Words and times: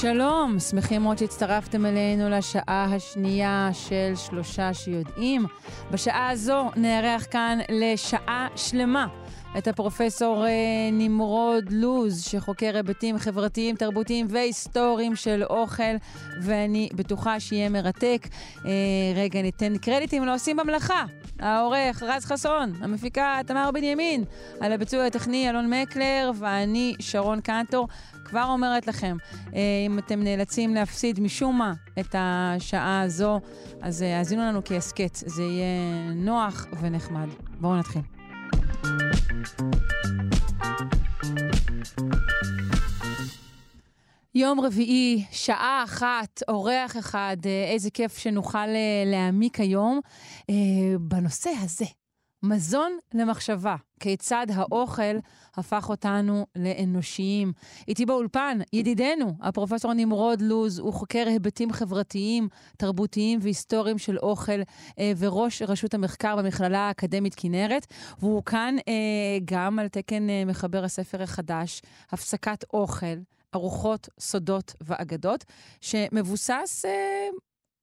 שלום, 0.00 0.58
שמחים 0.58 1.02
מאוד 1.02 1.18
שהצטרפתם 1.18 1.86
אלינו 1.86 2.28
לשעה 2.30 2.84
השנייה 2.94 3.70
של 3.72 4.12
שלושה 4.16 4.74
שיודעים. 4.74 5.46
בשעה 5.90 6.30
הזו 6.30 6.70
נארח 6.76 7.26
כאן 7.30 7.58
לשעה 7.68 8.48
שלמה 8.56 9.06
את 9.58 9.68
הפרופסור 9.68 10.46
אה, 10.46 10.50
נמרוד 10.92 11.64
לוז, 11.70 12.22
שחוקר 12.22 12.76
היבטים 12.76 13.18
חברתיים, 13.18 13.76
תרבותיים 13.76 14.26
והיסטוריים 14.30 15.16
של 15.16 15.42
אוכל, 15.50 15.82
ואני 16.42 16.88
בטוחה 16.94 17.40
שיהיה 17.40 17.68
מרתק. 17.68 18.28
אה, 18.64 18.70
רגע, 19.16 19.42
ניתן 19.42 19.78
קרדיטים 19.78 20.24
לעושים 20.24 20.56
במלאכה. 20.56 21.04
העורך 21.38 22.02
רז 22.02 22.24
חסון, 22.24 22.72
המפיקה 22.80 23.40
תמר 23.46 23.70
בנימין, 23.74 24.24
על 24.60 24.72
הביצוע 24.72 25.04
הטכני 25.04 25.50
אלון 25.50 25.70
מקלר, 25.74 26.30
ואני 26.38 26.94
שרון 27.00 27.40
קנטור. 27.40 27.88
כבר 28.24 28.44
אומרת 28.44 28.86
לכם, 28.86 29.16
אה, 29.54 29.60
אם 29.86 29.98
אתם 29.98 30.22
נאלצים 30.22 30.74
להפסיד 30.74 31.20
משום 31.20 31.58
מה 31.58 31.72
את 32.00 32.14
השעה 32.18 33.00
הזו, 33.00 33.40
אז 33.82 34.02
האזינו 34.02 34.42
לנו 34.42 34.64
כהסכת. 34.64 35.14
זה 35.14 35.42
יהיה 35.42 36.12
נוח 36.14 36.66
ונחמד. 36.80 37.28
בואו 37.60 37.76
נתחיל. 37.76 38.17
יום 44.34 44.60
רביעי, 44.60 45.24
שעה 45.30 45.82
אחת, 45.84 46.42
אורח 46.48 46.96
אחד, 46.96 47.36
אה, 47.46 47.70
איזה 47.72 47.90
כיף 47.90 48.18
שנוכל 48.18 48.66
להעמיק 49.06 49.60
היום 49.60 50.00
בנושא 51.00 51.50
הזה. 51.62 51.84
מזון 52.42 52.98
למחשבה, 53.14 53.76
כיצד 54.00 54.46
האוכל 54.54 55.16
הפך 55.58 55.88
אותנו 55.88 56.46
לאנושיים. 56.56 57.52
איתי 57.88 58.06
באולפן, 58.06 58.58
ידידנו, 58.72 59.34
הפרופסור 59.40 59.92
נמרוד 59.92 60.42
לוז, 60.42 60.78
הוא 60.78 60.92
חוקר 60.92 61.24
היבטים 61.28 61.72
חברתיים, 61.72 62.48
תרבותיים 62.76 63.38
והיסטוריים 63.42 63.98
של 63.98 64.18
אוכל, 64.18 64.60
אה, 64.98 65.12
וראש 65.18 65.62
רשות 65.62 65.94
המחקר 65.94 66.36
במכללה 66.36 66.78
האקדמית 66.78 67.34
כנרת, 67.34 67.86
והוא 68.20 68.42
כאן 68.42 68.76
אה, 68.88 69.38
גם 69.44 69.78
על 69.78 69.88
תקן 69.88 70.30
אה, 70.30 70.44
מחבר 70.44 70.84
הספר 70.84 71.22
החדש, 71.22 71.82
הפסקת 72.12 72.64
אוכל. 72.72 73.16
ארוחות, 73.54 74.08
סודות 74.20 74.74
ואגדות, 74.80 75.44
שמבוסס 75.80 76.84
אה, 76.84 77.28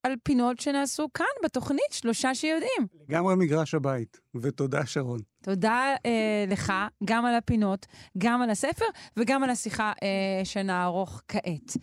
על 0.05 0.15
פינות 0.23 0.59
שנעשו 0.59 1.07
כאן 1.13 1.25
בתוכנית, 1.43 1.91
שלושה 1.91 2.35
שיודעים. 2.35 2.87
לגמרי 3.09 3.35
מגרש 3.35 3.73
הבית, 3.73 4.19
ותודה 4.35 4.85
שרון. 4.85 5.19
תודה 5.43 5.95
אה, 6.05 6.45
לך, 6.47 6.73
גם 7.03 7.25
על 7.25 7.35
הפינות, 7.35 7.85
גם 8.17 8.41
על 8.41 8.49
הספר 8.49 8.85
וגם 9.17 9.43
על 9.43 9.49
השיחה 9.49 9.93
אה, 10.03 10.45
שנערוך 10.45 11.21
כעת. 11.27 11.77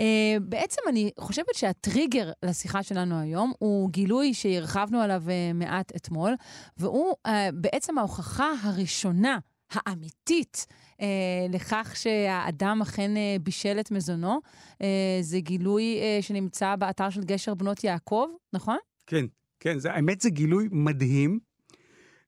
אה, 0.00 0.36
בעצם 0.40 0.82
אני 0.88 1.10
חושבת 1.18 1.54
שהטריגר 1.54 2.32
לשיחה 2.42 2.82
שלנו 2.82 3.20
היום 3.20 3.52
הוא 3.58 3.90
גילוי 3.90 4.34
שהרחבנו 4.34 5.00
עליו 5.00 5.22
אה, 5.28 5.52
מעט 5.54 5.92
אתמול, 5.96 6.34
והוא 6.76 7.14
אה, 7.26 7.48
בעצם 7.54 7.98
ההוכחה 7.98 8.52
הראשונה, 8.62 9.38
האמיתית, 9.72 10.66
אה, 11.00 11.06
לכך 11.52 11.92
שהאדם 11.96 12.78
אכן 12.82 13.16
אה, 13.16 13.36
בישל 13.42 13.76
את 13.80 13.90
מזונו. 13.90 14.40
אה, 14.82 15.18
זה 15.20 15.40
גילוי 15.40 15.98
אה, 16.00 16.18
שנמצא 16.20 16.76
באתר 16.76 17.10
של 17.10 17.24
גשר 17.24 17.54
בנות 17.54 17.84
יעקב, 17.84 18.26
נכון? 18.52 18.78
כן, 19.06 19.24
כן, 19.60 19.78
זה, 19.78 19.92
האמת 19.92 20.20
זה 20.20 20.30
גילוי 20.30 20.68
מדהים. 20.72 21.38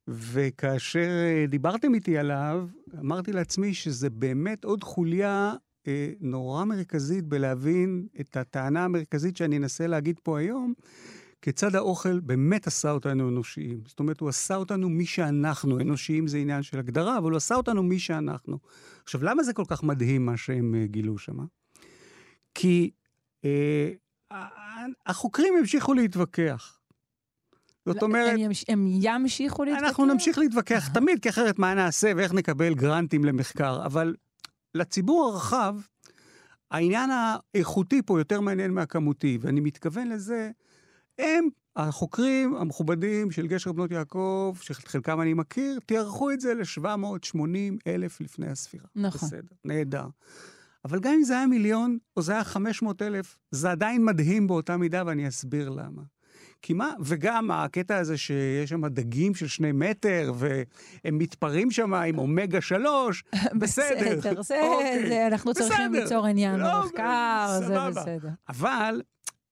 וכאשר 0.08 1.08
אה, 1.10 1.46
דיברתם 1.48 1.94
איתי 1.94 2.18
עליו, 2.18 2.68
אמרתי 3.00 3.32
לעצמי 3.32 3.74
שזה 3.74 4.10
באמת 4.10 4.64
עוד 4.64 4.84
חוליה 4.84 5.54
אה, 5.88 6.12
נורא 6.20 6.64
מרכזית 6.64 7.24
בלהבין 7.24 8.06
את 8.20 8.36
הטענה 8.36 8.84
המרכזית 8.84 9.36
שאני 9.36 9.56
אנסה 9.56 9.86
להגיד 9.86 10.20
פה 10.22 10.38
היום, 10.38 10.74
כיצד 11.42 11.74
האוכל 11.74 12.20
באמת 12.20 12.66
עשה 12.66 12.90
אותנו 12.90 13.28
אנושיים. 13.28 13.80
זאת 13.86 14.00
אומרת, 14.00 14.20
הוא 14.20 14.28
עשה 14.28 14.56
אותנו 14.56 14.88
מי 14.88 15.06
שאנחנו. 15.06 15.80
אנושיים 15.80 16.26
זה 16.26 16.38
עניין 16.38 16.62
של 16.62 16.78
הגדרה, 16.78 17.18
אבל 17.18 17.30
הוא 17.30 17.36
עשה 17.36 17.54
אותנו 17.54 17.82
מי 17.82 17.98
שאנחנו. 17.98 18.58
עכשיו, 19.02 19.24
למה 19.24 19.42
זה 19.42 19.52
כל 19.52 19.64
כך 19.68 19.82
מדהים 19.82 20.26
מה 20.26 20.36
שהם 20.36 20.74
אה, 20.74 20.86
גילו 20.86 21.18
שם? 21.18 21.36
כי 22.54 22.90
אה, 23.44 23.90
החוקרים 25.06 25.54
המשיכו 25.58 25.94
להתווכח. 25.94 26.78
זאת 27.86 27.96
לא, 27.96 28.02
אומרת... 28.02 28.38
הם, 28.40 28.50
הם 28.68 28.86
ימשיכו 28.90 29.64
להתווכח? 29.64 29.86
אנחנו 29.86 30.06
נמשיך 30.06 30.38
להתווכח 30.38 30.88
תמיד, 30.88 31.18
כי 31.22 31.28
אחרת 31.28 31.58
מה 31.58 31.74
נעשה 31.74 32.12
ואיך 32.16 32.32
נקבל 32.34 32.74
גרנטים 32.74 33.24
למחקר. 33.24 33.86
אבל 33.86 34.14
לציבור 34.74 35.24
הרחב, 35.24 35.76
העניין 36.70 37.10
האיכותי 37.10 38.02
פה 38.02 38.20
יותר 38.20 38.40
מעניין 38.40 38.70
מהכמותי, 38.70 39.38
ואני 39.40 39.60
מתכוון 39.60 40.08
לזה, 40.08 40.50
הם, 41.18 41.48
החוקרים 41.76 42.56
המכובדים 42.56 43.30
של 43.30 43.46
גשר 43.46 43.72
בנות 43.72 43.90
יעקב, 43.90 44.56
שאת 44.60 44.88
חלקם 44.88 45.20
אני 45.20 45.34
מכיר, 45.34 45.78
תיארכו 45.86 46.30
את 46.30 46.40
זה 46.40 46.54
ל-780 46.54 47.36
אלף 47.86 48.20
לפני 48.20 48.46
הספירה. 48.46 48.86
נכון. 48.96 49.28
בסדר, 49.28 49.56
נהדר. 49.64 50.06
אבל 50.84 51.00
גם 51.00 51.12
אם 51.12 51.22
זה 51.22 51.36
היה 51.36 51.46
מיליון, 51.46 51.98
או 52.16 52.22
זה 52.22 52.32
היה 52.32 52.44
500 52.44 53.02
אלף, 53.02 53.38
זה 53.50 53.70
עדיין 53.70 54.04
מדהים 54.04 54.46
באותה 54.46 54.76
מידה, 54.76 55.02
ואני 55.06 55.28
אסביר 55.28 55.68
למה. 55.68 56.02
כי 56.62 56.72
מה, 56.72 56.94
וגם 57.00 57.50
הקטע 57.50 57.96
הזה 57.96 58.16
שיש 58.16 58.70
שם 58.70 58.86
דגים 58.86 59.34
של 59.34 59.46
שני 59.46 59.72
מטר, 59.72 60.32
והם 60.36 61.18
מתפרעים 61.18 61.70
שם 61.70 61.94
עם 61.94 62.18
אומגה 62.18 62.60
שלוש, 62.60 63.24
בסדר. 63.60 64.16
בסדר, 64.18 64.42
זה, 64.42 64.60
אוקיי. 64.62 65.08
זה, 65.08 65.26
אנחנו 65.26 65.50
בסדר. 65.50 65.68
צריכים 65.68 65.92
ליצור 65.92 66.26
עניין 66.26 66.60
לא, 66.60 66.80
במחקר, 66.80 67.60
זה 67.68 67.76
בסדר. 67.90 68.28
אבל 68.48 69.02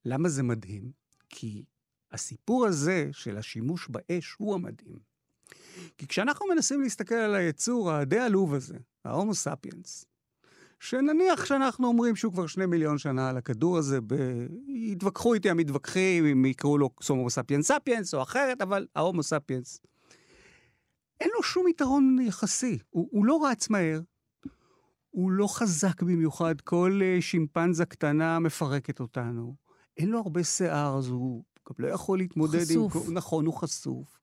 למה 0.05 0.29
זה 0.29 0.43
מדהים? 0.43 1.00
כי 1.31 1.65
הסיפור 2.13 2.67
הזה 2.67 3.09
של 3.13 3.37
השימוש 3.37 3.89
באש 3.89 4.35
הוא 4.39 4.55
המדהים. 4.55 4.99
כי 5.99 6.07
כשאנחנו 6.07 6.47
מנסים 6.47 6.83
להסתכל 6.83 7.15
על 7.15 7.35
היצור 7.35 7.93
הדי 7.93 8.19
עלוב 8.19 8.55
הזה, 8.55 8.79
ההומו 9.05 9.35
ספיאנס, 9.35 10.05
שנניח 10.81 11.45
שאנחנו 11.45 11.87
אומרים 11.87 12.17
שהוא 12.17 12.33
כבר 12.33 12.47
שני 12.47 12.67
מיליון 12.67 12.99
שנה 12.99 13.29
על 13.29 13.37
הכדור 13.37 13.79
הזה, 13.79 14.01
ב... 14.01 14.15
יתווכחו 14.69 15.35
איתי 15.35 15.51
המתווכחים 15.51 16.27
אם 16.27 16.45
יקראו 16.45 16.79
לו 16.79 16.91
הומו 17.09 17.31
ספיאנס 17.31 17.73
ספיאנס 17.73 18.15
או 18.15 18.23
אחרת, 18.23 18.61
אבל 18.61 18.87
ההומו 18.97 19.23
ספיאנס. 19.23 19.81
אין 21.21 21.31
לו 21.35 21.43
שום 21.43 21.69
יתרון 21.69 22.19
יחסי, 22.21 22.79
הוא, 22.91 23.09
הוא 23.11 23.25
לא 23.25 23.47
רץ 23.47 23.71
מהר, 23.71 24.01
הוא 25.11 25.31
לא 25.31 25.47
חזק 25.47 26.03
במיוחד, 26.03 26.61
כל 26.61 27.01
uh, 27.01 27.23
שימפנזה 27.23 27.85
קטנה 27.85 28.39
מפרקת 28.39 29.01
אותנו. 29.01 29.55
אין 29.97 30.09
לו 30.09 30.19
הרבה 30.19 30.45
שיער, 30.45 30.99
אז 30.99 31.07
הוא 31.07 31.45
גם 31.69 31.75
לא 31.79 31.89
יכול 31.89 32.19
להתמודד 32.19 32.65
חשוף. 32.65 33.09
עם... 33.09 33.15
נכון, 33.15 33.47
הוא 33.47 33.55
חשוף. 33.55 34.21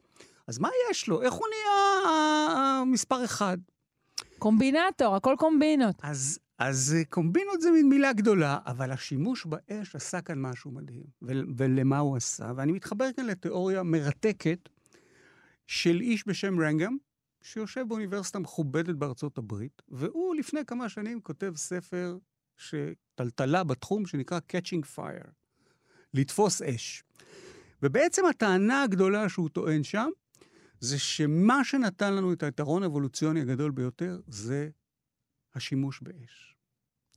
אז 0.47 0.59
מה 0.59 0.69
יש 0.91 1.07
לו? 1.07 1.22
איך 1.22 1.33
הוא 1.33 1.47
נהיה 1.47 2.83
מספר 2.85 3.25
אחד? 3.25 3.57
קומבינטור, 4.39 5.16
הכל 5.16 5.35
קומבינות. 5.38 5.95
אז, 6.03 6.39
אז 6.59 6.95
קומבינות 7.09 7.61
זה 7.61 7.72
מין 7.72 7.89
מילה 7.89 8.13
גדולה, 8.13 8.57
אבל 8.66 8.91
השימוש 8.91 9.45
באש 9.45 9.95
עשה 9.95 10.22
כאן 10.22 10.41
משהו 10.41 10.72
מדהים. 10.72 11.03
ול, 11.22 11.47
ולמה 11.57 11.97
הוא 11.99 12.17
עשה? 12.17 12.51
ואני 12.55 12.72
מתחבר 12.72 13.13
כאן 13.13 13.25
לתיאוריה 13.25 13.84
מרתקת 13.84 14.69
של 15.67 16.02
איש 16.02 16.28
בשם 16.28 16.59
רנגם, 16.59 16.97
שיושב 17.41 17.85
באוניברסיטה 17.87 18.40
מכובדת 18.40 18.96
בארצות 18.96 19.37
הברית, 19.37 19.81
והוא 19.87 20.35
לפני 20.35 20.66
כמה 20.66 20.90
שנים 20.90 21.22
כותב 21.22 21.53
ספר 21.55 22.17
שטלטלה 22.58 23.64
בתחום 23.64 24.05
שנקרא 24.05 24.40
Catching 24.52 24.97
Fire. 24.97 25.29
לתפוס 26.13 26.61
אש. 26.61 27.03
ובעצם 27.83 28.25
הטענה 28.25 28.83
הגדולה 28.83 29.29
שהוא 29.29 29.49
טוען 29.49 29.83
שם, 29.83 30.09
זה 30.79 30.99
שמה 30.99 31.63
שנתן 31.63 32.13
לנו 32.13 32.33
את 32.33 32.43
היתרון 32.43 32.83
האבולוציוני 32.83 33.41
הגדול 33.41 33.71
ביותר, 33.71 34.19
זה 34.27 34.69
השימוש 35.55 36.01
באש. 36.01 36.55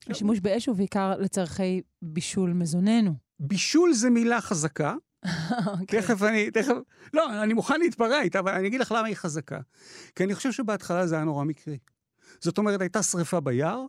השימוש 0.06 0.40
באש 0.40 0.66
הוא 0.66 0.76
בעיקר 0.76 1.18
לצורכי 1.18 1.82
בישול 2.02 2.52
מזוננו. 2.52 3.14
בישול 3.40 3.92
זה 3.92 4.10
מילה 4.10 4.40
חזקה. 4.40 4.94
okay. 5.24 5.28
אוקיי. 5.80 6.02
תכף 6.02 6.22
אני, 6.22 6.50
תכף, 6.50 6.74
לא, 7.14 7.42
אני 7.42 7.54
מוכן 7.54 7.80
להתפרע 7.80 8.22
איתה, 8.22 8.38
אבל 8.38 8.54
אני 8.54 8.68
אגיד 8.68 8.80
לך 8.80 8.92
למה 8.92 9.06
היא 9.06 9.16
חזקה. 9.16 9.60
כי 10.14 10.24
אני 10.24 10.34
חושב 10.34 10.52
שבהתחלה 10.52 11.06
זה 11.06 11.14
היה 11.14 11.24
נורא 11.24 11.44
מקרי. 11.44 11.78
זאת 12.40 12.58
אומרת, 12.58 12.80
הייתה 12.80 13.02
שריפה 13.02 13.40
ביער, 13.40 13.86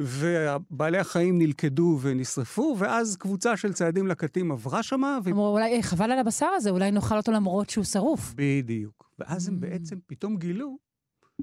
ובעלי 0.00 0.98
החיים 0.98 1.38
נלכדו 1.38 1.98
ונשרפו, 2.02 2.76
ואז 2.78 3.16
קבוצה 3.16 3.56
של 3.56 3.72
ציידים 3.72 4.06
לקטים 4.06 4.52
עברה 4.52 4.82
שמה, 4.82 5.18
ו... 5.24 5.30
אמרו, 5.30 5.48
אולי 5.48 5.76
אה, 5.76 5.82
חבל 5.82 6.12
על 6.12 6.18
הבשר 6.18 6.46
הזה, 6.46 6.70
אולי 6.70 6.90
נאכל 6.90 7.16
אותו 7.16 7.32
למרות 7.32 7.70
שהוא 7.70 7.84
שרוף. 7.84 8.34
בדיוק. 8.36 9.10
ואז 9.18 9.48
הם 9.48 9.54
Mm. 9.54 9.60
בעצם 9.60 9.96
פתאום 10.06 10.36
גילו 10.36 10.78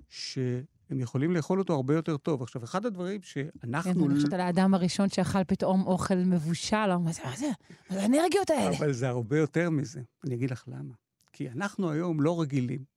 שהם 0.09 0.63
יכולים 0.99 1.31
לאכול 1.31 1.59
אותו 1.59 1.73
הרבה 1.73 1.95
יותר 1.95 2.17
טוב. 2.17 2.41
עכשיו, 2.41 2.63
אחד 2.63 2.85
הדברים 2.85 3.21
כן, 3.21 3.27
שאנחנו... 3.61 4.05
אני 4.05 4.15
חושבת 4.15 4.33
על 4.33 4.41
האדם 4.41 4.73
הראשון 4.73 5.09
שאכל 5.09 5.43
פתאום 5.43 5.87
אוכל 5.87 6.15
מבושל, 6.15 6.75
או 6.91 6.99
מה 6.99 7.11
זה, 7.11 7.21
מה 7.25 7.35
זה, 7.37 7.45
מה 7.89 7.95
זה 7.95 8.01
האנרגיות 8.01 8.49
האלה? 8.49 8.77
אבל 8.77 8.93
זה 8.93 9.07
הרבה 9.09 9.37
יותר 9.37 9.69
מזה. 9.69 10.01
אני 10.25 10.35
אגיד 10.35 10.51
לך 10.51 10.63
למה. 10.67 10.93
כי 11.33 11.49
אנחנו 11.49 11.89
היום 11.91 12.21
לא 12.21 12.41
רגילים, 12.41 12.94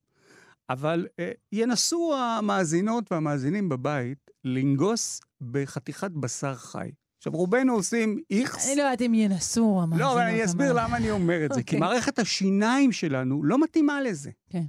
אבל 0.71 1.07
אה, 1.19 1.33
ינסו 1.53 2.15
המאזינות 2.17 3.13
והמאזינים 3.13 3.69
בבית 3.69 4.31
לנגוס 4.45 5.21
בחתיכת 5.41 6.11
בשר 6.11 6.55
חי. 6.55 6.91
עכשיו, 7.19 7.33
רובנו 7.33 7.75
עושים 7.75 8.23
איכס. 8.31 8.67
אני 8.67 8.77
לא 8.77 8.83
יודעת 8.83 9.03
אם 9.03 9.15
ינסו, 9.15 9.81
המאזינות. 9.83 10.01
לא, 10.01 10.13
אבל 10.13 10.29
אני 10.29 10.45
אסביר. 10.45 10.73
למה 10.73 10.97
אני 10.97 11.11
אומר 11.11 11.45
את 11.45 11.51
זה. 11.55 11.63
כי 11.63 11.77
אוקיי. 11.77 11.79
מערכת 11.79 12.19
השיניים 12.19 12.93
שלנו 12.93 13.45
לא 13.45 13.63
מתאימה 13.63 14.01
לזה. 14.03 14.31
כן. 14.51 14.65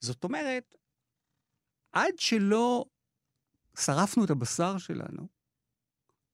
זאת 0.00 0.24
אומרת, 0.24 0.74
עד 1.92 2.18
שלא 2.18 2.84
שרפנו 3.78 4.24
את 4.24 4.30
הבשר 4.30 4.78
שלנו, 4.78 5.28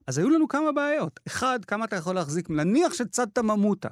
אז 0.07 0.19
היו 0.19 0.31
לנו 0.31 0.49
כמה 0.49 0.73
בעיות. 0.73 1.21
אחד, 1.27 1.65
כמה 1.65 1.85
אתה 1.85 1.97
יכול 1.97 2.15
להחזיק, 2.15 2.51
נניח 2.51 2.95
שצדת 2.95 3.39
ממוטה, 3.39 3.89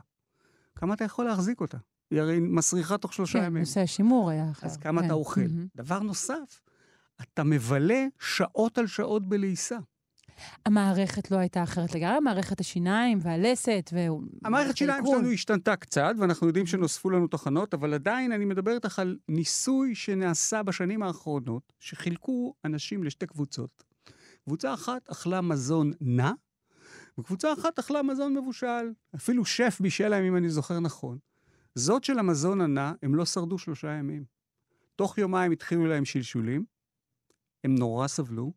כמה 0.75 0.95
אתה 0.95 1.05
יכול 1.05 1.25
להחזיק 1.25 1.61
אותה? 1.61 1.79
היא 2.11 2.21
הרי 2.21 2.41
מסריחה 2.41 2.99
תוך 2.99 3.13
שלושה 3.13 3.39
כן, 3.39 3.45
ימים. 3.45 3.61
נושא 3.61 3.81
השימור 3.81 4.31
היה 4.31 4.51
אחר. 4.51 4.67
אז 4.67 4.77
כמה 4.77 5.01
כן. 5.01 5.07
אתה 5.07 5.15
אוכל. 5.15 5.41
מהמם. 5.41 5.67
דבר 5.77 5.99
נוסף, 5.99 6.61
אתה 7.23 7.45
מבלה 7.45 8.07
שעות 8.19 8.79
על 8.79 8.87
שעות 8.87 9.29
בלעיסה. 9.29 9.79
המערכת 10.67 11.31
לא 11.31 11.37
הייתה 11.37 11.63
אחרת 11.63 11.95
לגמרי, 11.95 12.21
מערכת 12.21 12.61
השיניים 12.61 13.19
והלסת 13.23 13.91
ו... 13.93 13.99
המערכת 14.45 14.77
שיניים 14.77 15.05
העיכול. 15.05 15.19
שלנו 15.21 15.33
השתנתה 15.33 15.77
קצת, 15.77 16.15
ואנחנו 16.19 16.47
יודעים 16.47 16.67
שנוספו 16.67 17.11
לנו 17.11 17.27
תחנות, 17.27 17.75
אבל 17.75 17.95
עדיין 17.95 18.33
אני 18.33 18.45
מדבר 18.45 18.75
איתך 18.75 18.99
על 18.99 19.17
ניסוי 19.29 19.95
שנעשה 19.95 20.63
בשנים 20.63 21.03
האחרונות, 21.03 21.73
שחילקו 21.81 22.55
אנשים 22.65 23.05
לשתי 23.05 23.27
קבוצות. 23.27 23.85
קבוצה 24.45 24.75
אחת 24.75 25.09
אכלה 25.09 25.41
מזון 25.41 25.93
נע, 26.01 26.33
וקבוצה 27.19 27.53
אחת 27.53 27.79
אכלה 27.79 28.03
מזון 28.03 28.35
מבושל. 28.35 28.93
אפילו 29.15 29.45
שף 29.45 29.79
בישל 29.81 30.09
להם, 30.09 30.25
אם 30.25 30.37
אני 30.37 30.49
זוכר 30.49 30.81
נכון. 30.81 31.19
זאת 31.75 32.05
של 32.05 32.19
המזון 32.19 32.61
הנע, 32.61 32.93
הם 33.03 33.15
לא 33.15 33.25
שרדו 33.25 33.59
שלושה 33.59 33.91
ימים. 33.91 34.25
תוך 34.97 35.19
יומיים 35.19 35.53
התחילו 35.53 35.87
להם 35.87 36.05
שלשולים, 36.05 36.65
הם 37.65 37.75
נורא 37.75 38.07
סבלו, 38.07 38.53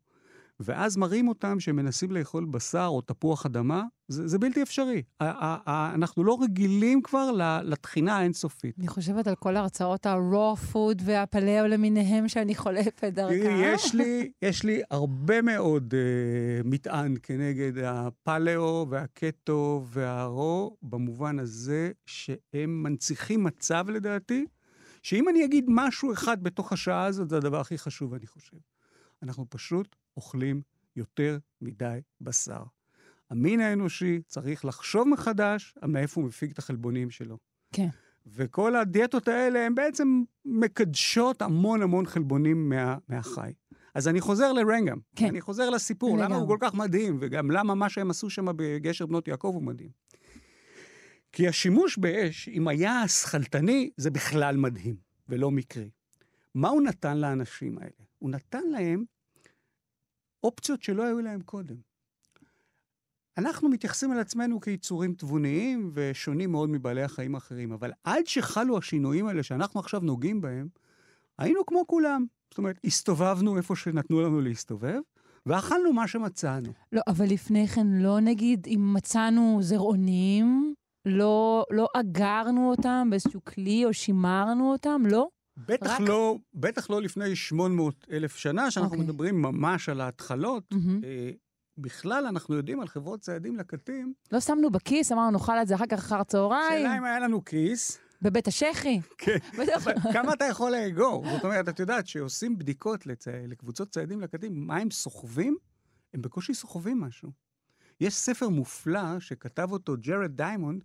ואז 0.59 0.97
מראים 0.97 1.27
אותם 1.27 1.59
שהם 1.59 1.75
מנסים 1.75 2.11
לאכול 2.11 2.45
בשר 2.45 2.85
או 2.85 3.01
תפוח 3.01 3.45
אדמה, 3.45 3.83
זה, 4.07 4.27
זה 4.27 4.39
בלתי 4.39 4.61
אפשרי. 4.61 5.03
אנחנו 5.21 6.23
לא 6.23 6.37
רגילים 6.41 7.01
כבר 7.01 7.31
לתחינה 7.63 8.17
האינסופית. 8.17 8.75
אני 8.79 8.87
חושבת 8.87 9.27
על 9.27 9.35
כל 9.35 9.57
הרצאות 9.57 10.05
ה-raw 10.05 10.73
food 10.73 11.01
והפלאו 11.03 11.67
למיניהם 11.67 12.27
שאני 12.27 12.55
חולפת 12.55 13.03
דרכם. 13.13 13.61
יש 13.61 13.95
לי, 13.95 14.31
יש 14.41 14.63
לי 14.63 14.81
הרבה 14.91 15.41
מאוד 15.41 15.93
uh, 15.93 16.67
מטען 16.67 17.15
כנגד 17.23 17.77
הפלאו 17.77 18.85
והקטו 18.89 19.85
והרו, 19.87 20.77
במובן 20.81 21.39
הזה 21.39 21.91
שהם 22.05 22.83
מנציחים 22.83 23.43
מצב, 23.43 23.85
לדעתי, 23.89 24.45
שאם 25.03 25.29
אני 25.29 25.45
אגיד 25.45 25.65
משהו 25.67 26.13
אחד 26.13 26.43
בתוך 26.43 26.73
השעה 26.73 27.05
הזאת, 27.05 27.29
זה 27.29 27.37
הדבר 27.37 27.59
הכי 27.59 27.77
חשוב, 27.77 28.13
אני 28.13 28.27
חושב. 28.27 28.57
אנחנו 29.23 29.45
פשוט 29.49 29.95
אוכלים 30.17 30.61
יותר 30.95 31.37
מדי 31.61 31.99
בשר. 32.21 32.63
המין 33.29 33.59
האנושי 33.59 34.21
צריך 34.27 34.65
לחשוב 34.65 35.07
מחדש 35.07 35.75
מאיפה 35.85 36.21
הוא 36.21 36.27
מפיק 36.27 36.51
את 36.51 36.59
החלבונים 36.59 37.09
שלו. 37.09 37.37
כן. 37.71 37.87
וכל 38.27 38.75
הדיאטות 38.75 39.27
האלה 39.27 39.65
הן 39.65 39.75
בעצם 39.75 40.23
מקדשות 40.45 41.41
המון 41.41 41.81
המון 41.81 42.05
חלבונים 42.05 42.69
מה, 42.69 42.97
מהחי. 43.09 43.51
אז 43.95 44.07
אני 44.07 44.21
חוזר 44.21 44.53
לרנגהם. 44.53 44.99
כן. 45.15 45.25
אני 45.25 45.41
חוזר 45.41 45.69
לסיפור, 45.69 46.17
למה 46.17 46.25
לגמרי. 46.25 46.39
הוא 46.39 46.47
כל 46.47 46.57
כך 46.59 46.73
מדהים, 46.73 47.17
וגם 47.19 47.51
למה 47.51 47.75
מה 47.75 47.89
שהם 47.89 48.09
עשו 48.09 48.29
שם 48.29 48.45
בגשר 48.55 49.05
בנות 49.05 49.27
יעקב 49.27 49.51
הוא 49.53 49.63
מדהים. 49.63 49.89
כי 51.31 51.47
השימוש 51.47 51.97
באש, 51.97 52.49
אם 52.49 52.67
היה 52.67 53.07
שכלתני, 53.07 53.89
זה 53.97 54.11
בכלל 54.11 54.57
מדהים, 54.57 54.95
ולא 55.29 55.51
מקרי. 55.51 55.89
מה 56.55 56.69
הוא 56.69 56.81
נתן 56.81 57.17
לאנשים 57.17 57.77
האלה? 57.77 58.05
הוא 58.19 58.29
נתן 58.29 58.63
להם 58.71 59.03
אופציות 60.43 60.83
שלא 60.83 61.03
היו 61.03 61.19
להם 61.19 61.41
קודם. 61.41 61.75
אנחנו 63.37 63.69
מתייחסים 63.69 64.11
על 64.11 64.19
עצמנו 64.19 64.61
כיצורים 64.61 65.13
תבוניים 65.13 65.91
ושונים 65.93 66.51
מאוד 66.51 66.69
מבעלי 66.69 67.03
החיים 67.03 67.35
האחרים, 67.35 67.71
אבל 67.71 67.91
עד 68.03 68.27
שחלו 68.27 68.77
השינויים 68.77 69.27
האלה 69.27 69.43
שאנחנו 69.43 69.79
עכשיו 69.79 69.99
נוגעים 69.99 70.41
בהם, 70.41 70.67
היינו 71.37 71.65
כמו 71.65 71.87
כולם. 71.87 72.25
זאת 72.49 72.57
אומרת, 72.57 72.79
הסתובבנו 72.83 73.57
איפה 73.57 73.75
שנתנו 73.75 74.21
לנו 74.21 74.41
להסתובב, 74.41 74.99
ואכלנו 75.45 75.93
מה 75.93 76.07
שמצאנו. 76.07 76.69
לא, 76.91 77.01
אבל 77.07 77.25
לפני 77.25 77.67
כן 77.67 77.87
לא 77.87 78.19
נגיד, 78.19 78.67
אם 78.67 78.93
מצאנו 78.93 79.59
זרעונים, 79.61 80.73
לא, 81.05 81.65
לא 81.71 81.87
אגרנו 81.95 82.69
אותם 82.69 83.07
באיזשהו 83.09 83.41
כלי 83.43 83.85
או 83.85 83.93
שימרנו 83.93 84.71
אותם, 84.71 85.01
לא? 85.05 85.27
בטח 85.57 85.89
רק- 85.89 85.99
לא, 85.99 86.37
בטח 86.53 86.89
לא 86.89 87.01
לפני 87.01 87.35
800 87.35 88.05
אלף 88.11 88.35
שנה, 88.35 88.71
שאנחנו 88.71 88.91
אוקיי. 88.93 89.05
מדברים 89.05 89.41
ממש 89.41 89.89
על 89.89 90.01
ההתחלות. 90.01 90.63
מהמם. 90.71 91.03
אה, 91.03 91.29
בכלל, 91.77 92.25
אנחנו 92.25 92.55
יודעים 92.55 92.79
על 92.79 92.87
חברות 92.87 93.19
ציידים 93.19 93.55
לקטים, 93.55 94.13
לא 94.31 94.39
שמנו 94.39 94.69
בכיס, 94.69 95.11
אמרנו, 95.11 95.31
נאכל 95.31 95.61
את 95.61 95.67
זה 95.67 95.75
אחר 95.75 95.85
כך 95.85 95.99
אחר 95.99 96.23
צהריים, 96.23 96.79
שאלה 96.81 96.97
אם 96.97 97.03
היה 97.03 97.19
לנו 97.19 97.45
כיס, 97.45 97.99
בבית 98.21 98.47
השחי. 98.47 98.99
כן. 99.17 99.37
אבל 99.77 99.93
כמה 100.13 100.33
אתה 100.33 100.45
יכול 100.45 100.71
לאגור? 100.71 101.25
זאת 101.29 101.43
אומרת, 101.43 101.69
את 101.69 101.79
יודעת, 101.79 102.07
שעושים 102.07 102.57
בדיקות 102.57 103.05
לצי... 103.07 103.29
לקבוצות 103.47 103.89
ציידים 103.89 104.21
לקטים, 104.21 104.67
מה 104.67 104.77
הם 104.77 104.91
סוחבים? 104.91 105.57
הם 106.13 106.21
בקושי 106.21 106.53
סוחבים 106.53 107.01
משהו. 107.01 107.31
יש 108.01 108.13
ספר 108.15 108.49
מופלא 108.49 109.19
שכתב 109.19 109.67
אותו 109.71 109.95
ג'רד 109.99 110.31
דיימונד, 110.37 110.83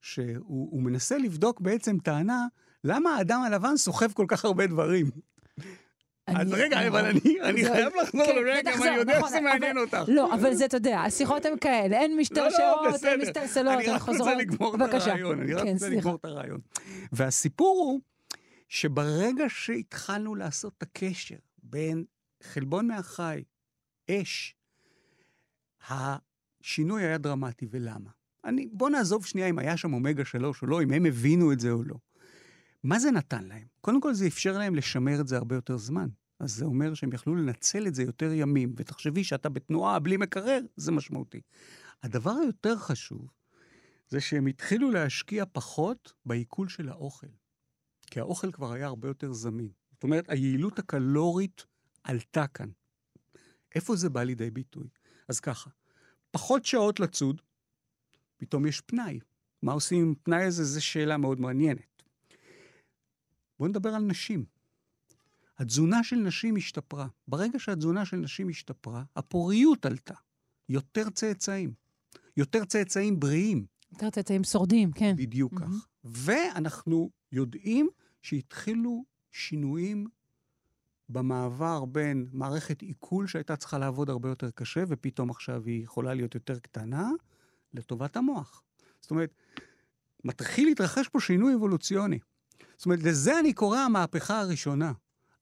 שהוא 0.00 0.36
הוא 0.70 0.82
מנסה 0.82 1.18
לבדוק 1.18 1.60
בעצם 1.60 1.98
טענה, 1.98 2.46
למה 2.84 3.16
האדם 3.16 3.42
הלבן 3.42 3.76
סוחב 3.76 4.12
כל 4.12 4.24
כך 4.28 4.44
הרבה 4.44 4.66
דברים? 4.66 5.06
אז 6.26 6.52
רגע, 6.52 6.88
אבל 6.88 7.04
אני, 7.04 7.64
חייב 7.64 7.92
לחזור 8.02 8.26
כן, 8.26 8.36
לרגע, 8.36 8.70
בטח 8.70 8.80
אבל 8.80 8.88
אני 8.88 8.96
יודע 8.96 9.18
נכון, 9.18 9.28
שזה 9.28 9.40
מעניין 9.40 9.78
אותך. 9.78 9.98
לא, 10.08 10.34
אבל 10.34 10.54
זה, 10.54 10.64
אתה 10.64 10.76
יודע, 10.76 11.00
השיחות 11.00 11.44
הן 11.44 11.58
כאלה, 11.60 11.96
אין 11.96 12.16
משתרשרות, 12.16 13.04
אין. 13.04 13.20
מסתלסלות, 13.20 13.74
אני 13.74 13.86
רק. 13.86 14.02
רוצה 14.02 14.34
לגמור 14.34 14.74
את. 14.74 14.80
הרעיון, 14.94 15.40
אני 15.40 15.54
רק 15.54 15.62
כן, 15.62 15.72
רוצה. 15.72 15.88
לגמור 15.88 16.14
את 16.14 16.24
הרעיון. 16.24 16.60
והסיפור 17.12 17.84
הוא 17.84 18.00
שברגע 18.68 19.44
שהתחלנו 19.48 20.34
לעשות 20.34 20.72
את 20.78 20.82
הקשר 20.82 21.36
בין 21.62 22.04
חלבון 22.42 22.86
מהחי, 22.86 23.42
אש, 24.10 24.54
השינוי 25.90 27.02
היה 27.02 27.18
דרמטי, 27.18 27.66
ולמה? 27.70 28.10
אני, 28.44 28.68
בוא 28.72 28.90
נעזוב 28.90 29.26
שנייה 29.26 29.48
אם 29.48 29.58
היה 29.58 29.76
שם 29.76 29.94
אומגה 29.94 30.24
3 30.24 30.62
או 30.62 30.66
לא, 30.66 30.82
אם 30.82 30.92
הם 30.92 31.06
הבינו 31.06 31.52
את 31.52 31.60
זה 31.60 31.70
או 31.70 31.82
לא. 31.82 31.94
מה 32.84 32.98
זה 32.98 33.10
נתן 33.10 33.44
להם? 33.44 33.66
קודם 33.80 34.00
כל 34.00 34.14
זה 34.14 34.26
אפשר 34.26 34.58
להם 34.58 34.74
לשמר 34.74 35.20
את 35.20 35.28
זה 35.28 35.36
הרבה 35.36 35.54
יותר 35.54 35.76
זמן. 35.76 36.08
אז 36.40 36.54
זה 36.54 36.64
אומר 36.64 36.94
שהם 36.94 37.12
יכלו 37.12 37.34
לנצל 37.34 37.86
את 37.86 37.94
זה 37.94 38.02
יותר 38.02 38.32
ימים, 38.32 38.74
ותחשבי 38.76 39.24
שאתה 39.24 39.48
בתנועה 39.48 39.98
בלי 39.98 40.16
מקרר, 40.16 40.60
זה 40.76 40.92
משמעותי. 40.92 41.40
הדבר 42.02 42.30
היותר 42.30 42.76
חשוב, 42.76 43.30
זה 44.08 44.20
שהם 44.20 44.46
התחילו 44.46 44.90
להשקיע 44.90 45.44
פחות 45.52 46.12
בעיכול 46.26 46.68
של 46.68 46.88
האוכל. 46.88 47.26
כי 48.06 48.20
האוכל 48.20 48.52
כבר 48.52 48.72
היה 48.72 48.86
הרבה 48.86 49.08
יותר 49.08 49.32
זמין. 49.32 49.68
זאת 49.92 50.02
אומרת, 50.02 50.30
היעילות 50.30 50.78
הקלורית 50.78 51.66
עלתה 52.02 52.46
כאן. 52.46 52.68
איפה 53.74 53.96
זה 53.96 54.10
בא 54.10 54.22
לידי 54.22 54.50
ביטוי? 54.50 54.88
אז 55.28 55.40
ככה, 55.40 55.70
פחות 56.30 56.64
שעות 56.64 57.00
לצוד, 57.00 57.42
פתאום 58.36 58.66
יש 58.66 58.80
פנאי. 58.80 59.20
מה 59.62 59.72
עושים 59.72 60.02
עם 60.02 60.14
הפנאי 60.20 60.42
הזה? 60.42 60.64
זו 60.64 60.84
שאלה 60.84 61.16
מאוד 61.16 61.40
מעניינת. 61.40 61.93
בואו 63.58 63.68
נדבר 63.68 63.94
על 63.94 64.02
נשים. 64.02 64.44
התזונה 65.58 66.04
של 66.04 66.16
נשים 66.16 66.56
השתפרה. 66.56 67.06
ברגע 67.28 67.58
שהתזונה 67.58 68.04
של 68.04 68.16
נשים 68.16 68.48
השתפרה, 68.48 69.04
הפוריות 69.16 69.86
עלתה. 69.86 70.14
יותר 70.68 71.10
צאצאים. 71.10 71.72
יותר 72.36 72.64
צאצאים 72.64 73.20
בריאים. 73.20 73.66
יותר 73.92 74.10
צאצאים 74.10 74.44
שורדים, 74.44 74.92
כן. 74.92 75.14
בדיוק 75.16 75.52
מהמם. 75.52 75.72
כך. 75.72 75.86
ואנחנו 76.04 77.10
יודעים 77.32 77.88
שהתחילו 78.22 79.04
שינויים 79.32 80.06
במעבר 81.08 81.84
בין 81.84 82.26
מערכת 82.32 82.82
עיכול 82.82 83.26
שהייתה 83.26 83.56
צריכה 83.56 83.78
לעבוד 83.78 84.10
הרבה 84.10 84.28
יותר 84.28 84.50
קשה, 84.50 84.84
ופתאום 84.88 85.30
עכשיו 85.30 85.64
היא 85.66 85.84
יכולה 85.84 86.14
להיות 86.14 86.34
יותר 86.34 86.58
קטנה, 86.58 87.10
לטובת 87.74 88.16
המוח. 88.16 88.62
זאת 89.00 89.10
אומרת, 89.10 89.34
מתחיל 90.24 90.68
להתרחש 90.68 91.08
פה 91.08 91.20
שינוי 91.20 91.54
אבולוציוני. 91.54 92.18
זאת 92.76 92.86
אומרת, 92.86 93.02
לזה 93.02 93.38
אני 93.38 93.52
קורא 93.52 93.78
המהפכה 93.78 94.40
הראשונה. 94.40 94.92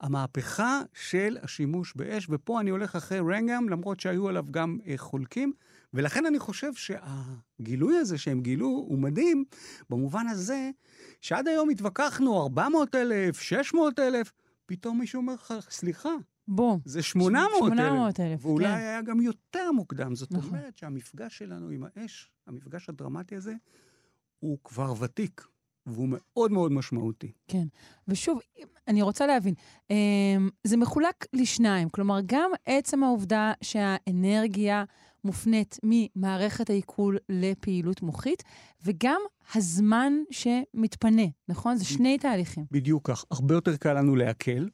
המהפכה 0.01 0.81
של 0.95 1.39
השימוש 1.43 1.93
באש, 1.97 2.27
ופה 2.31 2.61
אני 2.61 2.71
הולך 2.71 2.97
אחרי 2.97 3.19
רנגהם, 3.19 3.69
למרות 3.69 4.01
שהיו 4.01 4.29
עליו 4.29 4.45
גם 4.51 4.79
אה, 4.87 4.95
חולקים, 4.97 5.53
ולכן 5.95 6.27
אני 6.27 6.39
חושב 6.39 6.73
שהגילוי 6.75 7.97
הזה 7.97 8.19
שהם 8.19 8.41
גילו 8.41 8.67
הוא 8.67 8.99
מדהים, 8.99 9.45
במובן 9.91 10.27
הזה 10.27 10.71
שעד 11.21 11.49
היום 11.49 11.71
התווכחנו 11.71 12.43
400 12.43 12.95
אלף, 12.95 13.41
600 13.41 13.99
אלף, 13.99 14.33
פתאום 14.67 14.99
מישהו 14.99 15.21
אומר 15.21 15.35
לך, 15.35 15.55
סליחה, 15.71 16.11
בום. 16.49 16.81
זה 16.85 17.03
800 17.03 17.73
אלף. 17.73 17.73
800 17.73 18.21
אלף, 18.21 18.47
ואולי 18.47 18.65
כן. 18.65 18.71
היה 18.71 19.03
גם 19.03 19.21
יותר 19.21 19.73
מוקדם. 19.73 20.15
זאת 20.15 20.33
נכון. 20.33 20.49
אומרת 20.49 20.77
שהמפגש 20.77 21.39
שלנו 21.39 21.69
עם 21.69 21.85
האש, 21.85 22.31
המפגש 22.47 22.89
הדרמטי 22.89 23.37
הזה, 23.37 23.55
הוא 24.39 24.59
כבר 24.65 24.95
ותיק, 25.01 25.47
והוא 25.87 26.09
מאוד 26.11 26.53
מאוד 26.53 26.73
משמעותי. 26.73 27.33
כן. 27.49 27.67
ושוב, 28.09 28.39
אני 28.89 29.03
רוצה 29.03 29.27
להבין, 29.27 29.55
אמ, 29.91 30.49
זה 30.65 30.77
מחולק 30.77 31.27
לשניים. 31.33 31.89
כלומר, 31.89 32.19
גם 32.27 32.51
עצם 32.67 33.05
העובדה 33.05 33.53
שהאנרגיה 33.63 34.85
מופנית 35.25 35.79
ממערכת 35.83 36.71
העיכול 36.71 37.19
לפעילות 37.29 38.03
מוחית, 38.03 38.43
וגם 38.85 39.21
הזמן 39.55 40.13
שמתפנה, 40.31 41.23
נכון? 41.49 41.77
זה 41.77 41.85
שני 41.85 42.19
תהליכים. 42.19 42.65
בדיוק 42.71 43.11
כך. 43.11 43.25
הרבה 43.31 43.55
יותר 43.55 43.77
קל 43.77 43.93
לנו 43.93 44.17
לעכל, 44.17 44.67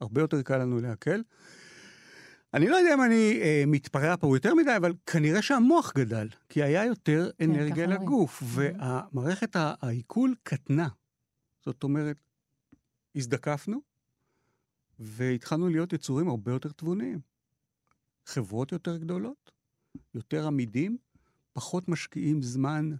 הרבה 0.00 0.20
יותר 0.20 0.42
קל 0.42 0.56
לנו 0.58 0.80
לעכל. 0.80 1.20
אני 2.54 2.68
לא 2.68 2.76
יודע 2.76 2.94
אם 2.94 3.02
אני 3.02 3.40
אה, 3.42 3.64
מתפרע 3.66 4.16
פה 4.16 4.36
יותר 4.36 4.54
מדי, 4.54 4.76
אבל 4.76 4.92
כנראה 5.06 5.42
שהמוח 5.42 5.92
גדל, 5.96 6.28
כי 6.48 6.62
היה 6.62 6.84
יותר 6.84 7.30
אנרגיה 7.44 7.74
ככה 7.74 7.84
אומרים. 7.84 8.02
לגוף, 8.02 8.42
והמערכת 8.46 9.56
ה- 9.56 9.74
העיכול 9.80 10.34
קטנה. 10.42 10.88
זאת 11.64 11.82
אומרת, 11.82 12.16
הזדקפנו, 13.14 13.80
והתחלנו 14.98 15.68
להיות 15.68 15.92
יצורים 15.92 16.28
הרבה 16.28 16.52
יותר 16.52 16.72
תבוניים. 16.72 17.20
חברות 18.26 18.72
יותר 18.72 18.96
גדולות, 18.96 19.50
יותר 20.14 20.46
עמידים, 20.46 20.98
פחות 21.52 21.88
משקיעים 21.88 22.42
זמן 22.42 22.90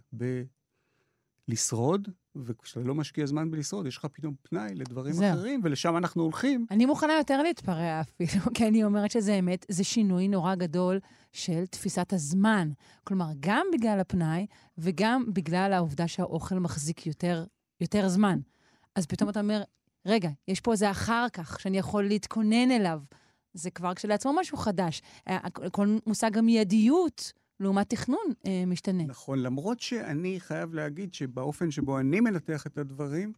בלשרוד, 1.47 2.07
וכשאתה 2.35 2.79
לא 2.79 2.95
משקיע 2.95 3.25
זמן 3.25 3.51
בלשרוד, 3.51 3.87
יש 3.87 3.97
לך 3.97 4.05
פתאום 4.05 4.33
פנאי 4.41 4.75
לדברים 4.75 5.13
זהו. 5.13 5.33
אחרים, 5.33 5.61
ולשם 5.63 5.97
אנחנו 5.97 6.23
הולכים. 6.23 6.65
אני 6.71 6.85
מוכנה 6.85 7.13
יותר 7.17 7.41
להתפרע 7.41 8.01
אפילו, 8.01 8.43
כי 8.55 8.67
אני 8.67 8.83
אומרת 8.83 9.11
שזה 9.11 9.33
אמת, 9.33 9.65
זה 9.69 9.83
שינוי 9.83 10.27
נורא 10.27 10.55
גדול 10.55 10.99
של 11.31 11.65
תפיסת 11.65 12.13
הזמן. 12.13 12.71
כלומר, 13.03 13.27
גם 13.39 13.65
בגלל 13.73 13.99
הפנאי 13.99 14.45
וגם 14.77 15.25
בגלל 15.33 15.73
העובדה 15.73 16.07
שהאוכל 16.07 16.59
מחזיק 16.59 17.07
יותר, 17.07 17.45
יותר 17.81 18.09
זמן. 18.09 18.39
אז 18.95 19.05
פתאום 19.05 19.29
אתה 19.29 19.39
אומר, 19.39 19.63
רגע, 20.05 20.29
יש 20.47 20.59
פה 20.59 20.71
איזה 20.71 20.91
אחר 20.91 21.27
כך 21.33 21.59
שאני 21.59 21.77
יכול 21.77 22.07
להתכונן 22.07 22.71
אליו. 22.71 22.99
זה 23.53 23.71
כבר 23.71 23.93
כשלעצמו 23.93 24.33
משהו 24.33 24.57
חדש. 24.57 25.01
אה, 25.27 25.39
כל 25.71 25.97
מושג 26.07 26.37
המיידיות 26.37 27.33
לעומת 27.61 27.89
תכנון 27.89 28.33
אה, 28.45 28.63
משתנה. 28.67 29.03
נכון, 29.03 29.39
למרות 29.39 29.79
שאני 29.79 30.39
חייב 30.39 30.73
להגיד 30.73 31.13
שבאופן 31.13 31.71
שבו 31.71 31.99
אני 31.99 32.19
מנתח 32.19 32.67
את 32.67 32.77
הדברים, 32.77 33.33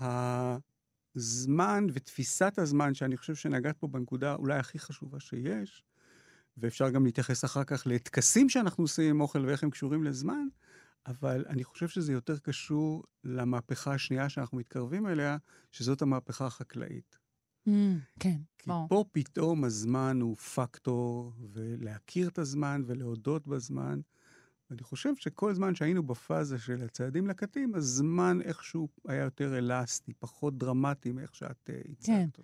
הזמן 0.00 1.86
ותפיסת 1.92 2.54
הזמן, 2.58 2.94
שאני 2.94 3.16
חושב 3.16 3.34
שנגעת 3.34 3.76
פה 3.78 3.86
בנקודה 3.86 4.34
אולי 4.34 4.58
הכי 4.58 4.78
חשובה 4.78 5.20
שיש, 5.20 5.82
ואפשר 6.56 6.90
גם 6.90 7.04
להתייחס 7.04 7.44
אחר 7.44 7.64
כך 7.64 7.82
לטקסים 7.86 8.48
שאנחנו 8.48 8.84
עושים 8.84 9.10
עם 9.10 9.20
אוכל 9.20 9.46
ואיך 9.46 9.62
הם 9.62 9.70
קשורים 9.70 10.04
לזמן, 10.04 10.46
אבל 11.06 11.44
אני 11.48 11.64
חושב 11.64 11.88
שזה 11.88 12.12
יותר 12.12 12.38
קשור 12.38 13.04
למהפכה 13.24 13.94
השנייה 13.94 14.28
שאנחנו 14.28 14.58
מתקרבים 14.58 15.06
אליה, 15.06 15.36
שזאת 15.72 16.02
המהפכה 16.02 16.46
החקלאית. 16.46 17.18
Mm, 17.66 17.70
כן, 18.20 18.36
כי 18.58 18.70
ברור. 18.70 18.88
פה 18.88 19.04
פתאום 19.12 19.64
הזמן 19.64 20.20
הוא 20.20 20.36
פקטור, 20.36 21.32
ולהכיר 21.52 22.28
את 22.28 22.38
הזמן 22.38 22.82
ולהודות 22.86 23.46
בזמן. 23.46 24.00
ואני 24.70 24.82
חושב 24.82 25.16
שכל 25.16 25.54
זמן 25.54 25.74
שהיינו 25.74 26.02
בפאזה 26.02 26.58
של 26.58 26.82
הצעדים 26.82 27.26
לקטים, 27.26 27.74
הזמן 27.74 28.38
איכשהו 28.42 28.88
היה 29.08 29.24
יותר 29.24 29.58
אלסטי, 29.58 30.12
פחות 30.18 30.58
דרמטי 30.58 31.12
מאיך 31.12 31.34
שאת 31.34 31.70
אה, 31.70 31.80
הצגת 31.90 32.06
כן. 32.06 32.26
אותו. 32.26 32.42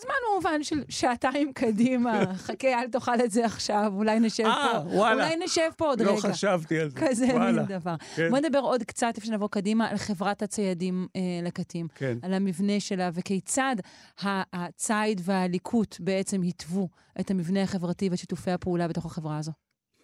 זמן 0.00 0.14
במובן 0.30 0.62
של 0.62 0.82
שעתיים 0.88 1.52
קדימה, 1.52 2.22
חכה, 2.46 2.80
אל 2.80 2.88
תאכל 2.88 3.20
את 3.24 3.30
זה 3.30 3.44
עכשיו, 3.44 3.92
אולי 3.96 4.20
נשב 4.20 4.44
אה, 4.44 4.70
פה. 4.72 4.78
וואלה. 4.96 5.24
אולי 5.24 5.44
נשב 5.44 5.70
פה 5.76 5.86
עוד 5.86 6.02
לא 6.02 6.10
רגע. 6.10 6.20
חשבתי 6.20 6.80
על 6.80 6.90
זה. 6.90 6.96
כזה 7.00 7.26
וואלה. 7.26 7.62
מין 7.62 7.78
דבר. 7.78 7.94
כן, 8.16 8.30
בוא 8.30 8.38
נדבר 8.38 8.58
עוד 8.58 8.82
קצת, 8.82 9.14
לפני 9.16 9.26
שנבוא 9.26 9.48
קדימה, 9.48 9.88
על 9.88 9.96
חברת 9.96 10.42
הציידים 10.42 11.06
אה, 11.16 11.20
לקטים, 11.42 11.88
כן. 11.94 12.18
על 12.22 12.34
המבנה 12.34 12.80
שלה, 12.80 13.10
וכיצד 13.14 13.76
הציד 14.22 15.20
והליקוט 15.24 15.96
בעצם 16.00 16.42
התוו 16.42 16.88
את 17.20 17.30
המבנה 17.30 17.62
החברתי 17.62 18.08
ואת 18.08 18.18
שיתופי 18.18 18.50
הפעולה 18.50 18.88
בתוך 18.88 19.06
החברה 19.06 19.38
הזו. 19.38 19.52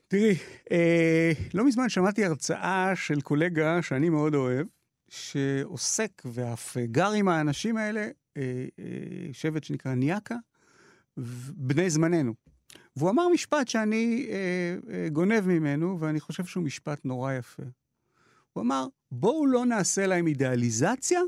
תראי, 0.09 0.37
אה, 0.73 1.33
לא 1.55 1.65
מזמן 1.65 1.89
שמעתי 1.89 2.25
הרצאה 2.25 2.93
של 2.95 3.21
קולגה 3.21 3.83
שאני 3.83 4.09
מאוד 4.09 4.35
אוהב, 4.35 4.67
שעוסק 5.09 6.23
ואף 6.25 6.77
גר 6.77 7.11
עם 7.11 7.29
האנשים 7.29 7.77
האלה, 7.77 8.09
שבט 9.33 9.65
שנקרא 9.65 9.95
ניאקה, 9.95 10.37
בני 11.57 11.91
זמננו. 11.91 12.35
והוא 12.97 13.11
אמר 13.11 13.29
משפט 13.29 13.69
שאני 13.69 14.27
אה, 14.31 14.77
אה, 14.95 15.09
גונב 15.09 15.47
ממנו, 15.47 16.01
ואני 16.01 16.21
חושב 16.21 16.45
שהוא 16.45 16.65
משפט 16.65 17.05
נורא 17.05 17.33
יפה. 17.33 17.63
הוא 18.53 18.63
אמר, 18.63 18.87
בואו 19.13 19.47
לא 19.47 19.67
נעשה 19.67 20.07
להם 20.07 20.27
אידיאליזציה, 20.27 21.21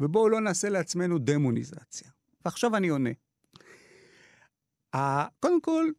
ובואו 0.00 0.28
לא 0.28 0.40
נעשה 0.40 0.68
לעצמנו 0.68 1.18
דמוניזציה. 1.18 2.10
ועכשיו 2.44 2.76
אני 2.76 2.88
עונה. 2.88 3.10
קודם 5.40 5.60
כל, 5.60 5.90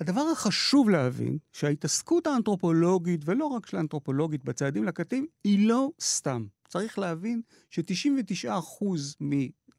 הדבר 0.00 0.20
החשוב 0.32 0.90
להבין, 0.90 1.38
שההתעסקות 1.52 2.26
האנתרופולוגית, 2.26 3.20
ולא 3.24 3.44
רק 3.44 3.66
של 3.66 3.76
האנתרופולוגית 3.76 4.44
בצעדים 4.44 4.84
לקטים, 4.84 5.26
היא 5.44 5.68
לא 5.68 5.90
סתם. 6.00 6.46
צריך 6.68 6.98
להבין 6.98 7.42
ש-99% 7.70 8.84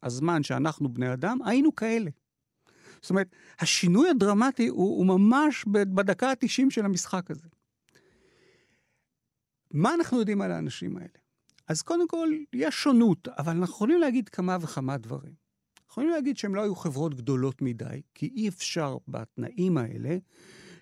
מהזמן 0.02 0.42
שאנחנו 0.42 0.94
בני 0.94 1.12
אדם, 1.12 1.38
היינו 1.44 1.74
כאלה. 1.74 2.10
זאת 3.02 3.10
אומרת, 3.10 3.28
השינוי 3.60 4.10
הדרמטי 4.10 4.68
הוא, 4.68 4.98
הוא 4.98 5.06
ממש 5.06 5.64
בדקה 5.66 6.30
ה-90 6.30 6.70
של 6.70 6.84
המשחק 6.84 7.30
הזה. 7.30 7.48
מה 9.70 9.94
אנחנו 9.94 10.18
יודעים 10.18 10.40
על 10.42 10.52
האנשים 10.52 10.96
האלה? 10.96 11.08
אז 11.68 11.82
קודם 11.82 12.08
כל, 12.08 12.28
יש 12.52 12.74
שונות, 12.74 13.28
אבל 13.28 13.52
אנחנו 13.52 13.74
יכולים 13.74 14.00
להגיד 14.00 14.28
כמה 14.28 14.56
וכמה 14.60 14.96
דברים. 14.96 15.32
יכולים 15.90 16.10
להגיד 16.10 16.36
שהם 16.36 16.54
לא 16.54 16.62
היו 16.62 16.74
חברות 16.76 17.14
גדולות 17.14 17.62
מדי, 17.62 18.02
כי 18.14 18.30
אי 18.34 18.48
אפשר 18.48 18.96
בתנאים 19.08 19.78
האלה 19.78 20.16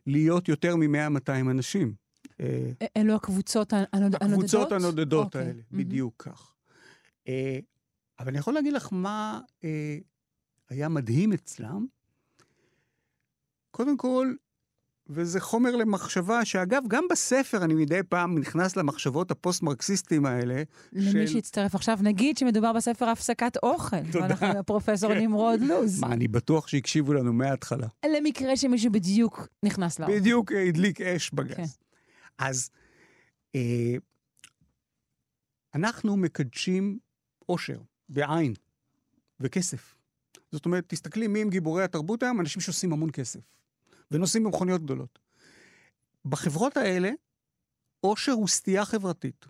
להיות 0.07 0.49
יותר 0.49 0.77
מ-100-200 0.77 1.51
אנשים. 1.51 1.95
אה, 2.41 2.71
אלו 2.97 3.15
הקבוצות 3.15 3.73
הנוד- 3.73 3.89
הנודדות? 3.95 4.23
הקבוצות 4.23 4.73
הנודדות 4.73 5.27
אוקיי, 5.27 5.47
האלה. 5.47 5.63
בדיוק 5.73 6.15
כך. 6.19 6.55
אבל 8.19 8.29
אני 8.29 8.39
יכול 8.39 8.55
להגיד 8.55 8.73
לך 8.73 8.89
מה 8.93 9.41
אה, 9.65 9.99
היה 10.69 10.89
מדהים 10.89 11.33
אצלם. 11.33 11.87
קודם 13.71 13.97
כל, 13.97 14.35
וזה 15.07 15.41
חומר 15.41 15.77
למחשבה, 15.77 16.45
שאגב, 16.45 16.83
גם 16.89 17.05
בספר 17.11 17.65
אני 17.65 17.75
מדי 17.75 18.01
פעם 18.09 18.39
נכנס 18.39 18.77
למחשבות 18.77 19.31
הפוסט-מרקסיסטים 19.31 20.27
האלה. 20.27 20.63
למי 20.93 21.13
של- 21.13 21.27
שהצטרף 21.27 21.75
עכשיו, 21.75 21.99
נגיד 22.03 22.39
שמדובר 22.39 22.73
בספר 22.73 23.05
הפסקת 23.09 23.57
אוכל. 23.63 24.03
תודה. 24.13 24.21
ואנחנו 24.25 24.47
עם 24.47 24.57
הפרופסור 24.57 25.15
כן. 25.15 25.21
נמרוד 25.21 25.61
לוז. 25.61 26.01
מה, 26.01 26.13
אני 26.13 26.29
בטוח 26.29 26.69
שהקשיבו 26.69 27.13
לנו 27.13 27.33
מההתחלה. 27.33 27.87
למקרה 28.07 28.57
שמישהו 28.57 28.93
בדיוק 28.93 29.49
נכנס 29.63 29.99
לאור. 30.01 30.11
בדיוק 30.17 30.53
אה, 30.53 30.63
הדליק 30.69 31.01
אש 31.01 31.31
בגז. 31.31 31.57
כן. 31.57 31.65
אז 32.39 32.71
אה, 33.55 33.95
אנחנו 35.75 36.17
מקדשים 36.17 36.99
אושר, 37.49 37.81
בעין, 38.09 38.55
וכסף. 39.41 39.95
זאת 40.53 40.67
אומרת, 40.67 40.85
תסתכלי 40.87 41.27
מי 41.27 41.43
הם 41.43 41.51
גיבורי 41.51 41.85
התרבות 41.85 42.23
היום, 42.23 42.41
אנשים 42.41 42.63
שעושים 42.63 42.93
המון 42.93 43.11
כסף, 43.13 43.41
ונוסעים 44.11 44.45
במכוניות 44.45 44.83
גדולות. 44.83 45.19
בחברות 46.25 46.77
האלה, 46.77 47.11
אושר 48.05 48.33
הוא 48.33 48.49
סטייה 48.49 48.85
חברתית. 48.85 49.47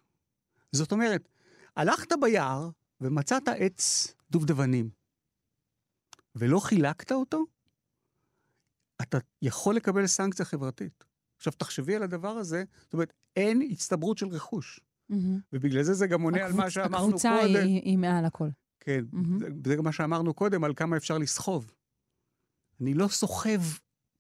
זאת 0.73 0.93
אומרת, 0.93 1.29
הלכת 1.77 2.13
ביער 2.21 2.71
ומצאת 3.01 3.49
עץ 3.49 4.15
דובדבנים, 4.31 4.91
ולא 6.35 6.61
חילקת 6.61 7.13
אותו, 7.13 7.45
אתה 9.03 9.19
יכול 9.43 9.77
לקבל 9.77 10.07
סנקציה 10.07 10.45
חברתית. 10.45 11.05
עכשיו, 11.37 11.53
תחשבי 11.53 11.97
על 11.97 12.03
הדבר 12.03 12.29
הזה, 12.29 12.65
זאת 12.81 12.93
אומרת, 12.93 13.13
אין 13.37 13.63
הצטברות 13.71 14.19
של 14.19 14.27
רכוש. 14.27 14.81
מהמם. 15.11 15.39
ובגלל 15.53 15.83
זה 15.83 15.95
זה 15.95 16.07
גם 16.07 16.23
עונה 16.23 16.45
על 16.45 16.53
מה 16.53 16.65
הקבוצ- 16.67 16.71
שאמרנו 16.71 17.07
הקבוצה 17.07 17.37
קודם. 17.43 17.55
היא- 17.67 17.83
היא 17.85 17.99
מעל 17.99 18.25
הכל. 18.25 18.49
כן. 18.81 19.05
זה, 19.39 19.47
זה 19.67 19.77
גם 19.77 19.85
מה 19.85 19.93
שאמרנו 19.93 20.35
קודם, 20.35 20.65
על 20.65 20.75
כמה 20.75 20.97
אפשר 20.97 21.19
לסחוב. 21.19 21.73
אני 22.81 22.95
לא 22.95 23.09
סוחב, 23.09 23.61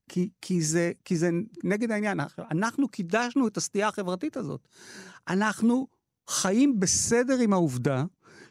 כי, 0.08 0.30
כי, 0.40 0.62
זה, 0.62 0.92
כי 1.04 1.16
זה 1.16 1.30
נגד 1.64 1.90
העניין. 1.90 2.18
אנחנו 2.50 2.88
קידשנו 2.88 3.48
את 3.48 3.56
הסטייה 3.56 3.88
החברתית 3.88 4.36
הזאת. 4.36 4.68
אנחנו 5.28 5.86
חיים 6.30 6.80
בסדר 6.80 7.38
עם 7.40 7.52
העובדה 7.52 8.04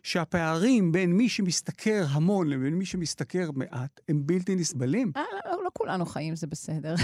שהפערים 0.08 0.92
בין 0.92 1.14
מי 1.14 1.30
שמשתכר 1.30 2.06
המון 2.10 2.50
לבין 2.50 2.74
מי 2.74 2.86
שמשתכר 2.86 3.52
מעט 3.52 4.00
הם 4.10 4.22
בלתי 4.26 4.56
נסבלים. 4.56 5.12
אה, 5.16 5.22
לא, 5.46 5.64
לא 5.64 5.70
כולנו 5.74 6.06
חיים, 6.06 6.36
זה 6.36 6.48
בסדר. 6.48 6.96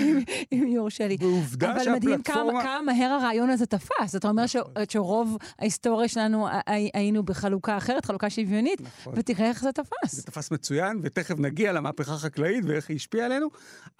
אם, 0.00 0.18
אם 0.52 0.66
יורשה 0.66 1.08
לי. 1.08 1.16
ועובדה 1.20 1.72
אבל 1.72 1.92
מדהים 1.92 2.22
כמה, 2.22 2.34
שהפלטפורמה... 2.34 2.62
כמה 2.62 2.92
מהר 2.92 3.10
הרעיון 3.10 3.50
הזה 3.50 3.66
תפס. 3.66 4.16
אתה 4.16 4.28
אומר 4.28 4.46
ש, 4.46 4.56
נכון. 4.56 4.72
שרוב 4.88 5.36
ההיסטוריה 5.58 6.08
שלנו 6.08 6.48
היינו 6.94 7.22
בחלוקה 7.22 7.76
אחרת, 7.76 8.04
חלוקה 8.04 8.30
שוויונית, 8.30 8.80
נכון. 8.80 9.14
ותראה 9.16 9.48
איך 9.48 9.62
זה 9.62 9.72
תפס. 9.72 10.14
זה 10.14 10.22
תפס 10.22 10.50
מצוין, 10.50 11.00
ותכף 11.02 11.38
נגיע 11.38 11.72
למהפכה 11.72 12.14
החקלאית 12.14 12.64
ואיך 12.64 12.88
היא 12.88 12.96
השפיעה 12.96 13.26
עלינו, 13.26 13.48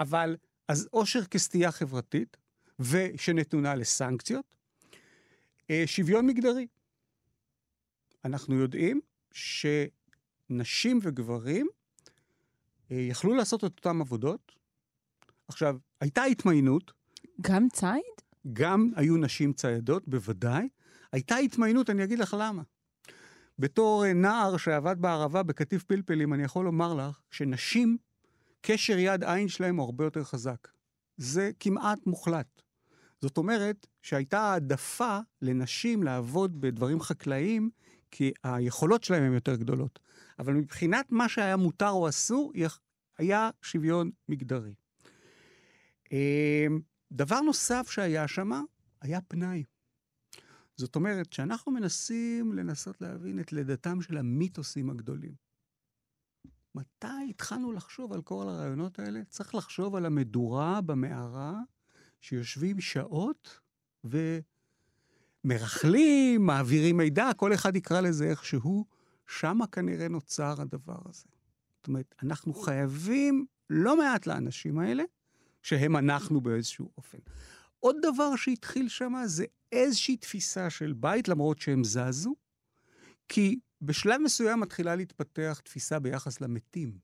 אבל 0.00 0.36
אז 0.68 0.88
עושר 0.90 1.24
כסטייה 1.24 1.70
חברתית, 1.70 2.36
ושנתונה 2.80 3.74
לסנקציות, 3.74 4.44
אה, 5.70 5.82
שוויון 5.86 6.26
מגדרי. 6.26 6.66
אנחנו 8.28 8.54
יודעים 8.54 9.00
שנשים 9.32 10.98
וגברים 11.02 11.68
אה, 12.90 12.96
יכלו 12.96 13.34
לעשות 13.34 13.64
את 13.64 13.72
אותן 13.76 14.00
עבודות. 14.00 14.52
עכשיו, 15.48 15.76
הייתה 16.00 16.22
התמיינות, 16.22 16.92
גם 17.40 17.68
ציד? 17.72 18.18
גם 18.52 18.90
היו 18.96 19.16
נשים 19.16 19.52
ציידות, 19.52 20.08
בוודאי. 20.08 20.68
הייתה 21.12 21.36
התמיינות, 21.36 21.90
אני 21.90 22.04
אגיד 22.04 22.18
לך 22.18 22.36
למה. 22.40 22.62
בתור 23.58 24.04
אה, 24.04 24.12
נער 24.12 24.56
שעבד 24.56 24.96
בערבה 25.00 25.42
בקטיף 25.42 25.84
פלפלים, 25.84 26.34
אני 26.34 26.42
יכול 26.42 26.64
לומר 26.64 26.94
לך 26.94 27.20
שנשים, 27.30 27.96
קשר 28.60 28.98
יד 28.98 29.24
עין 29.24 29.48
שלהם 29.48 29.76
הוא 29.76 29.84
הרבה 29.84 30.04
יותר 30.04 30.24
חזק. 30.24 30.68
זה 31.16 31.50
כמעט 31.60 32.06
מוחלט. 32.06 32.62
זאת 33.20 33.36
אומרת 33.36 33.86
שהייתה 34.02 34.40
העדפה 34.40 35.18
לנשים 35.42 36.02
לעבוד 36.02 36.60
בדברים 36.60 37.00
חקלאיים, 37.00 37.70
כי 38.10 38.32
היכולות 38.42 39.04
שלהם 39.04 39.22
הן 39.22 39.32
יותר 39.32 39.56
גדולות. 39.56 39.98
אבל 40.38 40.54
מבחינת 40.54 41.12
מה 41.12 41.28
שהיה 41.28 41.56
מותר 41.56 41.90
או 41.90 42.08
אסור, 42.08 42.52
היה 43.18 43.50
שוויון 43.62 44.10
מגדרי. 44.28 44.74
אה, 46.12 46.66
דבר 47.12 47.40
נוסף 47.40 47.90
שהיה 47.90 48.28
שם, 48.28 48.50
היה 49.00 49.20
פנאי. 49.20 49.64
זאת 50.76 50.96
אומרת, 50.96 51.32
שאנחנו 51.32 51.72
מנסים 51.72 52.52
לנסות 52.52 53.00
להבין 53.00 53.40
את 53.40 53.52
לידתם 53.52 54.02
של 54.02 54.16
המיתוסים 54.16 54.90
הגדולים. 54.90 55.34
מתי 56.74 57.30
התחלנו 57.30 57.72
לחשוב 57.72 58.12
על 58.12 58.22
כל 58.22 58.48
הרעיונות 58.48 58.98
האלה? 58.98 59.24
צריך 59.28 59.54
לחשוב 59.54 59.96
על 59.96 60.06
המדורה 60.06 60.80
במערה, 60.80 61.60
שיושבים 62.20 62.80
שעות 62.80 63.60
ומרכלים, 65.44 66.46
מעבירים 66.46 66.96
מידע, 66.96 67.30
כל 67.36 67.54
אחד 67.54 67.76
יקרא 67.76 68.00
לזה 68.00 68.30
איכשהו, 68.30 68.86
שמה 69.26 69.66
כנראה 69.66 70.08
נוצר 70.08 70.54
הדבר 70.60 70.98
הזה. 71.04 71.24
זאת 71.76 71.88
אומרת, 71.88 72.14
אנחנו 72.22 72.54
חייבים 72.54 73.46
לא 73.70 73.96
מעט 73.96 74.26
לאנשים 74.26 74.78
האלה, 74.78 75.02
שהם 75.62 75.96
אנחנו 75.96 76.40
באיזשהו 76.40 76.90
אופן. 76.96 77.18
עוד 77.80 77.96
דבר 78.02 78.36
שהתחיל 78.36 78.88
שם 78.88 79.14
זה 79.24 79.44
איזושהי 79.72 80.16
תפיסה 80.16 80.70
של 80.70 80.92
בית, 80.92 81.28
למרות 81.28 81.58
שהם 81.58 81.84
זזו, 81.84 82.34
כי 83.28 83.58
בשלב 83.82 84.20
מסוים 84.20 84.60
מתחילה 84.60 84.96
להתפתח 84.96 85.60
תפיסה 85.64 85.98
ביחס 85.98 86.40
למתים. 86.40 86.98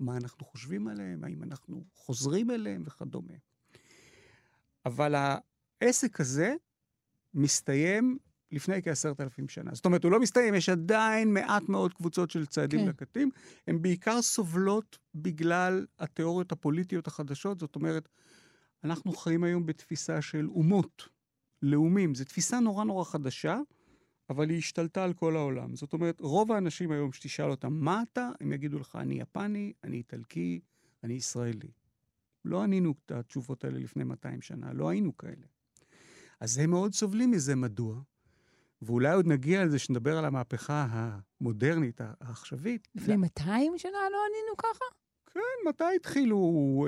מה 0.00 0.16
אנחנו 0.16 0.44
חושבים 0.44 0.88
עליהם, 0.88 1.24
האם 1.24 1.42
אנחנו 1.42 1.84
חוזרים 1.94 2.50
אליהם 2.50 2.82
וכדומה. 2.86 3.34
אבל 4.86 5.14
העסק 5.14 6.20
הזה 6.20 6.54
מסתיים 7.34 8.18
לפני 8.52 8.82
כעשרת 8.82 9.20
אלפים 9.20 9.48
שנה. 9.48 9.70
זאת 9.74 9.84
אומרת, 9.84 10.04
הוא 10.04 10.12
לא 10.12 10.20
מסתיים, 10.20 10.54
יש 10.54 10.68
עדיין 10.68 11.34
מעט 11.34 11.68
מאוד 11.68 11.94
קבוצות 11.94 12.30
של 12.30 12.46
ציידים 12.46 12.80
כן. 12.80 12.84
כן. 12.84 12.90
לקטים. 12.90 13.30
הן 13.66 13.82
בעיקר 13.82 14.22
סובלות 14.22 14.98
בגלל 15.14 15.86
התיאוריות 15.98 16.52
הפוליטיות 16.52 17.06
החדשות. 17.06 17.60
זאת 17.60 17.76
אומרת, 17.76 18.08
אנחנו 18.84 19.12
חיים 19.12 19.44
היום 19.44 19.66
בתפיסה 19.66 20.22
של 20.22 20.48
אומות, 20.48 21.08
לאומים. 21.62 22.14
זו 22.14 22.24
תפיסה 22.24 22.60
נורא 22.60 22.84
נורא 22.84 23.04
חדשה, 23.04 23.58
אבל 24.30 24.50
היא 24.50 24.58
השתלטה 24.58 25.04
על 25.04 25.12
כל 25.12 25.36
העולם. 25.36 25.76
זאת 25.76 25.92
אומרת, 25.92 26.20
רוב 26.20 26.52
האנשים 26.52 26.92
היום, 26.92 27.12
שתשאל 27.12 27.50
אותם, 27.50 27.72
מה 27.72 28.02
אתה? 28.02 28.30
הם 28.40 28.52
יגידו 28.52 28.78
לך, 28.78 28.96
אני 29.00 29.20
יפני, 29.20 29.72
אני 29.84 29.96
איטלקי, 29.96 30.60
אני 31.04 31.14
ישראלי. 31.14 31.70
לא 32.44 32.62
ענינו 32.62 32.94
את 33.04 33.10
התשובות 33.10 33.64
האלה 33.64 33.78
לפני 33.78 34.04
200 34.04 34.42
שנה, 34.42 34.72
לא 34.72 34.88
היינו 34.88 35.16
כאלה. 35.16 35.46
אז 36.44 36.58
הם 36.58 36.70
מאוד 36.70 36.94
סובלים 36.94 37.30
מזה, 37.30 37.56
מדוע? 37.56 38.00
ואולי 38.82 39.12
עוד 39.12 39.26
נגיע 39.26 39.64
לזה 39.64 39.78
שנדבר 39.78 40.18
על 40.18 40.24
המהפכה 40.24 40.86
המודרנית, 40.90 42.00
העכשווית. 42.20 42.88
לפני 42.94 43.16
200 43.16 43.78
שנה 43.78 43.90
לא 44.12 44.18
ענינו 44.28 44.56
ככה? 44.58 44.84
כן, 45.26 45.68
מתי 45.68 45.84
התחילו 45.96 46.38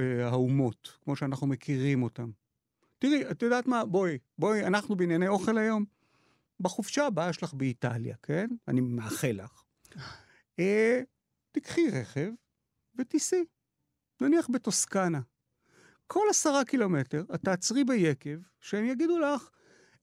אה, 0.01 0.29
האומות, 0.29 0.99
כמו 1.05 1.17
שאנחנו 1.17 1.47
מכירים 1.47 2.03
אותם? 2.03 2.31
תראי, 2.99 3.31
את 3.31 3.43
יודעת 3.43 3.67
מה? 3.67 3.85
בואי, 3.85 4.19
בואי, 4.39 4.67
אנחנו 4.67 4.97
בענייני 4.97 5.29
אוכל 5.29 5.59
היום. 5.59 5.85
בחופשה 6.61 7.07
הבאה 7.07 7.33
שלך 7.33 7.55
באיטליה, 7.55 8.17
כן? 8.23 8.49
אני 8.69 8.81
מאחל 8.81 9.41
לך. 9.45 9.63
אה, 10.59 11.01
תיקחי 11.53 11.91
רכב 11.91 12.31
ותיסעי. 12.99 13.45
נניח 14.21 14.49
בטוסקנה. 14.53 15.21
כל 16.07 16.21
עשרה 16.31 16.65
קילומטר 16.65 17.25
את 17.35 17.41
תעצרי 17.41 17.85
ביקב, 17.85 18.37
שהם 18.61 18.85
יגידו 18.85 19.19
לך, 19.19 19.49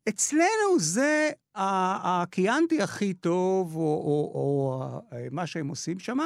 אצלנו 0.10 0.80
זה 0.80 1.30
הקיאנטי 1.56 2.82
הכי 2.82 3.14
טוב, 3.14 3.76
או, 3.76 3.82
או, 3.82 4.32
או 4.36 4.84
ה- 4.84 5.00
מה 5.32 5.48
שהם 5.48 5.68
עושים 5.68 6.00
שם. 6.00 6.18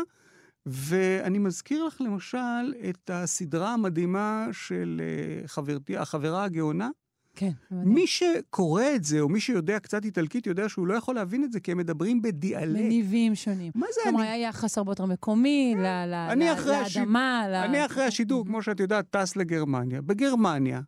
ואני 0.65 1.37
מזכיר 1.39 1.83
לך 1.83 2.01
למשל 2.01 2.73
את 2.89 3.09
הסדרה 3.13 3.73
המדהימה 3.73 4.47
של 4.51 5.01
אה, 5.03 5.47
חברתי, 5.47 5.97
החברה 5.97 6.43
הגאונה. 6.43 6.89
כן. 7.39 7.51
מי 7.71 8.07
שקורא 8.07 8.83
את 8.95 9.03
זה, 9.03 9.19
או 9.19 9.29
מי 9.29 9.39
שיודע 9.39 9.79
קצת 9.79 10.05
איטלקית, 10.05 10.47
יודע 10.47 10.69
שהוא 10.69 10.87
לא 10.87 10.93
יכול 10.93 11.15
להבין 11.15 11.43
את 11.43 11.51
זה, 11.51 11.59
כי 11.59 11.71
הם 11.71 11.77
מדברים 11.77 12.21
בדיאלקט. 12.21 12.81
מניבים 12.83 13.35
שונים. 13.35 13.71
מה 13.75 13.85
זה 13.95 14.01
כלומר, 14.03 14.19
אני? 14.21 14.29
היה 14.29 14.49
יחס 14.49 14.77
הרבה 14.77 14.91
יותר 14.91 15.05
מקומי, 15.05 15.75
השיד- 15.77 16.97
לאדמה, 17.01 17.45
ל- 17.49 17.53
אני 17.55 17.85
אחרי 17.85 18.03
השידור, 18.03 18.45
כמו 18.45 18.61
שאת 18.61 18.79
יודעת, 18.79 19.05
טס 19.09 19.35
לגרמניה. 19.35 20.01
בגרמניה, 20.01 20.81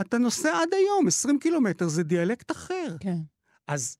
אתה 0.00 0.18
נוסע 0.18 0.48
עד 0.62 0.68
היום, 0.74 1.06
20 1.06 1.38
קילומטר, 1.38 1.88
זה 1.88 2.02
דיאלקט 2.02 2.50
אחר. 2.50 2.96
כן. 3.00 3.16
אז 3.68 3.96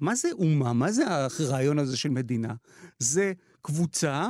מה 0.00 0.14
זה 0.14 0.28
אומה? 0.32 0.72
מה 0.72 0.92
זה 0.92 1.04
הרעיון 1.08 1.78
הזה 1.78 1.96
של 1.96 2.08
מדינה? 2.08 2.54
זה 2.98 3.32
קבוצה 3.62 4.28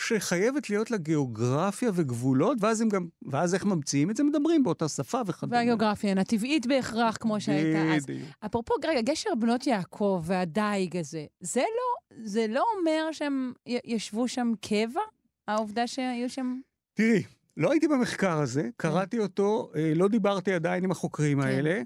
שחייבת 0.00 0.70
להיות 0.70 0.90
לה 0.90 0.96
גיאוגרפיה 0.96 1.90
וגבולות, 1.94 2.58
ואז 2.60 2.84
גם, 2.90 3.06
ואז 3.22 3.54
איך 3.54 3.64
ממציאים 3.64 4.10
את 4.10 4.16
זה? 4.16 4.24
מדברים 4.24 4.62
באותה 4.62 4.88
שפה 4.88 5.20
וכדומה. 5.26 5.56
והגיאוגרפיה 5.56 6.10
אינה 6.10 6.24
טבעית 6.24 6.66
בהכרח, 6.66 7.16
כמו 7.20 7.40
שהייתה 7.40 7.96
אז. 7.96 8.06
בדיוק. 8.06 8.28
אפרופו, 8.46 8.74
רגע, 8.84 9.00
גשר 9.00 9.30
בנות 9.38 9.66
יעקב 9.66 10.22
והדייג 10.24 10.96
הזה, 10.96 11.26
זה 11.40 11.60
לא, 11.60 12.18
זה 12.24 12.46
לא 12.48 12.64
אומר 12.78 13.12
שהם 13.12 13.52
ישבו 13.66 14.28
שם 14.28 14.52
קבע? 14.60 15.00
העובדה 15.48 15.86
שהיו 15.86 16.30
שם... 16.30 16.60
תראי, 16.94 17.22
לא 17.56 17.70
הייתי 17.70 17.88
במחקר 17.88 18.38
הזה, 18.38 18.68
קראתי 18.76 19.18
אותו, 19.18 19.70
אה, 19.76 19.92
לא 19.96 20.08
דיברתי 20.08 20.52
עדיין 20.52 20.84
עם 20.84 20.90
החוקרים 20.90 21.40
כן. 21.40 21.46
האלה. 21.46 21.82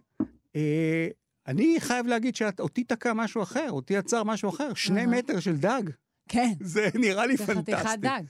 אה, 0.56 1.08
אני 1.46 1.76
חייב 1.78 2.06
להגיד 2.06 2.36
שאותי 2.36 2.84
תקע 2.84 3.12
משהו 3.12 3.42
אחר, 3.42 3.70
אותי 3.70 3.96
עצר 3.96 4.24
משהו 4.24 4.48
אחר, 4.48 4.74
שני. 4.74 5.06
מטר 5.06 5.40
של 5.40 5.56
דג. 5.56 5.82
כן, 6.28 6.52
זה 6.60 6.88
נראה 6.94 7.26
לי 7.26 7.36
זה 7.36 7.46
חתיכת 7.46 7.66
פנטסטי. 7.66 7.96
דג. 7.96 8.22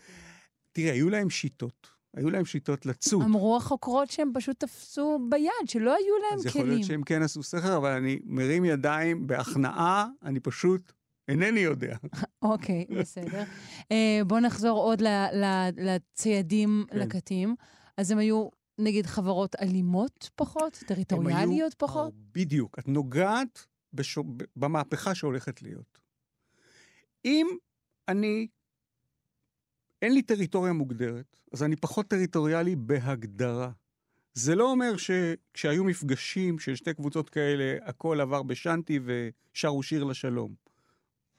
תראה, 0.72 0.92
היו 0.92 1.11
להם 1.11 1.30
שיטות. 1.30 1.88
היו 2.16 2.30
להם 2.30 2.44
שיטות 2.44 2.87
לצוד. 2.87 3.22
אמרו 3.22 3.57
החוקרות 3.57 4.11
שהם 4.11 4.30
פשוט 4.35 4.61
תפסו 4.61 5.18
ביד, 5.30 5.50
שלא 5.68 5.90
היו 5.96 6.14
להם 6.30 6.38
אז 6.38 6.46
יכול 6.46 6.61
כלים. 6.61 6.74
להיות 6.74 6.87
שהם 6.87 7.02
כן 7.02 7.22
עשו 7.22 7.42
סכר, 7.42 7.76
אבל 7.76 7.90
אני 7.90 8.18
מרים 8.24 8.64
ידיים 8.64 9.26
בהכנעה, 9.26 10.07
אני 10.22 10.40
פשוט 10.40 10.92
אינני 11.28 11.61
יודע. 11.61 11.96
אוקיי, 12.42 12.85
בסדר. 13.00 13.42
אה, 13.92 14.20
בואו 14.26 14.40
נחזור 14.40 14.78
עוד 14.78 15.00
ל- 15.00 15.26
ל- 15.33 15.68
לציידים 15.76 16.85
כן. 16.90 16.98
לקטים. 16.98 17.54
אז 17.96 18.11
הם 18.11 18.18
היו, 18.18 18.48
נגיד, 18.78 19.07
חברות 19.07 19.57
אלימות 19.61 20.30
פחות? 20.37 20.83
טריטוריאליות 20.87 21.48
היו- 21.72 21.78
פחות? 21.78 22.12
אה, 22.12 22.18
בדיוק. 22.33 22.78
את 22.78 22.88
נוגעת 22.88 23.66
בשו... 23.92 24.24
במהפכה 24.57 25.14
שהולכת 25.14 25.62
להיות. 25.62 25.98
אם 27.24 27.46
אני, 28.09 28.49
אין 30.03 30.14
לי 30.14 30.23
טריטוריה 30.23 30.73
מוגדרת, 30.73 31.40
אז 31.53 31.62
אני 31.62 31.77
פחות 31.77 32.09
טריטוריאלי 32.09 32.77
בהגדרה. 32.77 33.71
זה 34.35 34.55
לא 34.55 34.71
אומר 34.71 34.97
שכשהיו 34.97 35.85
מפגשים 35.85 36.59
של 36.59 36.75
שתי 36.75 36.95
קבוצות 36.95 37.31
כאלה, 37.31 37.77
הכל 37.83 38.21
עבר 38.21 38.43
בשנטי 38.43 39.01
ושרו 39.05 39.83
שיר 39.83 40.05
לשלום. 40.05 40.55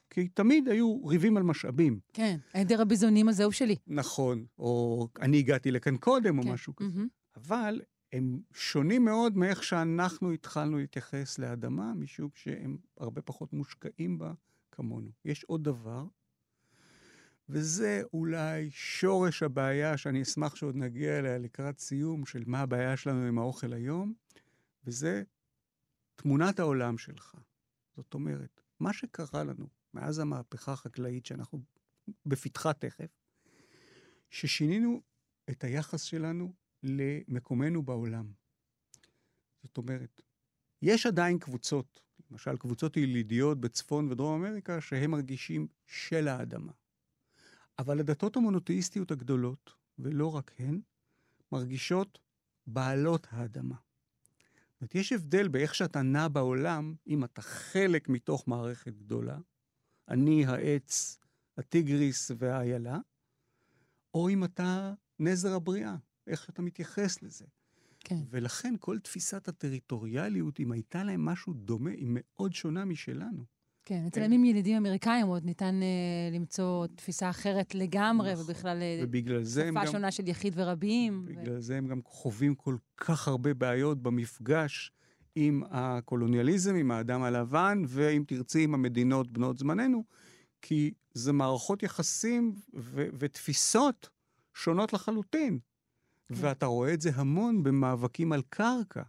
כי 0.09 0.27
תמיד 0.27 0.67
היו 0.67 1.05
ריבים 1.05 1.37
על 1.37 1.43
משאבים. 1.43 1.99
כן, 2.13 2.37
העדר 2.53 2.81
הביזונים 2.81 3.29
הזה 3.29 3.43
הוא 3.43 3.51
שלי. 3.51 3.75
נכון, 3.87 4.45
או 4.59 5.07
אני 5.21 5.39
הגעתי 5.39 5.71
לכאן 5.71 5.97
קודם, 5.97 6.37
או 6.39 6.43
כן. 6.43 6.51
משהו 6.51 6.75
כזה. 6.75 6.89
מהמם. 6.89 7.07
אבל 7.35 7.81
הם 8.13 8.39
שונים 8.53 9.05
מאוד 9.05 9.37
מאיך 9.37 9.63
שאנחנו 9.63 10.31
התחלנו 10.31 10.77
להתייחס 10.77 11.39
לאדמה, 11.39 11.93
משום 11.93 12.29
שהם 12.33 12.77
הרבה 12.97 13.21
פחות 13.21 13.53
מושקעים 13.53 14.17
בה 14.17 14.33
כמונו. 14.71 15.09
יש 15.25 15.43
עוד 15.43 15.63
דבר, 15.63 16.05
וזה 17.49 18.01
אולי 18.13 18.71
שורש 18.71 19.43
הבעיה, 19.43 19.97
שאני 19.97 20.21
אשמח 20.21 20.55
שעוד 20.55 20.75
נגיע 20.75 21.19
אליה 21.19 21.37
לקראת 21.37 21.79
סיום, 21.79 22.25
של 22.25 22.43
מה 22.47 22.61
הבעיה 22.61 22.97
שלנו 22.97 23.27
עם 23.27 23.37
האוכל 23.37 23.73
היום, 23.73 24.13
וזה 24.83 25.23
תמונת 26.15 26.59
העולם 26.59 26.97
שלך. 26.97 27.35
זאת 27.95 28.13
אומרת, 28.13 28.61
מה 28.79 28.93
שקרה 28.93 29.43
לנו 29.43 29.67
מאז 29.93 30.19
המהפכה 30.19 30.73
החקלאית, 30.73 31.25
שאנחנו 31.25 31.61
בפתחה 32.25 32.73
תכף, 32.73 33.09
ששינינו 34.29 35.01
את 35.49 35.63
היחס 35.63 36.01
שלנו 36.01 36.53
למקומנו 36.83 37.83
בעולם. 37.83 38.31
זאת 39.63 39.77
אומרת, 39.77 40.21
יש 40.81 41.05
עדיין 41.05 41.39
קבוצות, 41.39 42.01
למשל 42.31 42.57
קבוצות 42.57 42.97
ילידיות 42.97 43.61
בצפון 43.61 44.11
ודרום 44.11 44.45
אמריקה, 44.45 44.81
שהם 44.81 45.11
מרגישים 45.11 45.67
של 45.85 46.27
האדמה. 46.27 46.71
אבל 47.79 47.99
הדתות 47.99 48.37
המונותאיסטיות 48.37 49.11
הגדולות, 49.11 49.71
ולא 49.99 50.35
רק 50.35 50.51
הן, 50.59 50.81
מרגישות 51.51 52.19
בעלות 52.67 53.27
האדמה. 53.31 53.75
זאת 53.75 54.81
אומרת, 54.81 54.95
יש 54.95 55.11
הבדל 55.11 55.47
באיך 55.47 55.75
שאתה 55.75 56.01
נע 56.01 56.27
בעולם, 56.27 56.95
אם 57.07 57.23
אתה 57.23 57.41
חלק 57.41 58.09
מתוך 58.09 58.47
מערכת 58.47 58.93
גדולה, 58.97 59.37
אני, 60.07 60.45
העץ, 60.45 61.19
הטיגריס 61.57 62.31
והאיילה, 62.37 62.97
או 64.13 64.29
אם 64.29 64.43
אתה 64.43 64.93
נזר 65.19 65.53
הבריאה, 65.53 65.95
איך 66.27 66.49
אתה 66.49 66.61
מתייחס 66.61 67.23
לזה. 67.23 67.45
כן. 67.99 68.19
ולכן 68.29 68.73
כל 68.79 68.99
תפיסת 68.99 69.47
הטריטוריאליות, 69.47 70.59
אם 70.59 70.71
הייתה 70.71 71.03
להם 71.03 71.25
משהו 71.25 71.53
דומה, 71.53 71.91
היא 71.91 72.07
מאוד 72.09 72.53
שונה 72.53 72.85
משלנו. 72.85 73.45
כן, 73.85 74.03
אצל 74.07 74.19
כן. 74.19 74.25
עמים 74.25 74.45
ילידים 74.45 74.77
אמריקאים 74.77 75.27
עוד 75.27 75.45
ניתן 75.45 75.79
אה, 75.83 76.37
למצוא 76.37 76.87
תפיסה 76.95 77.29
אחרת 77.29 77.75
לגמרי, 77.75 78.33
נכון. 78.33 78.45
ובכלל 78.45 78.81
אה, 78.81 79.03
שפה 79.45 79.85
גם... 79.85 79.91
שונה 79.91 80.11
של 80.11 80.27
יחיד 80.27 80.53
ורבים. 80.55 81.25
ו- 81.25 81.29
בגלל 81.29 81.59
זה 81.59 81.77
הם 81.77 81.87
גם 81.87 81.99
חווים 82.05 82.55
כל 82.55 82.75
כך 82.97 83.27
הרבה 83.27 83.53
בעיות 83.53 84.01
במפגש 84.03 84.91
עם 85.35 85.63
הקולוניאליזם, 85.69 86.75
עם 86.75 86.91
האדם 86.91 87.23
הלבן, 87.23 87.81
ואם 87.87 88.23
תרצי, 88.27 88.63
עם 88.63 88.73
המדינות 88.73 89.31
בנות 89.31 89.57
זמננו, 89.57 90.03
כי 90.61 90.93
זה 91.13 91.33
מערכות 91.33 91.83
יחסים 91.83 92.55
ו- 92.75 93.07
ותפיסות 93.19 94.09
שונות 94.53 94.93
לחלוטין. 94.93 95.59
ואתה 96.29 96.65
רואה 96.65 96.93
את 96.93 97.01
זה 97.01 97.11
המון 97.15 97.63
במאבקים 97.63 98.31
על 98.31 98.41
קרקע. 98.49 99.03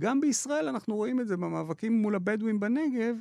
גם 0.00 0.20
בישראל 0.20 0.68
אנחנו 0.68 0.96
רואים 0.96 1.20
את 1.20 1.28
זה 1.28 1.36
במאבקים 1.36 2.02
מול 2.02 2.14
הבדואים 2.14 2.60
בנגב, 2.60 3.16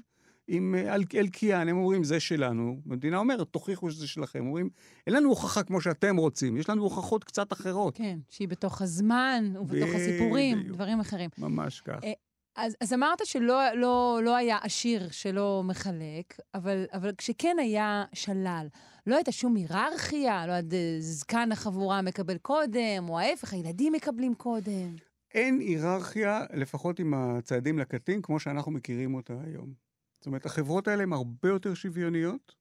עם 0.47 0.75
אה, 0.75 0.95
אל- 0.95 1.03
אלקיעאן, 1.15 1.67
הם 1.69 1.77
אומרים, 1.77 2.03
זה 2.03 2.19
שלנו. 2.19 2.81
המדינה 2.89 3.17
אומרת, 3.17 3.47
תוכיחו 3.47 3.91
שזה 3.91 4.07
שלכם. 4.07 4.45
אומרים, 4.47 4.69
אין 5.07 5.15
לנו 5.15 5.29
הוכחה 5.29 5.63
כמו 5.63 5.81
שאתם 5.81 6.17
רוצים, 6.17 6.57
יש 6.57 6.69
לנו 6.69 6.83
הוכחות 6.83 7.23
קצת 7.23 7.53
אחרות. 7.53 7.97
כן, 7.97 8.19
שהיא 8.29 8.47
בתוך 8.47 8.81
הזמן, 8.81 9.53
ובתוך 9.59 9.89
הסיפורים, 9.95 10.59
בדיוק. 10.59 10.75
דברים 10.75 10.99
אחרים. 10.99 11.29
ממש 11.37 11.81
כך. 11.81 11.99
אה, 12.03 12.13
אז, 12.55 12.75
אז 12.81 12.93
אמרת 12.93 13.25
שלא 13.25 13.61
לא, 13.75 14.19
לא 14.23 14.35
היה 14.35 14.57
עשיר 14.61 15.09
שלא 15.11 15.61
מחלק, 15.65 16.35
אבל, 16.53 16.85
אבל 16.93 17.11
כשכן 17.17 17.55
היה 17.59 18.03
שלל, 18.13 18.67
לא 19.07 19.15
הייתה 19.15 19.31
שום 19.31 19.55
היררכיה, 19.55 20.47
לא 20.47 20.51
עד 20.53 20.73
זקן 20.99 21.51
החבורה 21.51 22.01
מקבל 22.01 22.37
קודם, 22.37 23.09
או 23.09 23.19
ההפך, 23.19 23.53
הילדים 23.53 23.93
מקבלים 23.93 24.33
קודם. 24.35 24.95
אין 25.33 25.59
היררכיה, 25.59 26.41
לפחות 26.53 26.99
עם 26.99 27.13
הצעדים 27.13 27.79
לקטין, 27.79 28.21
כמו 28.21 28.39
שאנחנו 28.39 28.71
מכירים 28.71 29.15
אותה 29.15 29.33
היום. 29.45 29.85
זאת 30.25 30.27
אומרת, 30.27 30.45
החברות 30.45 30.87
האלה 30.87 31.03
הן 31.03 31.13
הרבה 31.13 31.49
יותר 31.49 31.73
שוויוניות. 31.73 32.55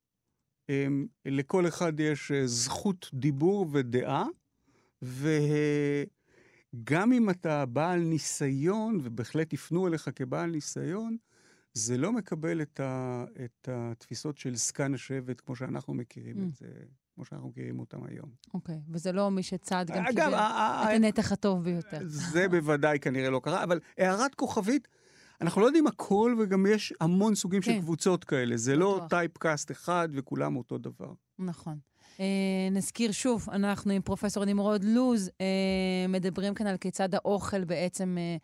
הם, 0.69 1.07
לכל 1.25 1.69
אחד 1.69 2.01
יש 2.01 2.33
אה, 2.33 2.47
זכות 2.47 3.11
דיבור 3.15 3.67
ודעה, 3.73 4.25
וגם 5.03 5.23
אם 7.13 7.31
אתה 7.31 7.67
בעל 7.67 8.01
ניסיון, 8.01 8.99
ובהחלט 9.03 9.53
יפנו 9.53 9.89
אליך 9.89 10.11
כבעל 10.15 10.51
ניסיון, 10.51 11.17
זה 11.75 11.99
לא 11.99 12.13
מקבל 12.13 12.63
את, 12.63 12.81
ה, 12.81 13.25
את 13.45 13.69
התפיסות 13.73 14.39
של 14.39 14.55
זקן 14.55 14.95
השבט, 14.95 15.41
כמו 15.41 15.57
שאנחנו 15.57 15.95
מכירים 15.95 16.37
Mm. 16.37 16.41
את 16.49 16.55
זה, 16.55 16.67
כמו 17.15 17.25
שאנחנו 17.25 17.49
מכירים 17.49 17.79
אותם 17.79 18.05
היום. 18.05 18.31
אוקיי, 18.55 18.81
וזה 18.89 19.13
לא 19.13 19.31
מי 19.31 19.43
שצעד 19.43 19.91
גם 19.91 20.07
אגב, 20.07 20.25
קיבל 20.25 20.35
את 20.35 20.91
הנתח 20.95 21.33
הטוב 21.33 21.65
ביותר. 21.65 21.99
זה 22.05 22.49
בוודאי 22.49 23.01
כנראה 23.01 23.31
לא 23.31 23.41
קרה, 23.45 23.65
אבל 23.65 23.81
הערת 23.99 24.35
כוכבית, 24.35 24.89
אנחנו 25.41 25.61
לא 25.61 25.67
יודעים 25.67 25.87
הכל, 25.87 26.37
וגם 26.39 26.67
יש 26.67 26.93
המון 27.01 27.35
סוגים 27.35 27.63
של 27.63 27.73
כן. 27.73 27.81
קבוצות 27.81 28.25
כאלה. 28.25 28.57
זה 28.57 28.77
לא 28.77 28.97
בטוח. 28.97 29.09
טייפקאסט 29.09 29.71
אחד 29.71 30.09
וכולם 30.13 30.57
אותו 30.57 30.79
דבר. 30.79 31.13
נכון. 31.39 31.79
אה, 32.21 32.69
נזכיר 32.71 33.13
שוב, 33.13 33.47
אנחנו 33.53 33.93
עם 33.93 34.03
פרופסור 34.03 34.45
נמרוד 34.45 34.85
לוז, 34.85 35.31
אה, 35.41 36.07
מדברים 36.09 36.55
כאן 36.55 36.67
על 36.67 36.77
כיצד 36.77 37.15
האוכל 37.15 37.65
בעצם 37.65 38.17
אה, 38.19 38.37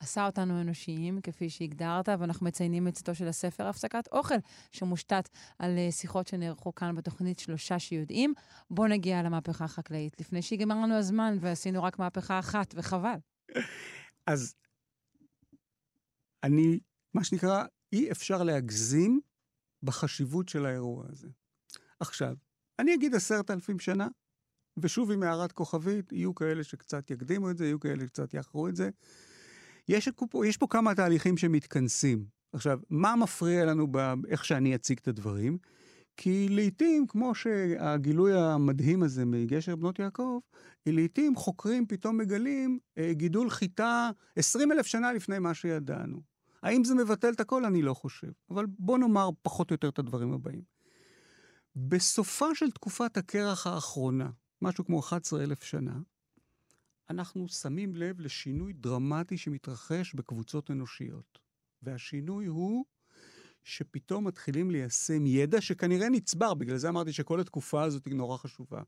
עשה 0.00 0.26
אותנו 0.26 0.60
אנושיים, 0.60 1.20
כפי 1.20 1.50
שהגדרת, 1.50 2.08
ואנחנו 2.08 2.46
מציינים 2.46 2.88
את 2.88 2.94
צאתו 2.94 3.14
של 3.14 3.28
הספר 3.28 3.66
הפסקת 3.66 4.08
אוכל, 4.12 4.34
שמושתת 4.72 5.28
על 5.58 5.78
אה, 5.78 5.92
שיחות 5.92 6.26
שנערכו 6.26 6.74
כאן 6.74 6.94
בתוכנית 6.94 7.38
שלושה 7.38 7.78
שיודעים. 7.78 8.34
בואו 8.70 8.88
נגיע 8.88 9.22
למהפכה 9.22 9.64
החקלאית, 9.64 10.20
לפני 10.20 10.42
שיגמר 10.42 10.74
לנו 10.74 10.94
הזמן 10.94 11.36
ועשינו 11.40 11.82
רק 11.82 11.98
מהפכה 11.98 12.38
אחת, 12.38 12.74
וחבל. 12.76 13.16
אז 14.26 14.54
אני, 16.44 16.80
מה 17.14 17.24
שנקרא, 17.24 17.64
אי 17.92 18.10
אפשר 18.10 18.42
להגזים 18.42 19.20
בחשיבות 19.82 20.48
של 20.48 20.66
האירוע 20.66 21.04
הזה. 21.08 21.28
עכשיו, 22.00 22.36
אני 22.78 22.94
אגיד 22.94 23.14
עשרת 23.14 23.50
אלפים 23.50 23.78
שנה, 23.78 24.08
ושוב 24.76 25.10
עם 25.10 25.22
הערת 25.22 25.52
כוכבית, 25.52 26.12
יהיו 26.12 26.34
כאלה 26.34 26.64
שקצת 26.64 27.10
יקדימו 27.10 27.50
את 27.50 27.56
זה, 27.56 27.64
יהיו 27.64 27.80
כאלה 27.80 28.04
שקצת 28.04 28.34
יאחרו 28.34 28.68
את 28.68 28.76
זה. 28.76 28.90
יש, 29.88 30.08
יש 30.44 30.56
פה 30.56 30.66
כמה 30.70 30.94
תהליכים 30.94 31.36
שמתכנסים. 31.36 32.26
עכשיו, 32.52 32.78
מה 32.90 33.16
מפריע 33.16 33.64
לנו 33.64 33.86
באיך 33.92 34.44
שאני 34.44 34.74
אציג 34.74 34.98
את 35.02 35.08
הדברים? 35.08 35.58
כי 36.16 36.48
לעתים, 36.50 37.06
כמו 37.06 37.34
שהגילוי 37.34 38.32
המדהים 38.40 39.02
הזה 39.02 39.24
מגשר 39.24 39.76
בנות 39.76 39.98
יעקב, 39.98 40.38
לעתים 40.86 41.36
חוקרים 41.36 41.86
פתאום 41.86 42.18
מגלים 42.18 42.78
אה, 42.98 43.12
גידול 43.12 43.50
חיטה 43.50 44.10
20 44.36 44.72
אלף 44.72 44.86
שנה 44.86 45.12
לפני 45.12 45.38
מה 45.38 45.54
שידענו. 45.54 46.33
האם 46.64 46.84
זה 46.84 46.94
מבטל 46.94 47.32
את 47.32 47.40
הכל? 47.40 47.64
אני 47.64 47.82
לא 47.82 47.94
חושב. 47.94 48.32
אבל 48.50 48.66
בוא 48.78 48.98
נאמר 48.98 49.28
פחות 49.42 49.70
או 49.70 49.74
יותר 49.74 49.88
את 49.88 49.98
הדברים 49.98 50.32
הבאים. 50.32 50.62
בסופה 51.76 52.54
של 52.54 52.70
תקופת 52.70 53.16
הקרח 53.16 53.66
האחרונה, 53.66 54.30
משהו 54.62 54.84
כמו 54.84 55.00
11 55.00 55.42
אלף 55.42 55.62
שנה, 55.62 56.00
אנחנו 57.10 57.48
שמים 57.48 57.96
לב 57.96 58.20
לשינוי 58.20 58.72
דרמטי 58.72 59.36
שמתרחש 59.36 60.14
בקבוצות 60.14 60.70
אנושיות. 60.70 61.38
והשינוי 61.82 62.46
הוא 62.46 62.84
שפתאום 63.64 64.26
מתחילים 64.26 64.70
ליישם 64.70 65.26
ידע 65.26 65.60
שכנראה 65.60 66.08
נצבר, 66.08 66.54
בגלל 66.54 66.76
זה 66.76 66.88
אמרתי 66.88 67.12
שכל 67.12 67.40
התקופה 67.40 67.82
הזאת 67.82 68.04
היא 68.04 68.14
נורא 68.14 68.36
חשובה. 68.36 68.82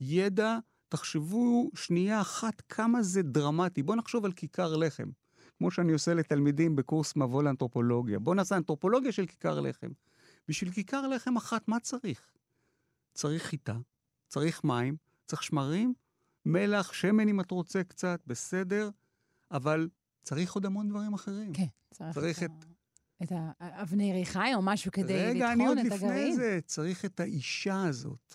ידע, 0.00 0.58
תחשבו 0.88 1.70
שנייה 1.74 2.20
אחת 2.20 2.60
כמה 2.68 3.02
זה 3.02 3.22
דרמטי. 3.22 3.82
בואו 3.82 3.96
נחשוב 3.98 4.24
על 4.24 4.32
כיכר 4.32 4.76
לחם, 4.76 5.10
כמו 5.58 5.70
שאני 5.70 5.92
עושה 5.92 6.14
לתלמידים 6.14 6.76
בקורס 6.76 7.16
מבוא 7.16 7.42
לאנתרופולוגיה. 7.42 8.18
בואו 8.18 8.34
נעשה 8.34 8.56
אנתרופולוגיה 8.56 9.12
של 9.12 9.26
כיכר 9.26 9.60
לחם. 9.60 9.90
בשביל 10.48 10.70
כיכר 10.70 11.08
לחם 11.08 11.36
אחת, 11.36 11.68
מה 11.68 11.80
צריך? 11.80 12.32
צריך 13.14 13.42
חיטה, 13.42 13.76
צריך 14.28 14.64
מים, 14.64 14.96
צריך 15.26 15.42
שמרים, 15.42 15.94
מלח, 16.46 16.92
שמן 16.92 17.28
אם 17.28 17.40
את 17.40 17.50
רוצה 17.50 17.84
קצת, 17.84 18.20
בסדר, 18.26 18.90
אבל 19.50 19.88
צריך 20.22 20.52
עוד 20.52 20.66
המון 20.66 20.88
דברים 20.88 21.14
אחרים. 21.14 21.52
כן, 21.52 21.66
צריך, 21.90 22.14
צריך 22.14 22.42
את. 22.42 22.50
את 23.22 23.32
האבני 23.60 24.12
ריחיים 24.12 24.56
או 24.56 24.62
משהו 24.62 24.92
כדי 24.92 25.14
רגע, 25.14 25.52
אני 25.52 25.64
לטחון 25.64 25.78
עוד 25.78 25.86
את 25.86 25.92
לפני 25.92 26.08
הגרעין. 26.08 26.36
זה, 26.36 26.58
צריך 26.66 27.04
את 27.04 27.20
האישה 27.20 27.82
הזאת, 27.84 28.34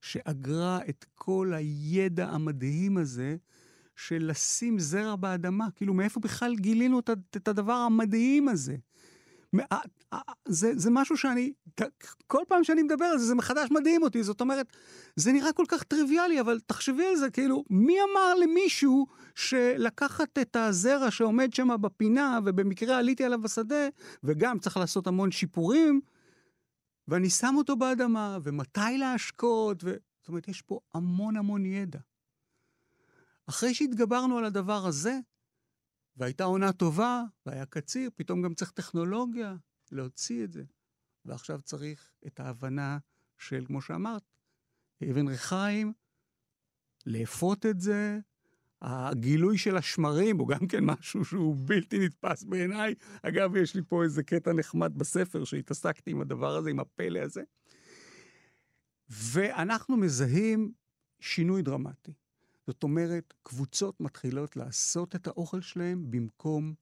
שאגרה 0.00 0.78
את 0.88 1.04
כל 1.14 1.52
הידע 1.54 2.28
המדהים 2.28 2.96
הזה 2.96 3.36
של 3.96 4.26
לשים 4.30 4.78
זרע 4.78 5.16
באדמה. 5.16 5.66
כאילו, 5.74 5.94
מאיפה 5.94 6.20
בכלל 6.20 6.54
גילינו 6.54 6.98
את, 6.98 7.10
את 7.36 7.48
הדבר 7.48 7.72
המדהים 7.72 8.48
הזה? 8.48 8.76
אה, 9.60 9.78
אה, 10.12 10.18
זה, 10.48 10.72
זה 10.76 10.90
משהו 10.90 11.16
שאני, 11.16 11.52
כל 12.26 12.42
פעם 12.48 12.64
שאני 12.64 12.82
מדבר 12.82 13.04
על 13.04 13.18
זה, 13.18 13.26
זה 13.26 13.34
מחדש 13.34 13.68
מדהים 13.70 14.02
אותי. 14.02 14.22
זאת 14.22 14.40
אומרת, 14.40 14.66
זה 15.16 15.32
נראה 15.32 15.52
כל 15.52 15.64
כך 15.68 15.82
טריוויאלי, 15.82 16.40
אבל 16.40 16.60
תחשבי 16.66 17.06
על 17.06 17.16
זה, 17.16 17.30
כאילו, 17.30 17.64
מי 17.70 17.96
אמר 18.12 18.34
למישהו 18.34 19.06
שלקחת 19.34 20.38
את 20.38 20.56
הזרע 20.56 21.10
שעומד 21.10 21.54
שם 21.54 21.68
בפינה, 21.80 22.38
ובמקרה 22.44 22.98
עליתי 22.98 23.24
עליו 23.24 23.40
בשדה, 23.40 23.88
וגם 24.24 24.58
צריך 24.58 24.76
לעשות 24.76 25.06
המון 25.06 25.30
שיפורים, 25.30 26.00
ואני 27.08 27.30
שם 27.30 27.54
אותו 27.56 27.76
באדמה, 27.76 28.38
ומתי 28.42 28.98
להשקות, 28.98 29.84
ו... 29.84 29.94
זאת 30.20 30.28
אומרת, 30.28 30.48
יש 30.48 30.62
פה 30.62 30.78
המון 30.94 31.36
המון 31.36 31.66
ידע. 31.66 31.98
אחרי 33.46 33.74
שהתגברנו 33.74 34.38
על 34.38 34.44
הדבר 34.44 34.86
הזה, 34.86 35.18
והייתה 36.16 36.44
עונה 36.44 36.72
טובה, 36.72 37.22
והיה 37.46 37.66
קציר, 37.66 38.10
פתאום 38.14 38.42
גם 38.42 38.54
צריך 38.54 38.70
טכנולוגיה 38.70 39.56
להוציא 39.92 40.44
את 40.44 40.52
זה. 40.52 40.64
ועכשיו 41.24 41.62
צריך 41.62 42.10
את 42.26 42.40
ההבנה 42.40 42.98
של, 43.38 43.64
כמו 43.66 43.82
שאמרת, 43.82 44.22
אבן 45.10 45.28
ריחיים, 45.28 45.92
לאפות 47.06 47.66
את 47.66 47.80
זה. 47.80 48.18
הגילוי 48.82 49.58
של 49.58 49.76
השמרים 49.76 50.38
הוא 50.38 50.48
גם 50.48 50.66
כן 50.66 50.84
משהו 50.84 51.24
שהוא 51.24 51.56
בלתי 51.66 51.98
נתפס 51.98 52.44
בעיניי. 52.44 52.94
אגב, 53.22 53.56
יש 53.56 53.74
לי 53.74 53.82
פה 53.88 54.02
איזה 54.02 54.22
קטע 54.22 54.52
נחמד 54.52 54.98
בספר 54.98 55.44
שהתעסקתי 55.44 56.10
עם 56.10 56.20
הדבר 56.20 56.56
הזה, 56.56 56.70
עם 56.70 56.80
הפלא 56.80 57.18
הזה. 57.18 57.42
ואנחנו 59.08 59.96
מזהים 59.96 60.72
שינוי 61.20 61.62
דרמטי. 61.62 62.12
זאת 62.66 62.82
אומרת, 62.82 63.34
קבוצות 63.42 64.00
מתחילות 64.00 64.56
לעשות 64.56 65.16
את 65.16 65.26
האוכל 65.26 65.60
שלהם 65.60 66.10
במקום 66.10 66.74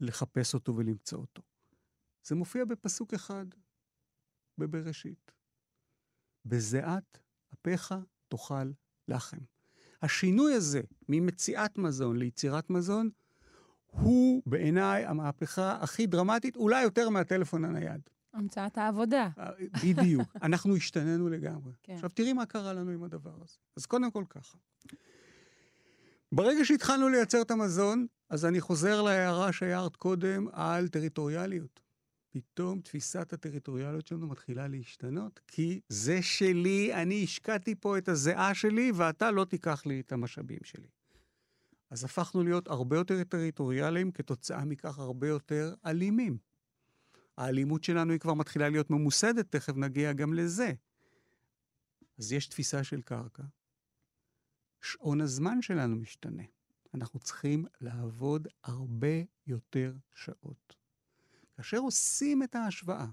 לחפש 0.00 0.54
אותו 0.54 0.76
ולמצוא 0.76 1.18
אותו. 1.18 1.42
זה 2.24 2.34
מופיע 2.34 2.64
בפסוק 2.64 3.14
אחד 3.14 3.46
בבראשית. 4.58 5.32
בזיעת 6.44 7.18
אפיך 7.54 7.94
תאכל 8.28 8.72
לחם. 9.08 9.38
השינוי 10.02 10.54
הזה 10.54 10.80
ממציאת 11.08 11.78
מזון 11.78 12.16
ליצירת 12.16 12.70
מזון, 12.70 13.10
הוא 13.86 14.42
בעיניי 14.46 15.04
המהפכה 15.04 15.78
הכי 15.82 16.06
דרמטית, 16.06 16.56
אולי 16.56 16.82
יותר 16.82 17.08
מהטלפון 17.08 17.64
הנייד. 17.64 18.00
המצאת 18.34 18.78
העבודה. 18.78 19.28
אה, 19.38 19.50
בדיוק. 19.84 20.36
אנחנו 20.42 20.76
השתננו 20.76 21.28
לגמרי. 21.28 21.72
כן. 21.82 21.92
עכשיו, 21.94 22.10
תראי 22.10 22.32
מה 22.32 22.46
קרה 22.46 22.72
לנו 22.72 22.90
עם 22.90 23.02
הדבר 23.02 23.34
הזה. 23.42 23.56
אז 23.76 23.86
קודם 23.86 24.10
כל 24.10 24.24
ככה. 24.28 24.58
ברגע 26.32 26.64
שהתחלנו 26.64 27.08
לייצר 27.08 27.42
את 27.42 27.50
המזון, 27.50 28.06
אז 28.30 28.44
אני 28.44 28.60
חוזר 28.60 29.02
להערה 29.02 29.52
שהערת 29.52 29.96
קודם 29.96 30.46
על 30.52 30.88
טריטוריאליות. 30.88 31.80
פתאום 32.30 32.80
תפיסת 32.80 33.32
הטריטוריאליות 33.32 34.06
שלנו 34.06 34.26
מתחילה 34.26 34.68
להשתנות, 34.68 35.40
כי 35.46 35.80
זה 35.88 36.22
שלי, 36.22 36.94
אני 36.94 37.24
השקעתי 37.24 37.74
פה 37.74 37.98
את 37.98 38.08
הזיעה 38.08 38.54
שלי, 38.54 38.92
ואתה 38.94 39.30
לא 39.30 39.44
תיקח 39.44 39.86
לי 39.86 40.00
את 40.00 40.12
המשאבים 40.12 40.58
שלי. 40.64 40.88
אז 41.90 42.04
הפכנו 42.04 42.44
להיות 42.44 42.68
הרבה 42.68 42.96
יותר 42.96 43.24
טריטוריאליים, 43.24 44.12
כתוצאה 44.12 44.64
מכך 44.64 44.98
הרבה 44.98 45.28
יותר 45.28 45.74
אלימים. 45.86 46.38
האלימות 47.38 47.84
שלנו 47.84 48.12
היא 48.12 48.20
כבר 48.20 48.34
מתחילה 48.34 48.68
להיות 48.68 48.90
ממוסדת, 48.90 49.52
תכף 49.52 49.76
נגיע 49.76 50.12
גם 50.12 50.34
לזה. 50.34 50.72
אז 52.18 52.32
יש 52.32 52.46
תפיסה 52.46 52.84
של 52.84 53.02
קרקע. 53.02 53.42
שעון 54.82 55.20
הזמן 55.20 55.62
שלנו 55.62 55.96
משתנה. 55.96 56.42
אנחנו 56.94 57.20
צריכים 57.20 57.64
לעבוד 57.80 58.48
הרבה 58.64 59.22
יותר 59.46 59.94
שעות. 60.14 60.76
כאשר 61.56 61.78
עושים 61.78 62.42
את 62.42 62.54
ההשוואה 62.54 63.06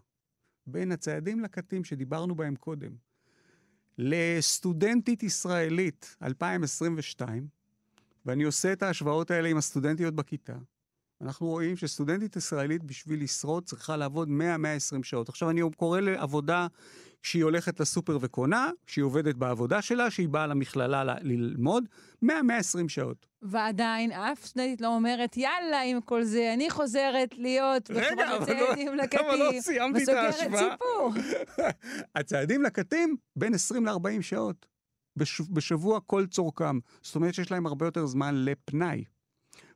בין 0.67 0.91
הצעדים 0.91 1.39
לקטים 1.39 1.83
שדיברנו 1.83 2.35
בהם 2.35 2.55
קודם, 2.55 2.95
לסטודנטית 3.97 5.23
ישראלית 5.23 6.15
2022, 6.21 7.47
ואני 8.25 8.43
עושה 8.43 8.73
את 8.73 8.83
ההשוואות 8.83 9.31
האלה 9.31 9.49
עם 9.49 9.57
הסטודנטיות 9.57 10.15
בכיתה, 10.15 10.57
אנחנו 11.21 11.47
רואים 11.47 11.75
שסטודנטית 11.78 12.36
ישראלית 12.36 12.84
בשביל 12.84 13.23
לשרוד 13.23 13.63
צריכה 13.65 13.97
לעבוד 13.97 14.30
100-120 14.30 15.04
שעות. 15.04 15.30
עכשיו 15.30 15.49
אני 15.49 15.62
קורא 15.78 15.99
לעבודה 15.99 16.67
כשהיא 17.23 17.43
הולכת 17.43 17.80
לסופר 17.80 18.17
וקונה, 18.21 18.69
שהיא 18.88 19.04
עובדת 19.04 19.36
בעבודה 19.36 19.82
שלה, 19.82 20.12
שהיא 20.12 20.30
באה 20.30 20.47
למכללה 20.47 21.04
ל- 21.04 21.17
ללמוד, 21.21 21.84
100-120 22.25 22.28
שעות. 22.88 23.25
ועדיין 23.41 24.12
אף 24.12 24.45
סטודנטית 24.45 24.82
לא 24.82 24.95
אומרת, 24.95 25.38
יאללה, 25.38 25.82
עם 25.82 26.01
כל 26.01 26.23
זה, 26.23 26.54
אני 26.54 26.69
חוזרת 26.69 27.30
להיות 27.38 27.91
רגע, 27.91 28.38
אבל 28.38 28.54
לא- 28.54 28.73
אבל 29.30 29.38
לא 29.38 29.62
סיימתי 29.62 29.97
את 29.97 30.01
וסוגרת 30.04 30.34
ההשוואה. 30.34 30.71
סיפור. 30.71 31.12
הצעדים 32.15 32.62
לקטים 32.62 33.15
בין 33.36 33.54
20 33.54 33.86
ל-40 33.86 34.21
שעות 34.21 34.65
בש... 35.15 35.41
בשבוע 35.41 35.99
כל 36.06 36.25
צורכם. 36.25 36.80
זאת 37.01 37.15
אומרת 37.15 37.34
שיש 37.34 37.51
להם 37.51 37.65
הרבה 37.65 37.86
יותר 37.86 38.06
זמן 38.06 38.36
לפנאי. 38.45 39.04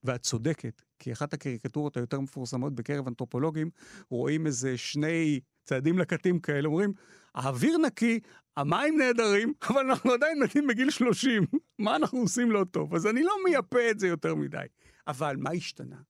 ואת 0.04 0.22
צודקת, 0.22 0.82
כי 1.00 1.14
אחת 1.14 1.34
הקריקטורות 1.34 1.98
היותר 1.98 2.20
מפורסמות 2.20 2.76
בקרב 2.76 3.08
אנתרופולוגים, 3.08 3.70
רואים 4.10 4.48
איזה 4.48 4.78
שני 4.78 5.40
צעדים 5.64 6.00
לקטים 6.00 6.40
כאלה, 6.40 6.68
אומרים, 6.68 6.94
האוויר 7.36 7.78
נקי, 7.78 8.20
המים 8.58 8.98
נהדרים, 8.98 9.54
אבל 9.70 9.86
אנחנו 9.86 10.12
עדיין 10.12 10.44
מתים 10.44 10.68
בגיל 10.68 10.90
30. 10.90 11.44
מה 11.80 11.96
אנחנו 11.96 12.20
עושים 12.20 12.52
לא 12.52 12.66
טוב? 12.72 12.96
אז 12.96 13.08
אני 13.08 13.24
לא 13.24 13.34
מייפה 13.46 13.92
את 13.92 14.00
זה 14.00 14.08
יותר 14.08 14.36
מדי. 14.36 14.66
אבל 15.08 15.36
מה 15.38 15.52
השתנה? 15.52 16.02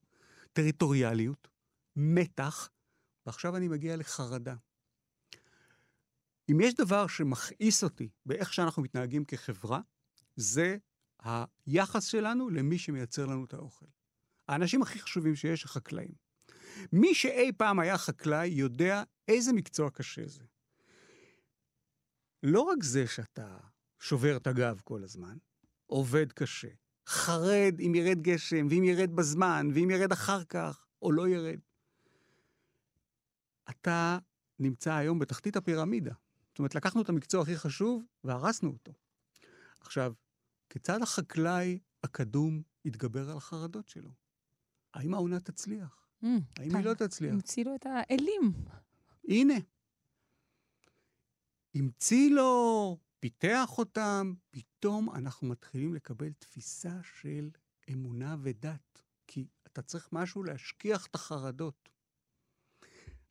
טריטוריאליות, 0.54 1.48
מתח, 1.96 2.70
ועכשיו 3.26 3.56
אני 3.56 3.68
מגיע 3.68 3.96
לחרדה. 3.96 4.56
אם 6.52 6.62
יש 6.62 6.74
דבר 6.74 7.08
שמכעיס 7.08 7.84
אותי 7.84 8.10
באיך 8.26 8.54
שאנחנו 8.54 8.84
מתנהגים 8.84 9.26
כחברה, 9.26 9.82
זה 10.36 10.78
היחס 11.20 12.06
שלנו 12.06 12.50
למי 12.50 12.78
שמייצר 12.78 13.26
לנו 13.26 13.46
את 13.46 13.54
האוכל. 13.54 13.86
האנשים 14.50 14.82
הכי 14.82 15.00
חשובים 15.00 15.36
שיש, 15.36 15.66
החקלאים. 15.66 16.12
מי 16.94 17.16
שאי 17.16 17.52
פעם 17.58 17.80
היה 17.80 17.98
חקלאי 17.98 18.48
יודע 18.48 19.04
איזה 19.28 19.54
מקצוע 19.54 19.90
קשה 19.90 20.28
זה. 20.28 20.44
לא 22.44 22.62
רק 22.62 22.84
זה 22.84 23.08
שאתה 23.08 23.58
שובר 24.00 24.38
את 24.38 24.48
הגב 24.48 24.82
כל 24.84 25.04
הזמן, 25.04 25.38
עובד 25.86 26.32
קשה, 26.32 26.68
חרד 27.08 27.76
אם 27.80 27.96
ירד 27.96 28.22
גשם, 28.22 28.68
ואם 28.70 28.84
ירד 28.84 29.16
בזמן, 29.16 29.68
ואם 29.74 29.90
ירד 29.90 30.12
אחר 30.12 30.44
כך, 30.44 30.86
או 31.02 31.12
לא 31.12 31.28
ירד. 31.28 31.60
אתה 33.70 34.18
נמצא 34.60 34.94
היום 34.94 35.20
בתחתית 35.20 35.56
הפירמידה. 35.56 36.14
זאת 36.50 36.60
אומרת, 36.60 36.76
לקחנו 36.76 37.02
את 37.02 37.10
המקצוע 37.10 37.42
הכי 37.42 37.58
חשוב 37.58 38.04
והרסנו 38.24 38.70
אותו. 38.70 38.94
עכשיו, 39.80 40.14
כיצד 40.70 41.02
החקלאי 41.02 41.80
הקדום 42.04 42.62
יתגבר 42.86 43.30
על 43.30 43.38
החרדות 43.38 43.90
שלו? 43.90 44.29
האם 44.94 45.14
העונה 45.14 45.40
תצליח? 45.40 46.08
Mm, 46.24 46.28
האם 46.58 46.76
היא 46.76 46.86
לא 46.86 46.94
תצליח? 46.94 47.34
המציא 47.34 47.66
לו 47.66 47.76
את 47.76 47.86
האלים. 47.86 48.54
הנה. 49.28 49.54
המציא 51.76 52.32
לו, 52.32 52.98
פיתח 53.20 53.78
אותם, 53.78 54.34
פתאום 54.50 55.10
אנחנו 55.16 55.48
מתחילים 55.48 55.94
לקבל 55.94 56.32
תפיסה 56.34 57.00
של 57.04 57.50
אמונה 57.92 58.36
ודת. 58.42 59.02
כי 59.28 59.48
אתה 59.68 59.82
צריך 59.82 60.10
משהו 60.12 60.44
להשכיח 60.44 61.06
את 61.06 61.16
החרדות. 61.16 61.90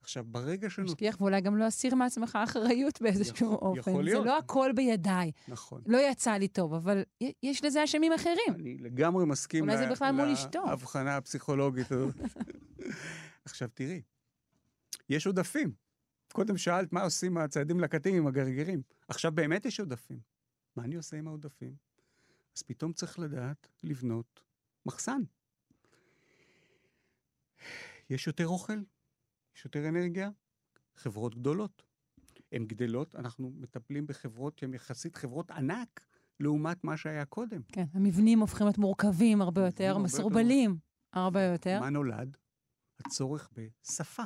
עכשיו, 0.00 0.24
ברגע 0.24 0.70
שנותנים... 0.70 0.92
משכיח 0.94 1.20
ואולי 1.20 1.40
גם 1.40 1.56
לא 1.56 1.68
אסיר 1.68 1.94
מעצמך 1.94 2.38
אחריות 2.44 3.02
באיזשהו 3.02 3.34
יכול- 3.54 3.68
אופן. 3.68 3.78
יכול 3.90 4.04
להיות. 4.04 4.22
זה 4.22 4.28
לא 4.30 4.38
הכל 4.38 4.72
בידיי. 4.76 5.32
נכון. 5.48 5.82
לא 5.86 5.98
יצא 6.10 6.32
לי 6.32 6.48
טוב, 6.48 6.74
אבל 6.74 7.02
יש 7.42 7.64
לזה 7.64 7.84
אשמים 7.84 8.12
אחרים. 8.12 8.54
אני 8.54 8.78
לגמרי 8.78 9.26
מסכים 9.26 9.64
אולי 9.64 9.76
זה 9.78 9.84
לה- 9.86 9.90
בכלל 9.92 10.12
מול 10.12 10.28
אשתו. 10.32 10.62
להבחנה 10.66 11.16
הפסיכולוגית 11.16 11.92
הזאת. 11.92 12.14
עכשיו, 13.44 13.68
תראי, 13.74 14.02
יש 15.08 15.26
עודפים. 15.26 15.72
קודם 16.32 16.56
שאלת 16.56 16.92
מה 16.92 17.02
עושים 17.02 17.38
הצעדים 17.38 17.80
לקטים 17.80 18.14
עם 18.14 18.26
הגרגירים. 18.26 18.82
עכשיו 19.08 19.32
באמת 19.32 19.66
יש 19.66 19.80
עודפים. 19.80 20.20
מה 20.76 20.84
אני 20.84 20.94
עושה 20.94 21.16
עם 21.16 21.28
העודפים? 21.28 21.74
אז 22.56 22.62
פתאום 22.62 22.92
צריך 22.92 23.18
לדעת 23.18 23.68
לבנות 23.84 24.40
מחסן. 24.86 25.22
יש 28.10 28.26
יותר 28.26 28.46
אוכל, 28.48 28.78
יש 29.58 29.64
יותר 29.64 29.88
אנרגיה, 29.88 30.30
חברות 30.96 31.34
גדולות. 31.34 31.82
הן 32.52 32.66
גדלות, 32.66 33.14
אנחנו 33.14 33.50
מטפלים 33.50 34.06
בחברות 34.06 34.58
שהן 34.58 34.74
יחסית 34.74 35.16
חברות 35.16 35.50
ענק 35.50 36.06
לעומת 36.40 36.84
מה 36.84 36.96
שהיה 36.96 37.24
קודם. 37.24 37.62
כן, 37.72 37.84
המבנים 37.92 38.40
הופכים 38.40 38.66
להיות 38.66 38.78
מורכבים 38.78 39.40
הרבה 39.40 39.60
יותר, 39.66 39.84
הרבה 39.84 39.98
יותר 39.98 40.04
מסורבלים 40.04 40.78
הרבה 41.12 41.42
יותר. 41.42 41.80
מה 41.80 41.90
נולד? 41.90 42.36
הצורך 42.98 43.50
בשפה. 43.52 44.22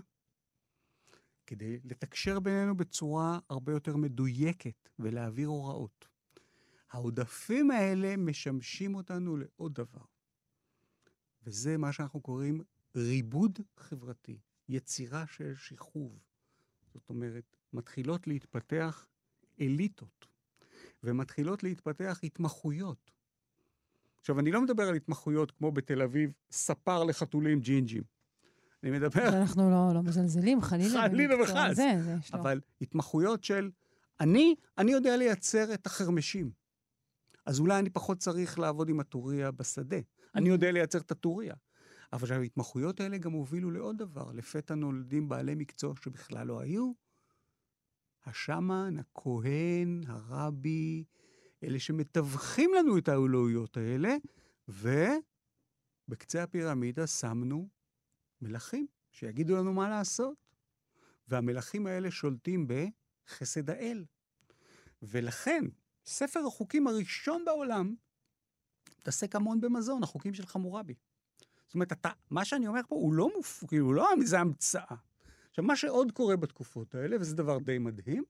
כדי 1.47 1.81
לתקשר 1.85 2.41
בינינו 2.41 2.77
בצורה 2.77 3.39
הרבה 3.51 3.73
יותר 3.73 3.97
מדויקת 3.97 4.89
ולהעביר 4.99 5.49
הוראות. 5.49 6.09
העודפים 6.91 7.71
האלה 7.71 8.17
משמשים 8.17 8.95
אותנו 8.95 9.37
לעוד 9.37 9.75
דבר, 9.75 10.05
וזה 11.43 11.77
מה 11.77 11.93
שאנחנו 11.93 12.21
קוראים 12.21 12.61
ריבוד 12.97 13.59
חברתי, 13.77 14.39
יצירה 14.73 15.25
של 15.27 15.55
שכוב. 15.55 16.19
זאת 16.95 17.09
אומרת, 17.09 17.57
מתחילות 17.73 18.27
להתפתח 18.27 19.07
אליטות, 19.61 20.27
ומתחילות 21.03 21.63
להתפתח 21.63 22.21
התמחויות. 22.23 23.11
עכשיו, 24.21 24.39
אני 24.39 24.53
לא 24.53 24.63
מדבר 24.63 24.89
על 24.89 24.95
התמחויות 24.95 25.51
כמו 25.51 25.73
בתל 25.73 26.03
אביב, 26.03 26.33
ספר 26.51 27.05
לחתולים 27.05 27.61
ג'ינג'ים. 27.61 28.03
אני 28.83 28.91
מדבר 28.91 29.29
אנחנו 29.29 29.71
לא, 29.71 29.95
לא 29.95 30.03
מזלזלים, 30.03 30.61
חלילה. 30.61 31.09
חלילה 31.09 31.43
וחס. 31.43 31.77
זה 31.77 31.93
יש 32.21 32.33
לו. 32.33 32.41
אבל 32.41 32.61
התמחויות 32.81 33.45
של 33.45 33.71
אני, 34.21 34.55
אני 34.79 34.93
יודע 34.93 35.17
לייצר 35.17 35.75
את 35.75 35.87
החרמשים. 35.87 36.51
אז 37.47 37.61
אולי 37.61 37.79
אני 37.79 37.91
פחות 37.91 38.19
צריך 38.19 38.59
לעבוד 38.59 38.89
עם 38.89 39.01
הטוריה 39.01 39.51
בשדה. 39.51 39.97
אני 40.35 40.49
יודע 40.49 40.73
לייצר 40.73 40.99
את 40.99 41.11
הטוריה. 41.11 41.55
אבל 42.13 42.33
ההתמחויות 42.33 43.01
האלה 43.01 43.19
גם 43.19 43.33
הובילו 43.33 43.71
לעוד 43.71 43.99
דבר. 43.99 44.33
לפתע 44.33 44.75
נולדים 44.75 45.29
בעלי 45.29 45.55
מקצוע 45.55 45.95
שבכלל 46.05 46.47
לא 46.47 46.61
היו. 46.61 46.93
השאמן, 48.25 48.97
הכהן, 48.99 50.01
הרבי, 50.07 51.05
אלה 51.63 51.81
שמתווכים 51.81 52.71
לנו 52.75 52.99
את 52.99 53.09
האלוהויות 53.09 53.77
האלה, 53.77 54.17
ובקצה 56.09 56.43
הפירמידה 56.43 57.07
שמנו 57.07 57.69
מלכים 58.41 58.87
שיגידו 59.11 59.57
לנו 59.57 59.73
מה 59.73 59.89
לעשות. 59.89 60.43
והמלכים 61.29 61.87
האלה 61.87 62.11
שולטים 62.11 62.67
בחסד 62.69 63.71
האל. 63.71 64.05
ולכן, 65.03 65.65
ספר 66.07 66.41
החוקים 66.47 66.87
הראשון 66.87 67.45
בעולם 67.45 67.95
מתעסק 68.99 69.37
המון 69.37 69.61
במזון, 69.61 70.03
החוקים 70.03 70.35
של 70.35 70.47
חמורבי. 70.47 70.95
זאת 71.73 71.75
אומרת, 71.75 71.93
אתה, 71.93 72.11
מה 72.31 72.45
שאני 72.45 72.67
אומר 72.67 72.81
פה 72.89 72.95
הוא 72.95 73.13
לא 73.13 73.31
מופ... 73.37 73.65
כאילו, 73.69 73.93
לא 73.93 74.09
איזה 74.21 74.41
המצאה. 74.41 74.97
עכשיו, 75.51 75.65
מה 75.65 75.77
שעוד 75.77 76.13
קורה 76.13 76.37
בתקופות 76.37 76.95
האלה, 76.95 77.17
וזה 77.21 77.37
דבר 77.37 77.59
די 77.59 77.79
מדהים, 77.79 78.25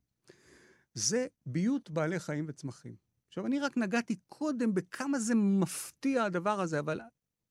זה 0.94 1.26
ביות 1.46 1.90
בעלי 1.90 2.20
חיים 2.20 2.44
וצמחים. 2.48 2.96
עכשיו, 3.28 3.46
אני 3.46 3.60
רק 3.60 3.76
נגעתי 3.76 4.16
קודם 4.28 4.74
בכמה 4.74 5.18
זה 5.18 5.34
מפתיע 5.34 6.24
הדבר 6.24 6.60
הזה, 6.60 6.78
אבל 6.78 7.00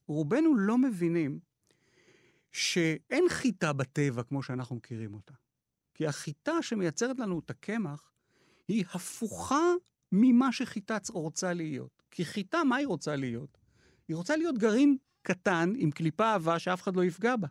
רובנו 0.07 0.55
לא 0.55 0.77
מבינים 0.77 1.39
שאין 2.51 3.23
חיטה 3.29 3.73
בטבע 3.73 4.23
כמו 4.23 4.43
שאנחנו 4.43 4.75
מכירים 4.75 5.13
אותה. 5.13 5.33
כי 5.93 6.07
החיטה 6.07 6.61
שמייצרת 6.61 7.19
לנו 7.19 7.39
את 7.39 7.49
הקמח, 7.49 8.11
היא 8.67 8.85
הפוכה 8.93 9.73
ממה 10.11 10.51
שחיטה 10.51 10.97
רוצה 11.09 11.53
להיות. 11.53 12.03
כי 12.11 12.25
חיטה, 12.25 12.63
מה 12.63 12.75
היא 12.75 12.87
רוצה 12.87 13.15
להיות? 13.15 13.57
היא 14.07 14.15
רוצה 14.15 14.35
להיות 14.35 14.57
גרעין 14.57 14.97
קטן 15.21 15.73
עם 15.77 15.91
קליפה 15.91 16.33
עבה 16.33 16.59
שאף 16.59 16.81
אחד 16.81 16.95
לא 16.95 17.03
יפגע 17.03 17.35
בה. 17.35 17.47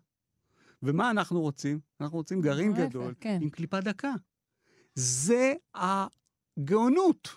ומה 0.82 1.10
אנחנו 1.10 1.40
רוצים? 1.40 1.80
אנחנו 2.00 2.18
רוצים 2.18 2.40
גרעין 2.40 2.74
גדול 2.74 3.14
כן. 3.20 3.38
עם 3.42 3.50
קליפה 3.50 3.80
דקה. 3.80 4.12
זה 4.94 5.54
הגאונות 5.74 7.28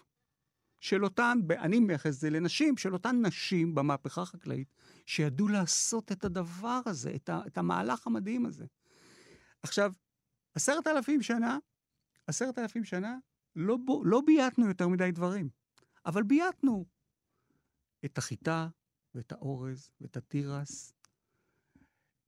של 0.79 1.03
אותן, 1.03 1.37
אני 1.49 1.79
מייחס 1.79 2.15
את 2.15 2.19
זה 2.19 2.29
לנשים, 2.29 2.77
של 2.77 2.93
אותן 2.93 3.25
נשים 3.25 3.75
במהפכה 3.75 4.21
החקלאית, 4.21 4.73
שידעו 5.05 5.47
לעשות 5.47 6.11
את 6.11 6.25
הדבר 6.25 6.81
הזה, 6.85 7.11
את, 7.15 7.29
ה, 7.29 7.41
את 7.47 7.57
המהלך 7.57 8.07
המדהים 8.07 8.45
הזה. 8.45 8.65
עכשיו, 9.63 9.93
עשרת 10.55 10.87
אלפים 10.87 11.21
שנה, 11.21 11.57
עשרת 12.27 12.59
אלפים 12.59 12.83
שנה, 12.83 13.17
לא, 13.55 13.77
לא 14.03 14.21
בייתנו 14.25 14.67
יותר 14.67 14.87
מדי 14.87 15.11
דברים, 15.11 15.49
אבל 16.05 16.23
בייתנו 16.23 16.85
את 18.05 18.17
החיטה, 18.17 18.67
ואת 19.15 19.31
האורז, 19.31 19.89
ואת 20.01 20.17
התירס, 20.17 20.93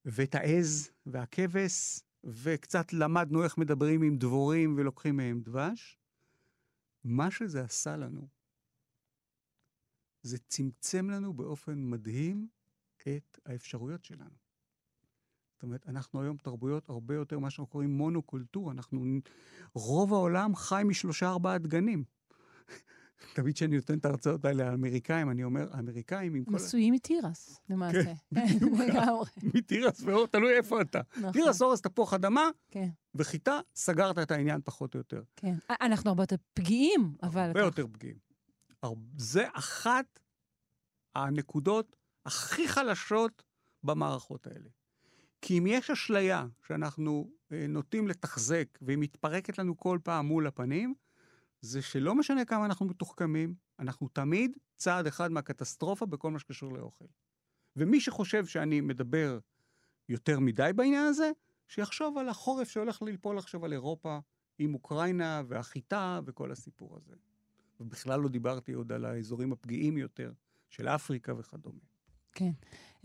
ואת 0.06 0.36
העז, 0.36 0.90
והכבש, 1.06 2.00
וקצת 2.24 2.94
למדנו 2.94 3.44
איך 3.44 3.58
מדברים 3.58 4.02
עם 4.02 4.18
דבורים 4.18 4.76
ולוקחים 4.78 5.18
מהם 5.18 5.42
דבש. 5.42 5.98
מה 7.04 7.32
שזה 7.32 7.64
עשה 7.64 7.98
לנו, 7.98 8.28
זה 10.22 10.38
צמצם 10.38 11.10
לנו 11.10 11.34
באופן 11.34 11.90
מדהים 11.90 12.48
את 13.02 13.40
האפשרויות 13.46 14.04
שלנו. 14.04 14.36
זאת 15.54 15.64
אומרת, 15.64 15.88
אנחנו 15.88 16.22
היום 16.22 16.38
תרבויות 16.38 16.90
הרבה 16.90 17.16
יותר 17.16 17.40
מה 17.40 17.50
שאנחנו 17.50 17.72
קוראים 17.72 17.98
מונוקולטורה. 17.98 18.72
אנחנו, 18.72 19.06
רוב 19.74 20.14
העולם 20.14 20.56
חי 20.56 20.82
משלושה 20.86 21.30
ארבעה 21.30 21.58
דגנים. 21.58 22.04
תמיד 23.34 23.56
כשאני 23.56 23.76
נותן 23.76 23.98
את 23.98 24.06
ההרצאות 24.06 24.46
האלה 24.46 24.72
לאמריקאים, 24.72 25.30
אני 25.30 25.44
אומר, 25.44 25.68
האמריקאים 25.72 26.36
עם 26.36 26.46
כל... 26.46 26.52
נשואים 26.52 26.94
מתירס, 26.94 27.60
למעשה. 27.70 28.04
כן, 28.36 28.42
לגמרי. 28.88 29.30
מתירס 29.54 30.02
ואור, 30.02 30.28
תלוי 30.28 30.58
איפה 30.58 30.82
אתה. 30.82 31.02
נכון. 31.18 31.32
תירס, 31.32 31.62
אורס, 31.62 31.82
תפוח 31.82 32.14
אדמה, 32.14 32.50
כן. 32.72 32.90
וחיטה, 33.16 33.60
סגרת 33.76 34.18
את 34.18 34.32
העניין 34.32 34.62
פחות 34.64 34.94
או 34.94 35.00
יותר. 35.00 35.22
כן. 35.36 35.56
אנחנו 35.82 36.10
הרבה 36.10 36.24
יותר 36.24 36.36
פגיעים, 36.54 37.16
אבל... 37.24 37.48
הרבה 37.48 37.62
יותר 37.62 37.88
פגיעים. 37.88 38.26
זה 39.18 39.48
אחת 39.54 40.20
הנקודות 41.16 41.96
הכי 42.26 42.68
חלשות 42.68 43.44
במערכות 43.84 44.48
האלה. 44.48 44.70
כי 45.42 45.58
אם 45.58 45.68
יש 45.68 45.90
אשליה 45.90 46.46
שאנחנו 46.68 47.32
אה, 47.52 47.66
נוטים 47.70 48.08
לתחזק 48.08 48.68
והיא 48.82 48.98
מתפרקת 48.98 49.58
לנו 49.58 49.78
כל 49.78 50.00
פעם 50.04 50.26
מול 50.26 50.48
הפנים, 50.48 50.94
זה 51.66 51.82
שלא 51.82 52.16
משנה 52.16 52.46
כמה 52.46 52.66
אנחנו 52.66 52.86
מתוחכמים, 52.86 53.56
אנחנו 53.80 54.08
תמיד 54.08 54.58
צעד 54.78 55.08
אחד 55.08 55.32
מהקטסטרופה 55.32 56.06
בכל 56.06 56.32
מה 56.32 56.40
שקשור 56.40 56.74
לאוכל. 56.74 57.06
ומי 57.76 58.00
שחושב 58.00 58.46
שאני 58.46 58.82
מדבר 58.82 59.40
יותר 60.10 60.40
מדי 60.40 60.72
בעניין 60.76 61.06
הזה, 61.08 61.32
שיחשוב 61.68 62.18
על 62.18 62.30
החורף 62.30 62.70
שהולך 62.70 63.02
ליפול 63.02 63.38
עכשיו 63.38 63.66
על 63.66 63.74
אירופה 63.74 64.20
עם 64.60 64.74
אוקראינה 64.74 65.42
והחיטה 65.48 66.20
וכל 66.26 66.52
הסיפור 66.52 66.98
הזה. 66.98 67.16
ובכלל 67.80 68.20
לא 68.20 68.30
דיברתי 68.30 68.74
עוד 68.74 68.92
על 68.92 69.06
האזורים 69.06 69.52
הפגיעים 69.52 69.98
יותר 69.98 70.32
של 70.70 70.88
אפריקה 70.88 71.34
וכדומה. 71.38 71.80
כן. 72.32 72.52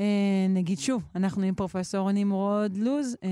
אה, 0.00 0.46
נגיד 0.48 0.78
שוב, 0.78 1.02
אנחנו 1.14 1.42
עם 1.42 1.54
פרופסור 1.54 2.12
נמרוד 2.12 2.76
לוז, 2.76 3.16
אה, 3.24 3.28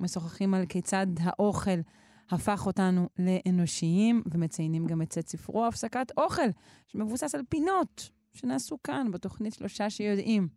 משוחחים 0.00 0.54
על 0.54 0.66
כיצד 0.66 1.06
האוכל 1.20 1.80
הפך 2.30 2.66
אותנו 2.66 3.08
לאנושיים, 3.18 4.22
ומציינים 4.30 4.86
גם 4.86 5.02
את 5.02 5.12
סט 5.12 5.28
ספרו 5.28 5.66
הפסקת 5.66 6.12
אוכל, 6.16 6.48
שמבוסס 6.86 7.34
על 7.34 7.42
פינות 7.48 8.10
שנעשו 8.32 8.78
כאן 8.84 9.10
בתוכנית 9.10 9.54
שלושה 9.54 9.90
שיודעים. 9.90 10.48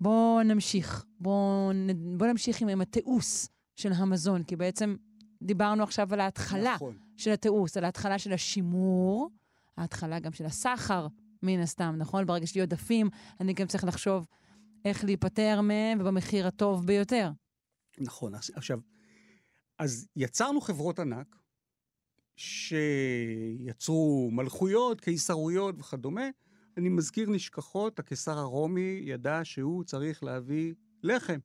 בואו 0.00 0.42
נמשיך, 0.42 1.04
בואו 1.20 1.70
בוא 2.16 2.26
נמשיך 2.26 2.60
עם, 2.62 2.68
עם 2.68 2.80
התיעוש 2.80 3.46
של 3.76 3.92
המזון, 3.92 4.42
כי 4.42 4.56
בעצם 4.56 4.96
דיברנו 5.42 5.82
עכשיו 5.82 6.14
על 6.14 6.20
ההתחלה 6.20 6.74
נכון. 6.74 6.96
של 7.16 7.30
התיעוש, 7.30 7.76
על 7.76 7.84
ההתחלה 7.84 8.18
של 8.18 8.32
השימור, 8.32 9.30
ההתחלה 9.76 10.18
גם 10.18 10.32
של 10.32 10.44
הסחר, 10.44 11.06
מן 11.42 11.60
הסתם, 11.60 11.94
נכון? 11.98 12.26
ברגע 12.26 12.46
שלי 12.46 12.60
עודפים, 12.60 13.08
אני 13.40 13.52
גם 13.52 13.66
צריך 13.66 13.84
לחשוב 13.84 14.26
איך 14.84 15.04
להיפטר 15.04 15.60
מהם 15.60 16.00
ובמחיר 16.00 16.46
הטוב 16.46 16.86
ביותר. 16.86 17.30
נכון. 17.98 18.34
עכשיו, 18.34 18.78
אז 19.78 20.08
יצרנו 20.16 20.60
חברות 20.60 20.98
ענק, 20.98 21.36
שיצרו 22.36 24.30
מלכויות, 24.32 25.00
קיסרויות 25.00 25.78
וכדומה. 25.78 26.28
אני 26.76 26.88
מזכיר 26.88 27.30
נשכחות, 27.30 27.98
הקיסר 27.98 28.38
הרומי 28.38 29.00
ידע 29.04 29.40
שהוא 29.44 29.84
צריך 29.84 30.24
להביא 30.24 30.74
לחם. 31.02 31.38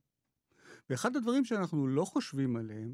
ואחד 0.90 1.16
הדברים 1.16 1.46
שאנחנו 1.46 1.88
לא 1.88 2.06
חושבים 2.06 2.56
עליהם, 2.56 2.94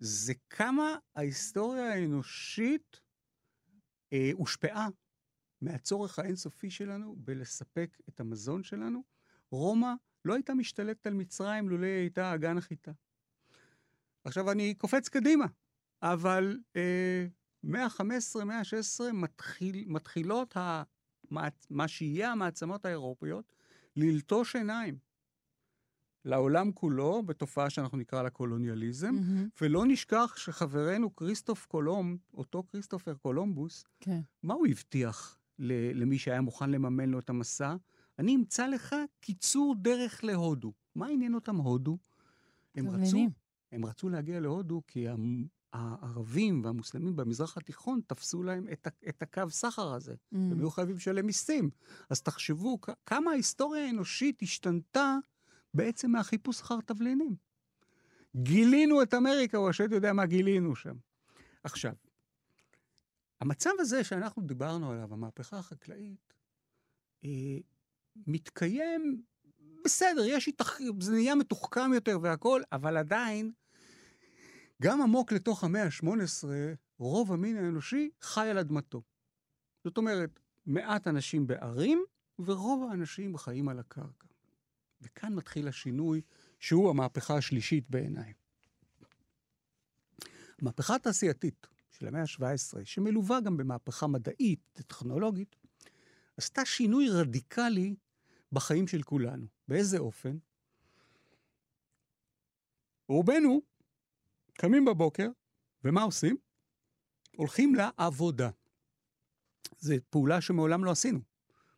זה 0.00 0.34
כמה 0.50 0.96
ההיסטוריה 1.16 1.92
האנושית 1.92 3.00
אה, 4.12 4.30
הושפעה 4.32 4.88
מהצורך 5.60 6.18
האינסופי 6.18 6.70
שלנו 6.70 7.16
בלספק 7.18 7.96
את 8.08 8.20
המזון 8.20 8.62
שלנו. 8.62 9.02
רומא 9.50 9.92
לא 10.24 10.34
הייתה 10.34 10.54
משתלטת 10.54 11.06
על 11.06 11.14
מצרים 11.14 11.68
לולא 11.68 11.86
הייתה 11.86 12.34
אגן 12.34 12.58
החיטה. 12.58 12.92
עכשיו 14.26 14.50
אני 14.50 14.74
קופץ 14.74 15.08
קדימה, 15.08 15.46
אבל 16.02 16.58
אה, 16.76 17.26
115, 17.62 18.44
116 18.44 19.12
מתחיל, 19.12 19.84
מתחילות 19.86 20.56
ה, 20.56 20.82
מה, 21.30 21.48
מה 21.70 21.88
שיהיה 21.88 22.32
המעצמות 22.32 22.84
האירופיות 22.84 23.52
ללטוש 23.96 24.56
עיניים 24.56 24.98
לעולם 26.24 26.72
כולו, 26.72 27.22
בתופעה 27.22 27.70
שאנחנו 27.70 27.98
נקרא 27.98 28.22
לה 28.22 28.30
קולוניאליזם, 28.30 29.14
mm-hmm. 29.18 29.60
ולא 29.60 29.84
נשכח 29.86 30.34
שחברנו 30.36 31.16
כריסטוף 31.16 31.66
קולומב, 31.66 32.18
אותו 32.34 32.62
כריסטופר 32.68 33.14
קולומבוס, 33.14 33.84
כן. 34.00 34.20
מה 34.42 34.54
הוא 34.54 34.66
הבטיח 34.66 35.38
למי 35.94 36.18
שהיה 36.18 36.40
מוכן 36.40 36.70
לממן 36.70 37.08
לו 37.08 37.18
את 37.18 37.30
המסע? 37.30 37.76
אני 38.18 38.36
אמצא 38.36 38.66
לך 38.66 38.96
קיצור 39.20 39.74
דרך 39.78 40.24
להודו. 40.24 40.72
מה 40.94 41.06
עניין 41.06 41.34
אותם 41.34 41.56
הודו? 41.56 41.98
הם 42.74 42.88
רצו, 42.88 43.26
הם 43.76 43.84
רצו 43.84 44.08
להגיע 44.08 44.40
להודו 44.40 44.82
כי 44.86 45.06
הערבים 45.72 46.64
והמוסלמים 46.64 47.16
במזרח 47.16 47.56
התיכון 47.56 48.00
תפסו 48.06 48.42
להם 48.42 48.66
את, 48.72 48.88
את 49.08 49.22
הקו 49.22 49.50
סחר 49.50 49.92
הזה. 49.92 50.12
Mm. 50.12 50.36
הם 50.36 50.58
היו 50.58 50.70
חייבים 50.70 50.96
לשלם 50.96 51.26
מיסים. 51.26 51.70
אז 52.10 52.22
תחשבו 52.22 52.78
כמה 53.06 53.30
ההיסטוריה 53.30 53.86
האנושית 53.86 54.42
השתנתה 54.42 55.16
בעצם 55.74 56.10
מהחיפוש 56.10 56.60
אחר 56.60 56.80
תבלינים. 56.80 57.36
גילינו 58.36 59.02
את 59.02 59.14
אמריקה, 59.14 59.58
או 59.58 59.68
השד 59.70 59.92
יודע 59.92 60.12
מה 60.12 60.26
גילינו 60.26 60.76
שם. 60.76 60.96
עכשיו, 61.64 61.92
המצב 63.40 63.70
הזה 63.78 64.04
שאנחנו 64.04 64.42
דיברנו 64.42 64.90
עליו, 64.90 65.12
המהפכה 65.12 65.58
החקלאית, 65.58 66.34
אה, 67.24 67.58
מתקיים, 68.26 69.22
בסדר, 69.84 70.24
יש 70.24 70.48
התח... 70.48 70.78
זה 71.00 71.12
נהיה 71.12 71.34
מתוחכם 71.34 71.92
יותר 71.94 72.18
והכול, 72.22 72.62
אבל 72.72 72.96
עדיין, 72.96 73.52
גם 74.82 75.02
עמוק 75.02 75.32
לתוך 75.32 75.64
המאה 75.64 75.84
ה-18, 75.84 76.44
רוב 76.98 77.32
המין 77.32 77.56
האנושי 77.56 78.10
חי 78.20 78.48
על 78.50 78.58
אדמתו. 78.58 79.02
זאת 79.84 79.96
אומרת, 79.96 80.40
מעט 80.66 81.06
אנשים 81.06 81.46
בערים 81.46 82.04
ורוב 82.38 82.88
האנשים 82.90 83.36
חיים 83.36 83.68
על 83.68 83.78
הקרקע. 83.78 84.26
וכאן 85.00 85.34
מתחיל 85.34 85.68
השינוי, 85.68 86.22
שהוא 86.60 86.90
המהפכה 86.90 87.36
השלישית 87.36 87.90
בעיניי. 87.90 88.32
המהפכה 90.60 90.94
התעשייתית 90.94 91.66
של 91.90 92.08
המאה 92.08 92.20
ה-17, 92.20 92.84
שמלווה 92.84 93.40
גם 93.40 93.56
במהפכה 93.56 94.06
מדעית 94.06 94.60
וטכנולוגית, 94.78 95.56
עשתה 96.36 96.64
שינוי 96.64 97.08
רדיקלי 97.08 97.96
בחיים 98.52 98.88
של 98.88 99.02
כולנו. 99.02 99.46
באיזה 99.68 99.98
אופן? 99.98 100.36
רובנו 103.08 103.60
קמים 104.56 104.84
בבוקר, 104.84 105.28
ומה 105.84 106.02
עושים? 106.02 106.36
הולכים 107.36 107.74
לעבודה. 107.74 108.50
זו 109.78 109.94
פעולה 110.10 110.40
שמעולם 110.40 110.84
לא 110.84 110.90
עשינו. 110.90 111.18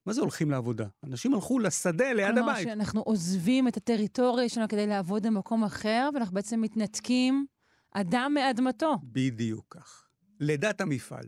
מה 0.07 0.13
זה 0.13 0.21
הולכים 0.21 0.51
לעבודה? 0.51 0.87
אנשים 1.05 1.35
הלכו 1.35 1.59
לשדה 1.59 2.13
ליד 2.13 2.35
כלומר, 2.35 2.51
הבית. 2.51 2.65
כלומר, 2.65 2.75
שאנחנו 2.75 3.01
עוזבים 3.01 3.69
את 3.69 3.77
הטריטוריה 3.77 4.49
שלנו 4.49 4.69
כדי 4.69 4.87
לעבוד 4.87 5.27
במקום 5.27 5.65
אחר, 5.65 6.09
ואנחנו 6.15 6.35
בעצם 6.35 6.61
מתנתקים 6.61 7.47
אדם 7.91 8.33
מאדמתו. 8.35 8.95
בדיוק 9.03 9.67
כך. 9.71 10.09
לידת 10.41 10.81
המפעל. 10.81 11.25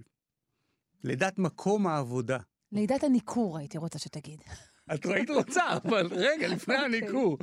לידת 1.05 1.39
מקום 1.39 1.87
העבודה. 1.87 2.39
לידת 2.73 3.05
הניכור, 3.05 3.59
הייתי 3.59 3.79
רוצה 3.79 3.99
שתגיד. 3.99 4.41
את 4.95 5.07
ראית 5.07 5.31
רוצה, 5.31 5.63
אבל 5.73 6.07
רגע, 6.11 6.49
לפני 6.49 6.75
אוקיי. 6.75 6.99
הניכור. 6.99 7.39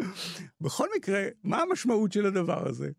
בכל 0.60 0.88
מקרה, 0.96 1.22
מה 1.42 1.62
המשמעות 1.62 2.12
של 2.12 2.26
הדבר 2.26 2.68
הזה? 2.68 2.90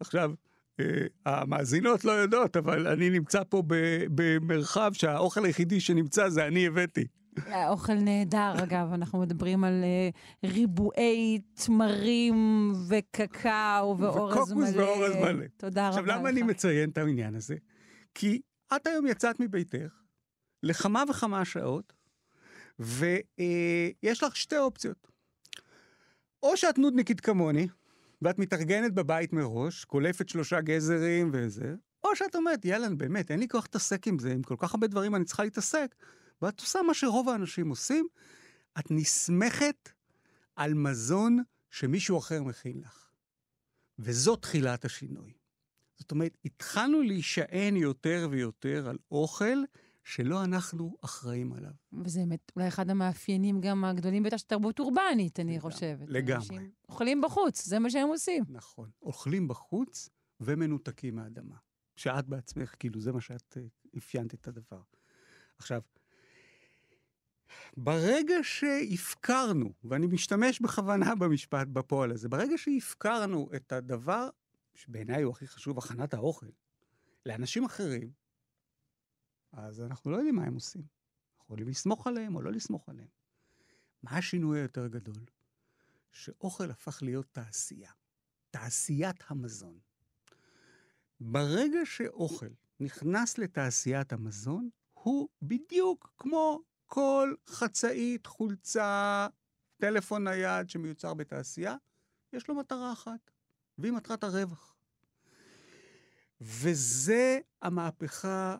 עכשיו, 0.00 0.32
אה, 0.80 0.84
המאזינות 1.26 2.04
לא 2.04 2.12
יודעות, 2.12 2.56
אבל 2.56 2.86
אני 2.86 3.10
נמצא 3.10 3.42
פה 3.48 3.62
ב- 3.66 4.04
במרחב 4.14 4.92
שהאוכל 4.92 5.44
היחידי 5.44 5.80
שנמצא 5.80 6.28
זה 6.28 6.46
אני 6.46 6.66
הבאתי. 6.66 7.06
האוכל 7.46 7.94
נהדר, 7.94 8.52
אגב, 8.62 8.92
אנחנו 8.92 9.20
מדברים 9.20 9.64
על 9.64 9.84
אה, 9.84 10.48
ריבועי 10.50 11.40
תמרים 11.54 12.72
וקקאו 12.88 13.98
ואורז 13.98 14.52
מלא. 14.52 14.68
וקוקוס 14.68 14.68
ואורז 14.76 15.16
מלא. 15.16 15.44
תודה 15.56 15.88
רבה 15.88 15.88
עכשיו, 15.88 16.06
לך. 16.06 16.16
למה 16.18 16.28
אני 16.28 16.42
מציין 16.42 16.90
את 16.90 16.98
העניין 16.98 17.34
הזה? 17.34 17.56
כי 18.14 18.40
את 18.76 18.86
היום 18.86 19.06
יצאת 19.06 19.40
מביתך 19.40 19.92
לכמה 20.62 21.04
וכמה 21.10 21.44
שעות, 21.44 21.92
ויש 22.78 24.22
לך 24.22 24.36
שתי 24.36 24.58
אופציות. 24.58 25.10
או 26.42 26.56
שאת 26.56 26.78
נודניקית 26.78 27.20
כמוני, 27.20 27.68
ואת 28.22 28.38
מתארגנת 28.38 28.94
בבית 28.94 29.32
מראש, 29.32 29.84
קולפת 29.84 30.28
שלושה 30.28 30.60
גזרים 30.60 31.30
וזה, 31.32 31.74
או 32.04 32.16
שאת 32.16 32.36
אומרת, 32.36 32.64
יאללה, 32.64 32.90
באמת, 32.90 33.30
אין 33.30 33.40
לי 33.40 33.48
כוח 33.48 33.64
להתעסק 33.64 34.06
עם 34.06 34.18
זה, 34.18 34.32
עם 34.32 34.42
כל 34.42 34.56
כך 34.58 34.74
הרבה 34.74 34.86
דברים 34.86 35.14
אני 35.14 35.24
צריכה 35.24 35.44
להתעסק, 35.44 35.94
ואת 36.42 36.60
עושה 36.60 36.82
מה 36.82 36.94
שרוב 36.94 37.28
האנשים 37.28 37.68
עושים, 37.68 38.08
את 38.78 38.90
נסמכת 38.90 39.90
על 40.56 40.74
מזון 40.74 41.42
שמישהו 41.70 42.18
אחר 42.18 42.42
מכין 42.42 42.80
לך. 42.80 43.08
וזו 43.98 44.36
תחילת 44.36 44.84
השינוי. 44.84 45.32
זאת 45.96 46.10
אומרת, 46.10 46.36
התחלנו 46.44 47.02
להישען 47.02 47.76
יותר 47.76 48.28
ויותר 48.30 48.88
על 48.88 48.98
אוכל 49.10 49.64
שלא 50.04 50.44
אנחנו 50.44 50.96
אחראים 51.04 51.52
עליו. 51.52 51.70
וזה 51.92 52.20
באמת 52.20 52.52
אולי 52.56 52.68
אחד 52.68 52.90
המאפיינים 52.90 53.60
גם 53.60 53.84
הגדולים 53.84 54.22
ביותר 54.22 54.36
של 54.36 54.46
תרבות 54.46 54.78
אורבנית, 54.78 55.40
אני 55.40 55.56
לגמרי, 55.56 55.72
חושבת. 55.72 56.08
לגמרי. 56.08 56.36
אנשים 56.36 56.70
אוכלים 56.88 57.20
בחוץ, 57.20 57.64
זה 57.64 57.78
מה 57.78 57.90
שהם 57.90 58.08
עושים. 58.08 58.44
נכון. 58.48 58.90
אוכלים 59.02 59.48
בחוץ 59.48 60.08
ומנותקים 60.40 61.16
מהאדמה. 61.16 61.56
שאת 61.96 62.26
בעצמך, 62.28 62.74
כאילו, 62.78 63.00
זה 63.00 63.12
מה 63.12 63.20
שאת 63.20 63.56
אה, 63.56 63.62
אפיינת 63.98 64.34
את 64.34 64.48
הדבר. 64.48 64.80
עכשיו, 65.58 65.80
ברגע 67.76 68.34
שהפקרנו, 68.42 69.72
ואני 69.84 70.06
משתמש 70.06 70.60
בכוונה 70.60 71.14
במשפט, 71.20 71.66
בפועל 71.66 72.12
הזה, 72.12 72.28
ברגע 72.28 72.58
שהפקרנו 72.58 73.48
את 73.56 73.72
הדבר, 73.72 74.28
שבעיניי 74.74 75.22
הוא 75.22 75.32
הכי 75.32 75.46
חשוב, 75.46 75.78
הכנת 75.78 76.14
האוכל, 76.14 76.46
לאנשים 77.26 77.64
אחרים, 77.64 78.10
אז 79.52 79.80
אנחנו 79.80 80.10
לא 80.10 80.16
יודעים 80.16 80.34
מה 80.34 80.44
הם 80.44 80.54
עושים. 80.54 80.82
אנחנו 80.82 81.44
יכולים 81.44 81.68
לסמוך 81.68 82.06
עליהם 82.06 82.36
או 82.36 82.42
לא 82.42 82.52
לסמוך 82.52 82.88
עליהם. 82.88 83.08
מה 84.02 84.10
השינוי 84.10 84.60
היותר 84.60 84.86
גדול? 84.86 85.24
שאוכל 86.12 86.70
הפך 86.70 87.02
להיות 87.02 87.26
תעשייה. 87.32 87.90
תעשיית 88.50 89.24
המזון. 89.28 89.78
ברגע 91.20 91.78
שאוכל 91.84 92.48
נכנס 92.80 93.38
לתעשיית 93.38 94.12
המזון, 94.12 94.70
הוא 94.92 95.28
בדיוק 95.42 96.12
כמו 96.16 96.62
כל 96.86 97.34
חצאית, 97.48 98.26
חולצה, 98.26 99.26
טלפון 99.76 100.28
נייד 100.28 100.68
שמיוצר 100.68 101.14
בתעשייה, 101.14 101.76
יש 102.32 102.48
לו 102.48 102.54
מטרה 102.54 102.92
אחת, 102.92 103.30
והיא 103.78 103.92
מטרת 103.92 104.24
הרווח. 104.24 104.76
וזה 106.40 107.40
המהפכה 107.62 108.56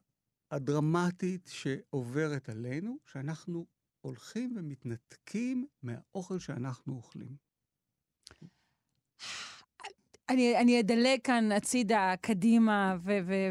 הדרמטית 0.51 1.49
שעוברת 1.53 2.49
עלינו, 2.49 2.97
שאנחנו 3.05 3.67
הולכים 4.01 4.55
ומתנתקים 4.57 5.67
מהאוכל 5.83 6.39
שאנחנו 6.39 6.95
אוכלים. 6.95 7.37
אני, 10.29 10.57
אני 10.59 10.81
אדלג 10.81 11.19
כאן 11.25 11.53
הצידה, 11.53 12.15
קדימה, 12.21 12.97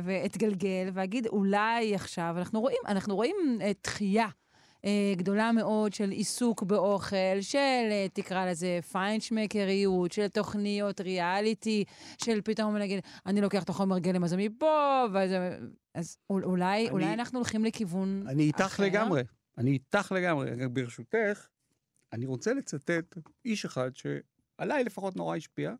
ואתגלגל, 0.03 0.89
ואגיד, 0.93 1.27
אולי 1.27 1.95
עכשיו, 1.95 2.35
אנחנו 2.37 2.61
רואים, 2.61 2.81
אנחנו 2.87 3.15
רואים 3.15 3.35
אה, 3.61 3.71
דחייה. 3.83 4.27
אה, 4.85 5.13
גדולה 5.17 5.51
מאוד 5.51 5.93
של 5.93 6.09
עיסוק 6.09 6.63
באוכל, 6.63 7.41
של, 7.41 7.57
אה, 7.91 8.05
תקרא 8.13 8.45
לזה, 8.49 8.79
פיינשמקריות, 8.91 10.11
של 10.11 10.27
תוכניות 10.27 11.01
ריאליטי, 11.01 11.83
של 12.23 12.41
פתאום 12.41 12.77
נגיד, 12.77 12.99
אני 13.25 13.41
לוקח 13.41 13.63
את 13.63 13.69
החומר 13.69 13.99
גלם 13.99 14.23
הזה 14.23 14.37
מפה, 14.37 15.03
וזה... 15.09 15.57
אז 15.93 16.17
אול- 16.29 16.43
אולי, 16.45 16.81
אני- 16.81 16.89
אולי 16.91 17.13
אנחנו 17.13 17.39
הולכים 17.39 17.65
לכיוון 17.65 18.23
אני 18.27 18.43
איתך 18.43 18.61
אחר? 18.61 18.83
לגמרי. 18.83 19.21
אני 19.57 19.71
איתך 19.71 20.11
לגמרי. 20.15 20.67
ברשותך, 20.67 21.47
אני 22.13 22.25
רוצה 22.25 22.53
לצטט 22.53 23.17
איש 23.45 23.65
אחד 23.65 23.91
שעליי 23.95 24.83
לפחות 24.83 25.15
נורא 25.15 25.35
השפיע, 25.35 25.73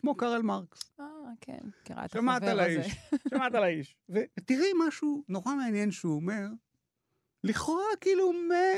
שמו 0.00 0.14
קרל 0.14 0.42
מרקס. 0.42 0.80
אה, 1.00 1.04
כן, 1.40 1.58
קראת 1.84 2.10
שמעת 2.10 2.42
החבר 2.42 2.52
על 2.52 2.60
הזה. 2.60 2.80
האיש, 2.80 2.96
שמעת 3.30 3.54
על 3.54 3.62
האיש. 3.64 3.96
ותראי 4.08 4.70
משהו 4.88 5.22
נורא 5.28 5.54
מעניין 5.54 5.90
שהוא 5.90 6.16
אומר, 6.16 6.46
לכאורה 7.44 7.84
כאילו 8.00 8.32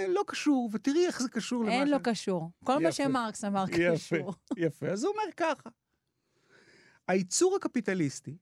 לא 0.09 0.25
קשור, 0.27 0.71
ותראי 0.73 1.07
איך 1.07 1.23
זה 1.23 1.29
קשור 1.29 1.63
למה 1.65 1.73
אין 1.73 1.89
לו 1.89 1.97
ש- 1.99 2.01
קשור. 2.03 2.51
כל 2.65 2.79
מה 2.79 2.89
יפה. 2.89 2.93
שמרקס 2.93 3.45
אמר 3.45 3.65
יפה, 3.71 3.95
קשור. 3.95 4.35
יפה. 4.57 4.87
אז 4.89 5.05
הוא 5.05 5.13
אומר 5.13 5.33
ככה, 5.37 5.71
הייצור 7.09 7.57
הקפיטליסטי 7.57 8.37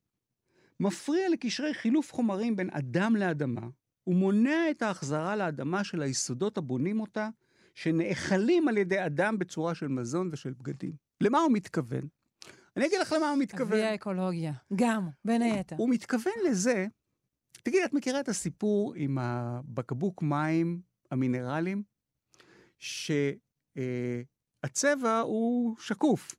מפריע 0.81 1.29
לקשרי 1.29 1.75
חילוף 1.75 2.13
חומרים 2.13 2.57
בין 2.57 2.71
אדם 2.73 3.17
לאדמה, 3.17 3.67
ומונע 4.07 4.71
את 4.71 4.83
ההחזרה 4.83 5.37
לאדמה 5.37 5.85
של 5.85 6.03
היסודות 6.03 6.59
הבונים 6.59 7.01
אותה, 7.01 7.29
שנאכלים 7.75 8.69
על 8.69 8.77
ידי 8.79 9.07
אדם 9.07 9.39
בצורה 9.39 9.75
של 9.75 9.89
מזון 9.89 10.29
ושל 10.33 10.53
בגדים. 10.53 10.93
למה 11.21 11.39
הוא 11.41 11.53
מתכוון? 11.53 12.03
אני 12.77 12.87
אגיד 12.87 12.99
לך 13.01 13.13
למה 13.13 13.31
הוא 13.31 13.39
מתכוון. 13.39 13.73
אבי 13.73 13.83
האקולוגיה. 13.83 14.53
גם, 14.77 15.09
בין 15.25 15.43
היתר. 15.43 15.77
הוא 15.77 15.91
מתכוון 15.91 16.33
לזה, 16.49 16.87
תגידי, 17.63 17.85
את 17.85 17.93
מכירה 17.93 18.21
את 18.21 18.29
הסיפור 18.29 18.95
עם 18.97 19.19
הבקבוק 19.19 20.23
מים 20.23 20.81
המינרליים? 21.11 21.83
שהצבע 23.75 25.21
הוא 25.21 25.77
שקוף, 25.79 26.35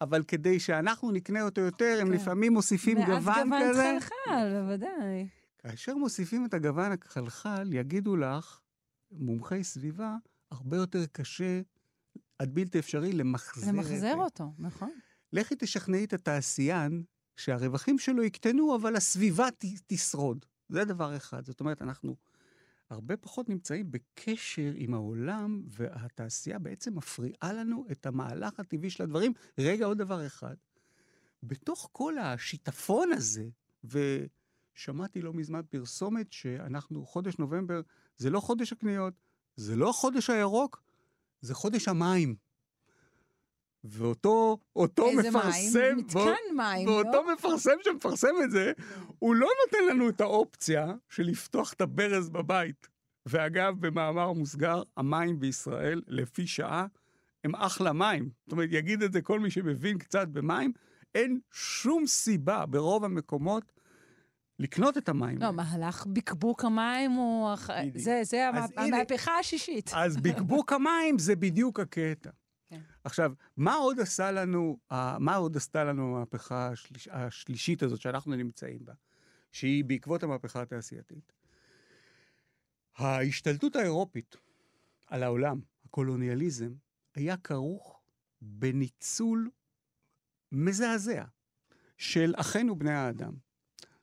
אבל 0.00 0.22
כדי 0.22 0.60
שאנחנו 0.60 1.10
נקנה 1.10 1.42
אותו 1.42 1.60
יותר, 1.60 1.98
הם 2.00 2.06
כן. 2.06 2.12
לפעמים 2.12 2.52
מוסיפים 2.52 2.98
ואז 2.98 3.08
גוון 3.08 3.50
כזה. 3.62 3.72
גוון 3.72 4.00
חלחל, 4.00 4.62
בוודאי. 4.62 5.28
כאשר 5.58 5.96
מוסיפים 5.96 6.44
את 6.44 6.54
הגוון 6.54 6.92
הכחלחל, 6.92 7.72
יגידו 7.72 8.16
לך, 8.16 8.60
מומחי 9.10 9.64
סביבה, 9.64 10.16
הרבה 10.50 10.76
יותר 10.76 11.06
קשה, 11.06 11.60
עד 12.38 12.54
בלתי 12.54 12.78
אפשרי, 12.78 13.12
למחזר 13.12 13.72
למחזר. 13.72 14.14
אותו, 14.14 14.52
נכון. 14.58 14.90
לכי 15.32 15.54
תשכנעי 15.58 16.04
את 16.04 16.12
התעשיין 16.12 17.02
שהרווחים 17.36 17.98
שלו 17.98 18.22
יקטנו, 18.22 18.76
אבל 18.76 18.96
הסביבה 18.96 19.50
ת, 19.50 19.64
תשרוד. 19.86 20.46
זה 20.68 20.84
דבר 20.84 21.16
אחד. 21.16 21.44
זאת 21.44 21.60
אומרת, 21.60 21.82
אנחנו 21.82 22.16
הרבה 22.90 23.16
פחות 23.16 23.48
נמצאים 23.48 23.90
בקשר 23.90 24.72
עם 24.74 24.94
העולם, 24.94 25.62
והתעשייה 25.66 26.58
בעצם 26.58 26.94
מפריעה 26.94 27.52
לנו 27.52 27.86
את 27.92 28.06
המהלך 28.06 28.60
הטבעי 28.60 28.90
של 28.90 29.02
הדברים. 29.02 29.32
רגע, 29.58 29.86
עוד 29.86 29.98
דבר 29.98 30.26
אחד. 30.26 30.54
בתוך 31.42 31.88
כל 31.92 32.18
השיטפון 32.18 33.12
הזה, 33.12 33.48
ושמעתי 33.84 35.22
לא 35.22 35.32
מזמן 35.32 35.60
פרסומת 35.70 36.32
שאנחנו, 36.32 37.06
חודש 37.06 37.38
נובמבר, 37.38 37.80
זה 38.16 38.30
לא 38.30 38.40
חודש 38.40 38.72
הקניות, 38.72 39.14
זה 39.56 39.76
לא 39.76 39.90
החודש 39.90 40.30
הירוק, 40.30 40.82
זה 41.40 41.54
חודש 41.54 41.88
המים. 41.88 42.36
ואותו 43.88 44.58
אותו 44.76 45.06
מפרסם, 45.18 45.78
מים? 45.80 45.96
מתקן 45.96 46.56
מים, 46.56 46.88
ואותו 46.88 47.10
לא? 47.26 47.34
מפרסם 47.34 47.76
שמפרסם 47.84 48.34
את 48.44 48.50
זה, 48.50 48.72
הוא 49.18 49.34
לא 49.34 49.48
נותן 49.64 49.86
לנו 49.96 50.08
את 50.08 50.20
האופציה 50.20 50.94
של 51.08 51.22
לפתוח 51.22 51.72
את 51.72 51.80
הברז 51.80 52.28
בבית 52.28 52.88
ואגב, 53.26 53.74
במאמר 53.86 54.32
מוסגר, 54.32 54.82
המים 54.96 55.40
בישראל, 55.40 56.02
לפי 56.06 56.46
שעה, 56.46 56.86
הם 57.44 57.54
אחלה 57.54 57.92
מים. 57.92 58.30
זאת 58.44 58.52
אומרת, 58.52 58.68
יגיד 58.72 59.02
את 59.02 59.12
זה 59.12 59.20
כל 59.22 59.40
מי 59.40 59.50
שמבין 59.50 59.98
קצת 59.98 60.28
במים, 60.28 60.72
אין 61.14 61.40
שום 61.52 62.06
סיבה 62.06 62.66
ברוב 62.66 63.04
המקומות 63.04 63.72
לקנות 64.58 64.98
את 64.98 65.08
המים. 65.08 65.38
לא, 65.38 65.50
מהלך 65.52 66.06
בקבוק 66.06 66.64
המים 66.64 67.10
הוא... 67.10 67.54
זה, 67.96 68.20
זה 68.24 68.48
המה- 68.48 68.66
המהפכה 68.76 69.38
השישית. 69.38 69.90
אז 69.94 70.16
בקבוק 70.16 70.72
המים 70.72 71.18
זה 71.18 71.36
בדיוק 71.36 71.80
הקטע. 71.80 72.30
עכשיו, 73.06 73.32
מה 73.56 73.74
עוד 73.74 74.00
עשה 74.00 74.30
לנו, 74.30 74.78
מה 75.18 75.34
עוד 75.34 75.56
עשתה 75.56 75.84
לנו 75.84 76.16
המהפכה 76.16 76.68
השליש, 76.68 77.08
השלישית 77.08 77.82
הזאת 77.82 78.00
שאנחנו 78.00 78.36
נמצאים 78.36 78.84
בה, 78.84 78.92
שהיא 79.52 79.84
בעקבות 79.84 80.22
המהפכה 80.22 80.62
התעשייתית? 80.62 81.32
ההשתלטות 82.96 83.76
האירופית 83.76 84.36
על 85.06 85.22
העולם, 85.22 85.60
הקולוניאליזם, 85.84 86.74
היה 87.14 87.36
כרוך 87.36 88.02
בניצול 88.40 89.50
מזעזע 90.52 91.24
של 91.98 92.34
אחינו 92.36 92.78
בני 92.78 92.92
האדם. 92.92 93.34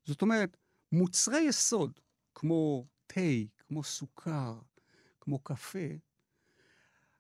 זאת 0.04 0.22
אומרת, 0.22 0.58
מוצרי 0.92 1.42
יסוד 1.42 2.00
כמו 2.36 2.88
תה, 3.08 3.22
כמו 3.68 3.84
סוכר, 3.84 4.60
כמו 5.20 5.40
קפה, 5.40 5.88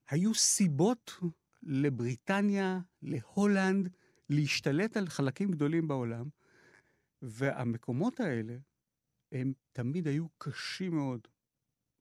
היו 0.10 0.34
סיבות 0.34 1.20
לבריטניה, 1.66 2.80
להולנד, 3.02 3.90
להשתלט 4.30 4.98
על 4.98 5.08
חלקים 5.08 5.52
גדולים 5.52 5.88
בעולם, 5.88 6.30
והמקומות 7.22 8.20
האלה, 8.20 8.58
הם 9.32 9.54
תמיד 9.72 10.08
היו 10.08 10.28
קשים 10.38 10.96
מאוד. 10.96 11.28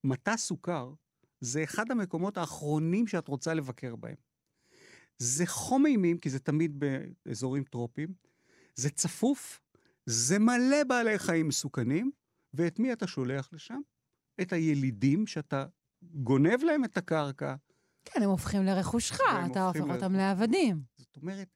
מטע 0.04 0.36
סוכר 0.36 0.94
זה 1.40 1.64
אחד 1.64 1.90
המקומות 1.90 2.36
האחרונים 2.36 3.06
שאת 3.06 3.28
רוצה 3.28 3.54
לבקר 3.54 3.96
בהם. 3.96 4.16
זה 5.18 5.46
חום 5.46 5.86
אימים, 5.86 6.18
כי 6.18 6.30
זה 6.30 6.38
תמיד 6.38 6.84
באזורים 7.24 7.64
טרופיים, 7.64 8.14
זה 8.74 8.90
צפוף, 8.90 9.60
זה 10.06 10.38
מלא 10.38 10.84
בעלי 10.88 11.18
חיים 11.18 11.48
מסוכנים, 11.48 12.10
ואת 12.54 12.78
מי 12.78 12.92
אתה 12.92 13.06
שולח 13.06 13.48
לשם? 13.52 13.80
את 14.40 14.52
הילידים 14.52 15.26
שאתה 15.26 15.66
גונב 16.02 16.62
להם 16.62 16.84
את 16.84 16.96
הקרקע. 16.96 17.54
כן, 18.04 18.22
הם 18.22 18.30
הופכים 18.30 18.62
לרכושך, 18.64 19.20
אתה 19.50 19.66
הופך 19.66 19.80
אותם. 19.80 20.14
לעבדים. 20.14 20.82
זאת 20.96 21.16
אומרת, 21.16 21.48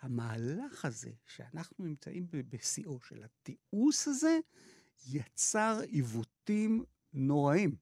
המהלך 0.00 0.84
הזה, 0.84 1.10
שאנחנו 1.26 1.84
נמצאים 1.84 2.26
בשיאו 2.30 3.00
של 3.00 3.24
התיעוש 3.24 4.08
הזה, 4.08 4.38
יצר 5.06 5.80
עיוותים 5.86 6.84
נוראים. 7.12 7.76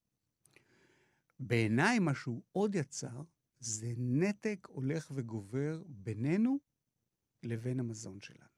בעיניי, 1.40 1.98
מה 1.98 2.14
שהוא 2.14 2.42
עוד 2.52 2.74
יצר, 2.74 3.22
זה 3.60 3.92
נתק 3.96 4.68
הולך 4.70 5.10
וגובר 5.14 5.82
בינינו 5.86 6.58
לבין 7.42 7.80
המזון 7.80 8.20
שלנו. 8.20 8.52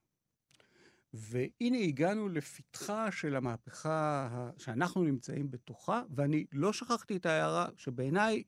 והנה 1.13 1.79
הגענו 1.79 2.29
לפתחה 2.29 3.13
של 3.13 3.37
המהפכה 3.37 4.51
שאנחנו 4.59 5.03
נמצאים 5.03 5.51
בתוכה, 5.51 6.03
ואני 6.11 6.47
לא 6.53 6.73
שכחתי 6.73 7.17
את 7.17 7.27
ההערה 7.27 7.69
שבעיניי 7.77 8.43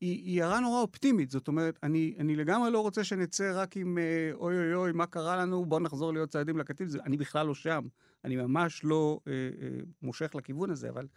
היא, 0.00 0.24
היא 0.24 0.42
הערה 0.42 0.60
נורא 0.60 0.80
אופטימית. 0.80 1.30
זאת 1.30 1.48
אומרת, 1.48 1.78
אני, 1.82 2.16
אני 2.18 2.36
לגמרי 2.36 2.70
לא 2.70 2.80
רוצה 2.80 3.04
שנצא 3.04 3.52
רק 3.54 3.76
עם 3.76 3.98
אה, 3.98 4.30
אוי 4.34 4.58
אוי 4.58 4.74
אוי, 4.74 4.92
מה 4.92 5.06
קרה 5.06 5.36
לנו, 5.36 5.64
בואו 5.64 5.80
נחזור 5.80 6.12
להיות 6.12 6.30
צעדים 6.30 6.58
לקטיף. 6.58 6.88
זה, 6.88 6.98
אני 7.04 7.16
בכלל 7.16 7.46
לא 7.46 7.54
שם. 7.54 7.86
אני 8.24 8.36
ממש 8.36 8.84
לא 8.84 9.20
אה, 9.26 9.32
אה, 9.32 9.78
מושך 10.02 10.34
לכיוון 10.34 10.70
הזה, 10.70 10.88
אבל 10.88 11.08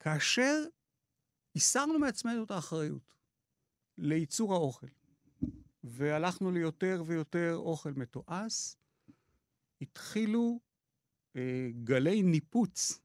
כאשר 0.00 0.64
הסרנו 1.56 1.98
מעצמנו 1.98 2.44
את 2.44 2.50
האחריות 2.50 3.14
לייצור 3.98 4.54
האוכל, 4.54 4.86
והלכנו 5.84 6.50
ליותר 6.50 7.02
ויותר 7.06 7.56
אוכל 7.56 7.92
מתועש, 7.96 8.76
התחילו 9.80 10.60
אה, 11.36 11.68
גלי 11.84 12.22
ניפוץ 12.22 13.00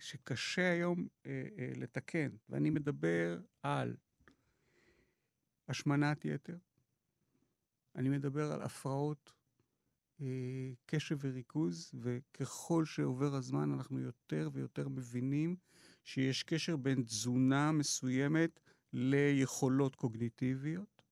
שקשה 0.00 0.72
היום 0.72 1.08
אה, 1.26 1.48
אה, 1.58 1.72
לתקן. 1.76 2.28
ואני 2.48 2.70
מדבר 2.70 3.40
על 3.62 3.96
השמנת 5.68 6.24
יתר, 6.24 6.56
אני 7.96 8.08
מדבר 8.08 8.52
על 8.52 8.62
הפרעות 8.62 9.32
אה, 10.20 10.72
קשב 10.86 11.18
וריכוז, 11.20 11.92
וככל 12.00 12.84
שעובר 12.84 13.34
הזמן 13.34 13.72
אנחנו 13.72 14.00
יותר 14.00 14.50
ויותר 14.52 14.88
מבינים 14.88 15.56
שיש 16.04 16.42
קשר 16.42 16.76
בין 16.76 17.02
תזונה 17.02 17.72
מסוימת 17.72 18.60
ליכולות 18.92 19.96
קוגניטיביות. 19.96 21.02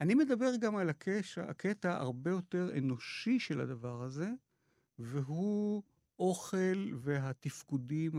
אני 0.00 0.14
מדבר 0.14 0.56
גם 0.60 0.76
על 0.76 0.88
הקשר, 0.88 1.50
הקטע 1.50 1.96
הרבה 1.96 2.30
יותר 2.30 2.78
אנושי 2.78 3.40
של 3.40 3.60
הדבר 3.60 4.02
הזה, 4.02 4.30
והוא 4.98 5.82
אוכל 6.18 6.94
והתפקודים 6.96 8.12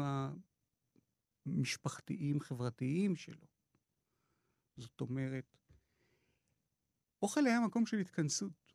המשפחתיים, 1.46 2.39
חברתיים 2.39 3.16
שלו. 3.16 3.48
זאת 4.78 5.02
אומרת, 5.02 5.58
אוכל 7.22 7.46
היה 7.46 7.60
מקום 7.60 7.86
של 7.86 7.98
התכנסות. 7.98 8.74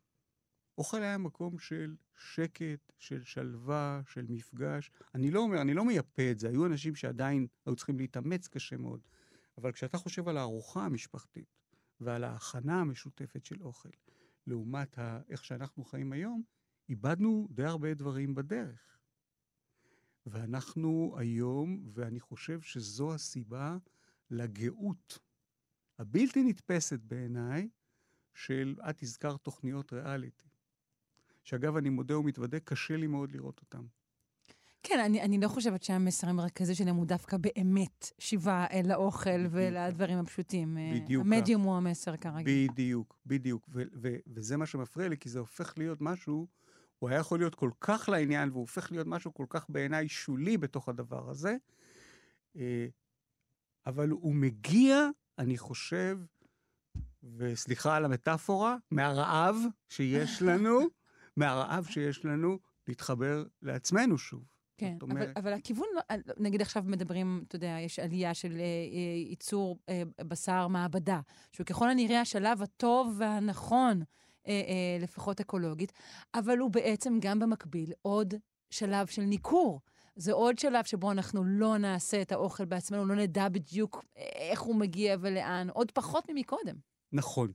אוכל 0.77 1.03
היה 1.03 1.17
מקום 1.17 1.59
של 1.59 1.95
שקט, 2.15 2.91
של 2.97 3.23
שלווה, 3.23 4.01
של 4.05 4.25
מפגש. 4.29 4.91
אני 5.15 5.31
לא 5.31 5.39
אומר, 5.39 5.61
אני 5.61 5.73
לא 5.73 5.85
מייפה 5.85 6.31
את 6.31 6.39
זה, 6.39 6.49
היו 6.49 6.65
אנשים 6.65 6.95
שעדיין 6.95 7.47
היו 7.65 7.75
צריכים 7.75 7.97
להתאמץ 7.97 8.47
קשה 8.47 8.77
מאוד. 8.77 9.01
אבל 9.57 9.71
כשאתה 9.71 9.97
חושב 9.97 10.27
על 10.27 10.37
הארוחה 10.37 10.85
המשפחתית 10.85 11.57
ועל 11.99 12.23
ההכנה 12.23 12.81
המשותפת 12.81 13.45
של 13.45 13.63
אוכל, 13.63 13.89
לעומת 14.47 14.97
ה... 14.99 15.21
איך 15.29 15.45
שאנחנו 15.45 15.83
חיים 15.83 16.11
היום, 16.11 16.43
איבדנו 16.89 17.47
די 17.51 17.65
הרבה 17.65 17.93
דברים 17.93 18.35
בדרך. 18.35 19.00
ואנחנו 20.25 21.15
היום, 21.17 21.89
ואני 21.93 22.19
חושב 22.19 22.61
שזו 22.61 23.13
הסיבה 23.13 23.77
לגאות 24.29 25.19
הבלתי 25.99 26.43
נתפסת 26.43 26.99
בעיניי 26.99 27.69
של, 28.33 28.75
את 28.89 29.03
הזכרת 29.03 29.41
תוכניות 29.41 29.93
ריאליטי. 29.93 30.47
שאגב, 31.43 31.75
אני 31.75 31.89
מודה 31.89 32.17
ומתוודה, 32.17 32.59
קשה 32.59 32.97
לי 32.97 33.07
מאוד 33.07 33.31
לראות 33.31 33.59
אותם. 33.59 33.85
כן, 34.83 34.99
אני, 34.99 35.21
אני 35.21 35.37
לא 35.37 35.47
חושבת 35.47 35.83
שהמסר 35.83 36.29
המרכזי 36.29 36.75
שלהם 36.75 36.95
הוא 36.95 37.05
דווקא 37.05 37.37
באמת 37.37 38.11
שיבה 38.19 38.65
אל 38.71 38.91
האוכל 38.91 39.47
בדיוק 39.47 39.53
ולדברים 39.53 40.17
הפשוטים. 40.17 40.77
אה, 40.77 40.91
בדיוק 40.95 41.25
המדיום 41.25 41.61
הוא 41.61 41.75
המסר 41.75 42.17
כרגיל. 42.17 42.67
בדיוק, 42.71 43.19
בדיוק. 43.25 43.67
ו- 43.73 43.83
ו- 44.01 44.17
וזה 44.27 44.57
מה 44.57 44.65
שמפריע 44.65 45.09
לי, 45.09 45.17
כי 45.17 45.29
זה 45.29 45.39
הופך 45.39 45.73
להיות 45.77 46.01
משהו, 46.01 46.47
הוא 47.01 47.09
היה 47.09 47.19
יכול 47.19 47.39
להיות 47.39 47.55
כל 47.55 47.71
כך 47.81 48.09
לעניין, 48.09 48.49
והוא 48.49 48.61
הופך 48.61 48.91
להיות 48.91 49.07
משהו 49.07 49.33
כל 49.33 49.45
כך 49.49 49.65
בעיניי 49.69 50.09
שולי 50.09 50.57
בתוך 50.57 50.89
הדבר 50.89 51.29
הזה. 51.29 51.55
אה, 52.55 52.87
אבל 53.85 54.09
הוא 54.09 54.35
מגיע, 54.35 55.07
אני 55.39 55.57
חושב, 55.57 56.17
וסליחה 57.37 57.95
על 57.95 58.05
המטאפורה, 58.05 58.77
מהרעב 58.91 59.55
שיש 59.89 60.41
לנו, 60.47 60.79
מהרעב 61.37 61.85
שיש 61.85 62.25
לנו 62.25 62.59
להתחבר 62.87 63.43
לעצמנו 63.61 64.17
שוב. 64.17 64.43
כן, 64.77 64.97
אבל, 65.01 65.11
אומרת- 65.11 65.37
אבל 65.37 65.53
הכיוון, 65.53 65.87
לא- 65.95 66.15
נגיד 66.37 66.61
עכשיו 66.61 66.83
מדברים, 66.85 67.43
אתה 67.47 67.55
יודע, 67.55 67.77
יש 67.85 67.99
עלייה 67.99 68.33
של 68.33 68.51
אה, 68.51 68.57
אה, 68.57 69.29
ייצור 69.29 69.79
אה, 69.89 70.03
בשר 70.21 70.67
מעבדה, 70.67 71.19
שהוא 71.51 71.65
ככל 71.65 71.89
הנראה 71.89 72.21
השלב 72.21 72.61
הטוב 72.61 73.15
והנכון, 73.19 74.01
אה, 74.47 74.51
אה, 74.51 74.97
לפחות 75.03 75.39
אקולוגית, 75.39 75.93
אבל 76.33 76.57
הוא 76.57 76.71
בעצם 76.71 77.17
גם 77.21 77.39
במקביל 77.39 77.93
עוד 78.01 78.33
שלב 78.69 79.07
של 79.07 79.21
ניכור. 79.21 79.81
זה 80.15 80.33
עוד 80.33 80.59
שלב 80.59 80.85
שבו 80.85 81.11
אנחנו 81.11 81.43
לא 81.43 81.77
נעשה 81.77 82.21
את 82.21 82.31
האוכל 82.31 82.65
בעצמנו, 82.65 83.05
לא 83.05 83.15
נדע 83.15 83.49
בדיוק 83.49 84.05
איך 84.15 84.61
הוא 84.61 84.75
מגיע 84.75 85.15
ולאן, 85.21 85.67
עוד 85.73 85.91
פחות 85.91 86.23
ממקודם. 86.29 86.75
נכון. 87.11 87.51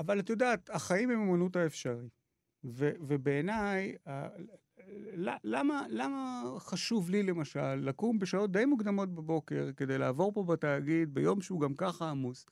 אבל 0.00 0.18
את 0.18 0.30
יודעת, 0.30 0.70
החיים 0.70 1.10
הם 1.10 1.20
אמנות 1.20 1.56
האפשרי. 1.56 2.08
ו- 2.64 2.92
ובעיניי, 3.00 3.96
למה, 5.44 5.86
למה 5.88 6.42
חשוב 6.58 7.10
לי 7.10 7.22
למשל 7.22 7.74
לקום 7.74 8.18
בשעות 8.18 8.52
די 8.52 8.64
מוקדמות 8.64 9.14
בבוקר 9.14 9.70
כדי 9.76 9.98
לעבור 9.98 10.32
פה 10.32 10.44
בתאגיד 10.44 11.14
ביום 11.14 11.40
שהוא 11.40 11.60
גם 11.60 11.74
ככה 11.74 12.10
עמוס? 12.10 12.46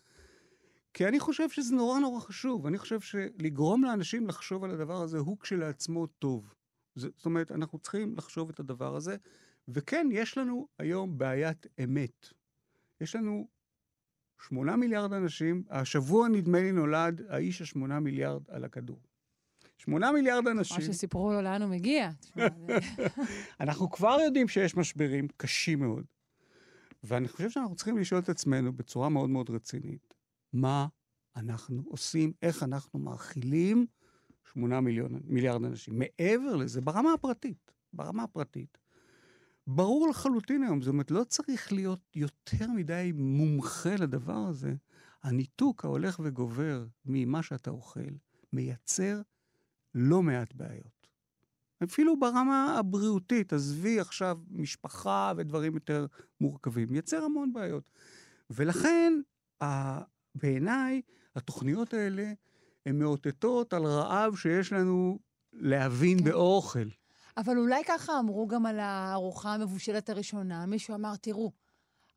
כי 0.95 1.09
אני 1.09 1.21
חושב 1.21 1.51
שזה 1.51 1.75
נורא 1.75 1.99
נורא 1.99 2.21
חשוב. 2.21 2.67
אני 2.67 2.79
חושב 2.79 3.01
שלגרום 3.01 3.85
לאנשים 3.85 4.27
לחשוב 4.27 4.65
על 4.65 4.71
הדבר 4.71 5.03
הזה 5.03 5.19
הוא 5.19 5.39
כשלעצמו 5.41 6.07
טוב. 6.07 6.55
זאת 6.95 7.25
אומרת, 7.25 7.53
אנחנו 7.53 7.79
צריכים 7.79 8.15
לחשוב 8.17 8.49
את 8.49 8.61
הדבר 8.61 8.97
הזה. 8.97 9.17
וכן, 9.69 10.09
יש 10.13 10.39
לנו 10.39 10.69
היום 10.79 11.19
בעיית 11.19 11.67
אמת. 11.85 12.27
יש 13.01 13.17
לנו 13.17 13.49
שמונה 14.47 14.77
מיליארד 14.77 15.13
אנשים, 15.13 15.65
השבוע 15.71 16.29
נדמה 16.29 16.61
לי 16.61 16.73
נולד 16.73 17.23
האיש 17.29 17.63
השמונה 17.63 18.01
מיליארד 18.01 18.43
על 18.49 18.65
הכדור. 18.65 19.01
שמונה 19.79 20.13
מיליארד 20.13 20.45
מה 20.45 20.51
אנשים. 20.51 20.81
שסיפרו 20.81 21.33
לו 21.33 21.43
לאן 21.43 21.63
הוא 21.63 21.71
מגיע. 21.71 22.11
אנחנו 23.61 23.91
כבר 23.91 24.17
יודעים 24.25 24.49
שיש 24.49 24.77
משברים 24.77 25.29
קשים 25.37 25.79
מאוד. 25.79 26.05
ואני 27.05 27.29
חושב 27.29 27.51
שאנחנו 27.51 27.75
צריכים 27.75 27.99
לשאול 27.99 28.21
את 28.21 28.29
עצמנו 28.29 28.73
בצורה 28.73 29.09
מאוד 29.09 29.31
מאוד 29.31 29.51
רצינית, 29.51 30.15
מה 30.53 30.87
אנחנו 31.37 31.83
עושים, 31.87 32.33
איך 32.43 32.63
אנחנו 32.63 32.99
מאכילים 32.99 33.87
שמונה 34.53 34.81
מיליון, 34.81 35.21
מיליארד 35.25 35.65
אנשים. 35.65 35.99
מעבר 35.99 36.57
לזה, 36.57 36.81
ברמה 36.81 37.13
הפרטית, 37.13 37.73
ברמה 37.93 38.23
הפרטית, 38.23 38.79
ברור 39.67 40.09
לחלוטין 40.09 40.63
היום, 40.63 40.83
זאת 40.83 40.89
אומרת, 40.93 41.11
לא 41.11 41.25
צריך 41.25 41.73
להיות 41.73 42.01
יותר 42.17 42.71
מדי 42.71 43.13
מומחה 43.15 43.97
לדבר 43.97 44.37
הזה. 44.37 44.75
הניתוק 45.23 45.85
ההולך 45.85 46.21
וגובר 46.25 46.87
ממה 47.05 47.43
שאתה 47.43 47.71
אוכל 47.71 48.11
מייצר 48.53 49.21
לא 49.95 50.23
מעט 50.23 50.55
בעיות. 50.55 51.07
אפילו 51.85 52.21
ברמה 52.21 52.77
הבריאותית, 52.79 53.53
עזבי 53.53 54.01
עכשיו 54.01 54.39
משפחה 54.51 55.33
ודברים 55.37 55.75
יותר 55.75 56.07
מורכבים, 56.41 56.89
מייצר 56.91 57.25
המון 57.25 57.53
בעיות. 57.53 57.91
ולכן, 58.51 59.13
בעיניי, 60.35 61.01
התוכניות 61.37 61.95
האלה 61.95 62.33
הן 62.87 62.99
מאותתות 62.99 63.73
על 63.73 63.85
רעב 63.85 64.37
שיש 64.37 64.73
לנו 64.73 65.19
להבין 65.53 66.19
כן. 66.19 66.25
באוכל. 66.25 66.89
אבל 67.37 67.59
אולי 67.59 67.85
ככה 67.87 68.19
אמרו 68.19 68.49
גם 68.49 68.67
על 68.67 68.79
הארוחה 68.81 69.55
המבושלת 69.55 70.09
הראשונה. 70.09 70.67
מישהו 70.67 70.95
אמר, 70.95 71.17
תראו, 71.17 71.53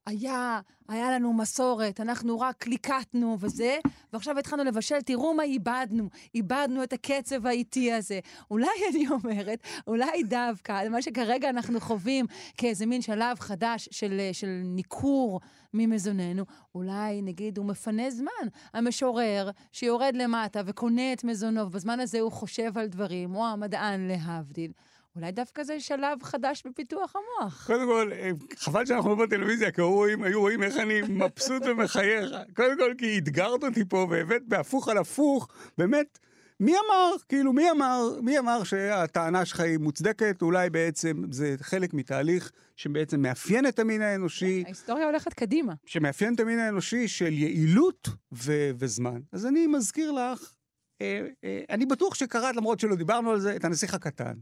היה, 0.06 0.60
היה 0.90 1.12
לנו 1.12 1.34
מסורת, 1.34 2.00
אנחנו 2.00 2.40
רק 2.40 2.68
ליקטנו 2.68 3.38
וזה, 3.40 3.78
ועכשיו 4.14 4.40
התחלנו 4.40 4.64
לבשל, 4.64 5.02
תראו 5.02 5.34
מה 5.34 5.44
איבדנו, 5.44 6.10
איבדנו 6.36 6.84
את 6.84 6.94
הקצב 6.94 7.48
האיטי 7.48 7.94
הזה. 7.94 8.20
אולי 8.52 8.68
אני 8.90 9.08
אומרת, 9.08 9.60
אולי 9.88 10.24
דווקא, 10.24 10.90
מה 10.90 11.02
שכרגע 11.02 11.50
אנחנו 11.50 11.80
חווים 11.80 12.26
כאיזה 12.58 12.86
מין 12.86 13.02
שלב 13.02 13.40
חדש 13.40 13.90
של, 13.92 14.30
של 14.32 14.62
ניכור 14.64 15.40
ממזוננו, 15.74 16.46
אולי 16.76 17.22
נגיד 17.22 17.58
הוא 17.58 17.66
מפנה 17.66 18.12
זמן. 18.12 18.48
המשורר 18.74 19.50
שיורד 19.72 20.16
למטה 20.16 20.62
וקונה 20.66 21.14
את 21.14 21.24
מזונו, 21.24 21.62
ובזמן 21.62 22.00
הזה 22.00 22.20
הוא 22.20 22.32
חושב 22.32 22.78
על 22.78 22.88
דברים, 22.88 23.36
או 23.36 23.46
המדען 23.46 24.08
להבדיל. 24.08 24.72
אולי 25.16 25.32
דווקא 25.32 25.64
זה 25.64 25.80
שלב 25.80 26.24
חדש 26.24 26.64
בפיתוח 26.66 27.14
המוח. 27.16 27.68
קודם 27.68 27.86
כל, 27.88 28.12
אה, 28.14 28.32
חבל 28.56 28.86
שאנחנו 28.86 29.10
לא 29.10 29.16
בטלוויזיה, 29.16 29.72
כי 29.72 29.82
היו 29.82 29.92
רואים, 29.92 30.24
היו 30.24 30.40
רואים 30.40 30.64
איך 30.64 30.78
אני 30.78 31.02
מבסוט 31.02 31.64
ומחייך. 31.66 32.30
קודם 32.56 32.78
כל, 32.78 32.94
כי 32.98 33.18
אתגרת 33.18 33.64
אותי 33.64 33.86
פה 33.90 34.08
והבאת 34.10 34.48
בהפוך 34.48 34.90
על 34.90 34.98
הפוך, 34.98 35.48
באמת, 35.78 36.20
מי 36.60 36.72
אמר, 36.72 37.16
כאילו, 37.30 37.54
מי 37.54 37.72
אמר, 37.72 38.20
מי 38.22 38.40
אמר 38.40 38.64
שהטענה 38.64 39.46
שלך 39.46 39.60
היא 39.60 39.78
מוצדקת? 39.78 40.42
אולי 40.42 40.70
בעצם 40.70 41.24
זה 41.32 41.56
חלק 41.62 41.94
מתהליך 41.94 42.52
שבעצם 42.76 43.22
מאפיין 43.22 43.68
את 43.68 43.80
המין 43.80 44.02
האנושי, 44.02 44.64
ההיסטוריה 44.66 45.06
הולכת 45.06 45.34
קדימה. 45.34 45.74
שמאפיין 45.86 46.36
את 46.36 46.40
המין 46.40 46.60
האנושי 46.60 47.08
של 47.08 47.34
יעילות 47.34 48.08
ו- 48.32 48.72
וזמן. 48.76 49.22
אז 49.32 49.46
אני 49.46 49.68
מזכיר 49.68 50.12
לך, 50.12 50.54
אה, 51.02 51.28
אה, 51.44 51.62
אני 51.70 51.86
בטוח 51.86 52.16
שקראת, 52.16 52.56
למרות 52.56 52.80
שלא 52.80 52.96
דיברנו 52.96 53.32
על 53.32 53.40
זה, 53.40 53.56
את 53.56 53.66
הנסיך 53.66 53.94
הקטן. 53.94 54.34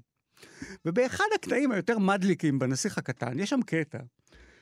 ובאחד 0.85 1.25
הקטעים 1.35 1.71
היותר 1.71 1.99
מדליקים 1.99 2.59
בנסיך 2.59 2.97
הקטן, 2.97 3.39
יש 3.39 3.49
שם 3.49 3.61
קטע 3.61 3.99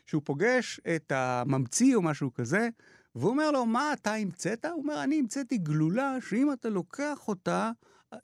שהוא 0.06 0.22
פוגש 0.26 0.80
את 0.96 1.12
הממציא 1.12 1.96
או 1.96 2.02
משהו 2.02 2.34
כזה, 2.34 2.70
והוא 3.16 3.30
אומר 3.30 3.52
לו, 3.52 3.66
מה 3.66 3.94
אתה 3.94 4.14
המצאת? 4.14 4.66
הוא 4.66 4.82
אומר, 4.82 5.04
אני 5.04 5.20
המצאתי 5.20 5.58
גלולה 5.58 6.18
שאם 6.30 6.54
אתה 6.54 6.70
לוקח 6.70 7.28
אותה, 7.28 7.72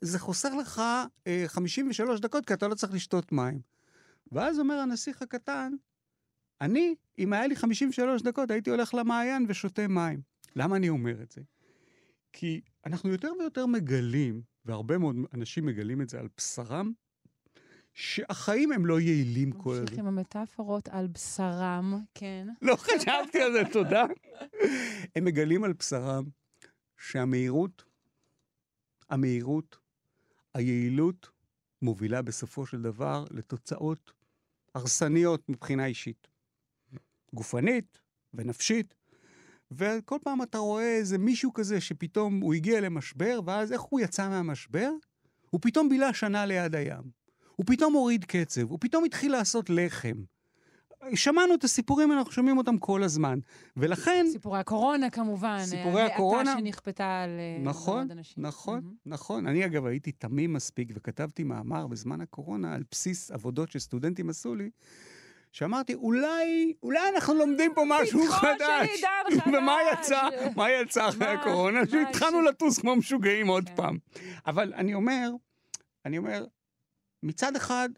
זה 0.00 0.18
חוסך 0.18 0.50
לך 0.60 0.82
אה, 1.26 1.44
53 1.46 2.20
דקות, 2.20 2.46
כי 2.46 2.54
אתה 2.54 2.68
לא 2.68 2.74
צריך 2.74 2.94
לשתות 2.94 3.32
מים. 3.32 3.60
ואז 4.32 4.58
אומר 4.58 4.74
הנסיך 4.74 5.22
הקטן, 5.22 5.72
אני, 6.60 6.94
אם 7.18 7.32
היה 7.32 7.46
לי 7.46 7.56
53 7.56 8.22
דקות, 8.22 8.50
הייתי 8.50 8.70
הולך 8.70 8.94
למעיין 8.94 9.46
ושותה 9.48 9.88
מים. 9.88 10.20
למה 10.56 10.76
אני 10.76 10.88
אומר 10.88 11.22
את 11.22 11.32
זה? 11.32 11.40
כי 12.32 12.60
אנחנו 12.86 13.10
יותר 13.10 13.32
ויותר 13.38 13.66
מגלים, 13.66 14.42
והרבה 14.64 14.98
מאוד 14.98 15.16
אנשים 15.34 15.66
מגלים 15.66 16.02
את 16.02 16.08
זה 16.08 16.20
על 16.20 16.28
בשרם, 16.36 16.92
שהחיים 17.96 18.72
הם 18.72 18.86
לא 18.86 19.00
יעילים 19.00 19.52
כל 19.52 19.70
נמשיך 19.70 19.92
הזמן. 19.92 20.00
עם 20.00 20.06
המטאפורות 20.06 20.88
על 20.88 21.06
בשרם, 21.06 22.04
כן. 22.14 22.48
לא 22.62 22.76
חשבתי 22.76 23.42
על 23.42 23.52
זה, 23.52 23.62
תודה. 23.72 24.04
הם 25.16 25.24
מגלים 25.24 25.64
על 25.64 25.72
בשרם 25.72 26.24
שהמהירות, 26.98 27.84
המהירות, 29.10 29.78
היעילות, 30.54 31.30
מובילה 31.82 32.22
בסופו 32.22 32.66
של 32.66 32.82
דבר 32.82 33.24
לתוצאות 33.30 34.12
הרסניות 34.74 35.48
מבחינה 35.48 35.86
אישית. 35.86 36.28
גופנית 37.34 37.98
ונפשית. 38.34 38.94
וכל 39.70 40.18
פעם 40.22 40.42
אתה 40.42 40.58
רואה 40.58 40.96
איזה 40.96 41.18
מישהו 41.18 41.52
כזה 41.52 41.80
שפתאום 41.80 42.40
הוא 42.40 42.54
הגיע 42.54 42.80
למשבר, 42.80 43.40
ואז 43.46 43.72
איך 43.72 43.80
הוא 43.80 44.00
יצא 44.00 44.28
מהמשבר? 44.28 44.90
הוא 45.50 45.60
פתאום 45.62 45.88
בילה 45.88 46.14
שנה 46.14 46.46
ליד 46.46 46.74
הים. 46.74 47.25
הוא 47.56 47.66
פתאום 47.66 47.92
הוריד 47.92 48.24
קצב, 48.24 48.70
הוא 48.70 48.78
פתאום 48.80 49.04
התחיל 49.04 49.32
לעשות 49.32 49.70
לחם. 49.70 50.14
שמענו 51.14 51.54
את 51.54 51.64
הסיפורים, 51.64 52.12
אנחנו 52.12 52.32
שומעים 52.32 52.58
אותם 52.58 52.78
כל 52.78 53.02
הזמן. 53.02 53.38
ולכן, 53.76 54.26
סיפורי 54.32 54.58
הקורונה 54.58 55.10
כמובן. 55.10 55.58
סיפורי 55.64 56.00
ההאטה 56.00 56.14
הקורונה. 56.14 56.54
שנכפתה 56.58 57.22
על 57.22 57.30
אה, 57.38 57.62
נכון, 57.62 57.96
מאוד 57.96 58.10
אנשים. 58.10 58.44
נכון, 58.44 58.80
מהמם. 58.84 58.94
נכון. 59.06 59.46
אני 59.46 59.64
אגב 59.66 59.86
הייתי 59.86 60.12
תמים 60.12 60.52
מספיק 60.52 60.88
וכתבתי 60.94 61.44
מאמר 61.44 61.86
בזמן 61.86 62.20
הקורונה 62.20 62.74
על 62.74 62.82
בסיס 62.90 63.30
עבודות 63.30 63.70
שסטודנטים 63.70 64.30
עשו 64.30 64.54
לי, 64.54 64.70
שאמרתי, 65.52 65.94
אולי, 65.94 66.72
אולי 66.82 67.00
אנחנו 67.14 67.34
לומדים 67.34 67.72
פה 67.74 67.84
משהו 67.88 68.20
חדש. 68.28 68.88
עידן 68.94 69.40
חדש. 69.40 69.46
ומה 69.54 69.76
יצא? 69.92 70.28
מה 70.56 70.70
יצא 70.70 71.08
אחרי 71.08 71.26
הקורונה? 71.26 71.80
שהתחלנו 71.90 72.42
לטוס 72.42 72.78
כמו 72.78 72.96
משוגעים 72.96 73.46
עוד 73.46 73.68
כן. 73.68 73.76
פעם. 73.76 73.98
אבל 74.46 74.74
אני 74.74 74.94
אומר, 74.94 75.30
אני 76.04 76.18
אומר, 76.18 76.44
מצד 77.26 77.56
אחד, 77.56 77.88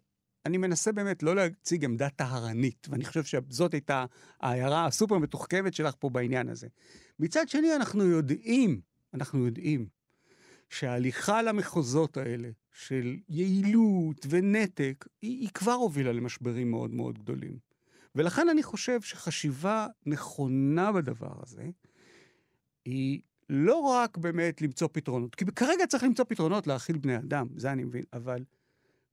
אני 0.47 0.57
מנסה 0.57 0.93
באמת 0.93 1.23
לא 1.23 1.37
להציג 1.37 1.85
עמדה 1.85 2.09
טהרנית, 2.09 2.87
ואני 2.91 3.05
חושב 3.05 3.25
שזאת 3.25 3.75
הייתה 3.75 4.05
ההערה 4.41 4.87
הסופר 4.87 5.19
מתוחכמת 5.19 5.75
שלך 5.75 5.95
פה 5.99 6.11
בעניין 6.11 6.49
הזה. 6.49 6.67
מצד 7.19 7.49
שני, 7.49 7.77
אנחנו 7.77 8.05
יודעים, 8.05 8.81
אנחנו 9.15 9.47
יודעים, 9.47 9.87
שההליכה 10.69 11.43
למחוזות 11.43 12.17
האלה 12.17 12.49
של 12.73 13.17
יעילות 13.29 14.27
ונתק, 14.29 15.07
היא, 15.23 15.41
היא 15.41 15.49
כבר 15.55 15.73
הובילה 15.73 16.13
למשברים 16.13 16.71
מאוד 16.71 16.95
מאוד 16.95 17.19
גדולים. 17.19 17.59
ולכן 18.15 18.49
אני 18.49 18.63
חושב 18.63 19.01
שחשיבה 19.01 19.87
נכונה 20.07 20.93
בדבר 20.93 21.33
הזה, 21.43 21.71
היא 22.85 23.21
לא 23.51 23.77
רק 23.77 24.17
באמת 24.17 24.63
למצוא 24.63 24.89
פתרונות, 24.93 25.35
כי 25.35 25.45
כרגע 25.45 25.87
צריך 25.87 26.03
למצוא 26.05 26.25
פתרונות 26.29 26.67
להאכיל 26.67 26.99
בני 26.99 27.17
אדם, 27.17 27.47
זה 27.57 27.73
אני 27.73 27.85
מבין, 27.85 28.05
אבל 28.13 28.45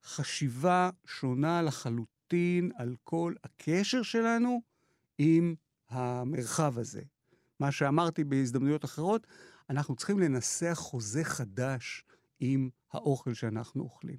חשיבה 0.06 0.90
שונה 1.06 1.62
לחלוטין 1.62 2.72
על 2.76 2.96
כל 3.04 3.34
הקשר 3.44 4.04
שלנו 4.04 4.62
עם 5.18 5.56
המרחב 5.90 6.80
הזה. 6.80 7.02
מה 7.60 7.72
שאמרתי 7.72 8.24
בהזדמנויות 8.24 8.86
אחרות, 8.86 9.28
אנחנו 9.70 9.96
צריכים 9.96 10.20
לנסח 10.20 10.78
חוזה 10.82 11.24
חדש 11.24 12.04
עם 12.40 12.70
האוכל 12.92 13.34
שאנחנו 13.34 13.84
אוכלים. 13.84 14.18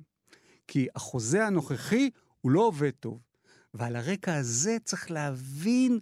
כי 0.67 0.89
החוזה 0.95 1.47
הנוכחי 1.47 2.11
הוא 2.41 2.53
לא 2.53 2.61
עובד 2.61 2.91
טוב. 2.91 3.21
ועל 3.75 3.97
הרקע 3.97 4.35
הזה 4.35 4.77
צריך 4.85 5.11
להבין 5.11 5.99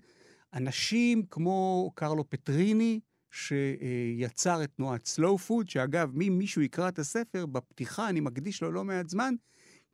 אנשים 0.52 1.22
כמו 1.30 1.90
קרלו 1.94 2.30
פטריני, 2.30 3.00
שיצר 3.30 4.64
את 4.64 4.70
תנועת 4.76 5.06
סלואו 5.06 5.38
פוד, 5.38 5.68
שאגב, 5.68 6.10
מי 6.14 6.28
מישהו 6.28 6.62
יקרא 6.62 6.88
את 6.88 6.98
הספר, 6.98 7.46
בפתיחה 7.46 8.08
אני 8.08 8.20
מקדיש 8.20 8.62
לו 8.62 8.72
לא 8.72 8.84
מעט 8.84 9.08
זמן, 9.08 9.34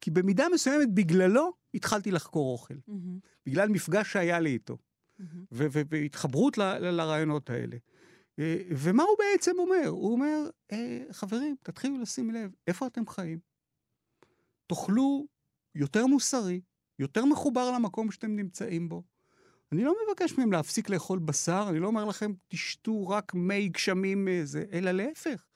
כי 0.01 0.11
במידה 0.11 0.46
מסוימת 0.55 0.94
בגללו 0.94 1.53
התחלתי 1.74 2.11
לחקור 2.11 2.53
אוכל. 2.53 2.74
מהמם, 2.88 3.18
בגלל 3.46 3.68
מפגש 3.68 4.12
שהיה 4.12 4.40
לי 4.40 4.51
איתו, 4.51 4.78
ו- 5.53 5.66
והתחברות 5.90 6.59
ל- 6.59 6.78
ל- 6.78 6.90
לרעיונות 6.90 7.51
האלה. 7.51 7.76
אה, 8.38 8.57
ומה 8.70 9.03
הוא 9.03 9.16
בעצם 9.18 9.59
אומר? 9.59 9.86
הוא 9.88 10.12
אומר, 10.12 10.51
אה, 10.72 11.03
חברים, 11.12 11.57
תתחילו 11.62 11.98
לשים 11.98 12.30
לב, 12.30 12.51
איפה 12.66 12.86
אתם 12.86 13.07
חיים? 13.07 13.38
תאכלו 14.66 15.26
יותר 15.74 16.07
מוסרי, 16.07 16.61
יותר 16.98 17.24
מחובר 17.24 17.70
למקום 17.70 18.11
שאתם 18.11 18.36
נמצאים 18.36 18.88
בו. 18.88 19.03
אני 19.72 19.84
לא 19.84 19.94
מבקש 20.09 20.38
מהם 20.38 20.53
להפסיק 20.53 20.90
לאכול 20.90 21.18
בשר, 21.18 21.66
אני 21.70 21.78
לא 21.78 21.86
אומר 21.86 22.05
לכם, 22.05 22.32
תשתו 22.48 23.09
רק 23.09 23.34
מי 23.34 23.68
גשמים, 23.68 24.28
אה, 24.28 24.40
זה, 24.44 24.64
אלא 24.72 24.90
להפך. 24.90 25.46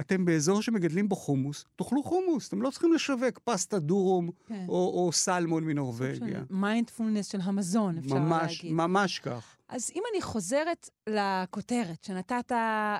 אתם 0.00 0.24
באזור 0.24 0.62
שמגדלים 0.62 1.08
בו 1.08 1.16
חומוס, 1.16 1.64
תאכלו 1.76 2.02
חומוס, 2.02 2.48
אתם 2.48 2.62
לא 2.62 2.70
צריכים 2.70 2.92
לשווק 2.92 3.38
פסטה 3.44 3.78
דורום 3.78 4.30
כן. 4.46 4.64
או, 4.68 5.04
או 5.04 5.12
סלמון 5.12 5.64
מנורבגיה. 5.64 6.42
מיינדפולנס 6.50 7.26
של 7.26 7.38
המזון, 7.42 7.98
אפשר 7.98 8.14
ממש, 8.14 8.58
להגיד. 8.58 8.76
ממש 8.76 9.18
כך. 9.18 9.56
אז 9.68 9.90
אם 9.96 10.02
אני 10.12 10.22
חוזרת 10.22 10.90
לכותרת 11.06 12.04
שנתת 12.04 12.52
אה, 12.52 12.98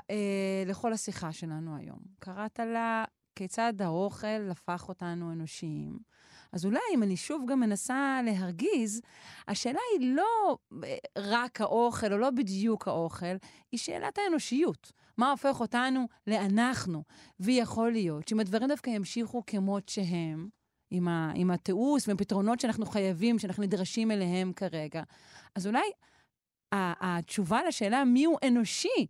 לכל 0.66 0.92
השיחה 0.92 1.32
שלנו 1.32 1.76
היום, 1.76 1.98
קראת 2.18 2.60
לה 2.60 3.04
כיצד 3.36 3.82
האוכל 3.82 4.50
הפך 4.50 4.84
אותנו 4.88 5.32
אנושיים. 5.32 5.98
אז 6.52 6.64
אולי 6.64 6.80
אם 6.94 7.02
אני 7.02 7.16
שוב 7.16 7.44
גם 7.48 7.60
מנסה 7.60 8.20
להרגיז, 8.24 9.00
השאלה 9.48 9.80
היא 9.92 10.14
לא 10.14 10.58
אה, 10.84 10.96
רק 11.18 11.60
האוכל 11.60 12.12
או 12.12 12.18
לא 12.18 12.30
בדיוק 12.30 12.88
האוכל, 12.88 13.36
היא 13.72 13.80
שאלת 13.80 14.18
האנושיות. 14.18 14.92
מה 15.20 15.30
הופך 15.30 15.60
אותנו 15.60 16.08
לאנחנו? 16.26 17.02
ויכול 17.40 17.92
להיות 17.92 18.28
שאם 18.28 18.40
הדברים 18.40 18.68
דווקא 18.68 18.90
ימשיכו 18.90 19.42
כמות 19.46 19.88
שהם, 19.88 20.48
עם, 20.90 21.08
ה, 21.08 21.32
עם 21.34 21.50
התיעוש 21.50 22.08
ועם 22.08 22.16
פתרונות 22.16 22.60
שאנחנו 22.60 22.86
חייבים, 22.86 23.38
שאנחנו 23.38 23.62
נדרשים 23.62 24.10
אליהם 24.10 24.52
כרגע, 24.52 25.02
אז 25.54 25.66
אולי 25.66 25.90
התשובה 26.72 27.60
לשאלה 27.68 28.04
מיהו 28.04 28.36
אנושי 28.46 29.06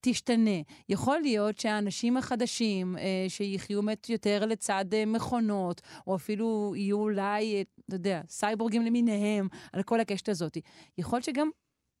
תשתנה. 0.00 0.60
יכול 0.88 1.20
להיות 1.20 1.58
שהאנשים 1.58 2.16
החדשים 2.16 2.98
אה, 2.98 3.24
שיחיו 3.28 3.80
יותר 4.08 4.46
לצד 4.46 4.84
אה, 4.92 5.06
מכונות, 5.06 5.80
או 6.06 6.16
אפילו 6.16 6.72
יהיו 6.76 6.98
אולי, 6.98 7.54
אה, 7.54 7.62
אתה 7.86 7.94
יודע, 7.94 8.20
סייבורגים 8.28 8.82
למיניהם, 8.82 9.48
על 9.72 9.82
כל 9.82 10.00
הקשת 10.00 10.28
הזאת. 10.28 10.56
יכול 10.98 11.16
להיות 11.16 11.24
שגם 11.24 11.50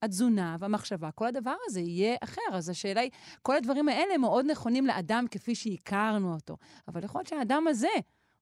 התזונה 0.02 0.56
והמחשבה, 0.60 1.10
כל 1.10 1.26
הדבר 1.26 1.56
הזה 1.66 1.80
יהיה 1.80 2.16
אחר. 2.24 2.40
אז 2.52 2.68
השאלה 2.68 3.00
היא, 3.00 3.10
כל 3.42 3.56
הדברים 3.56 3.88
האלה 3.88 4.18
מאוד 4.18 4.46
נכונים 4.50 4.86
לאדם 4.86 5.24
כפי 5.30 5.54
שהכרנו 5.54 6.34
אותו. 6.34 6.56
אבל 6.88 7.04
יכול 7.04 7.18
להיות 7.18 7.28
שהאדם 7.28 7.64
הזה 7.68 7.88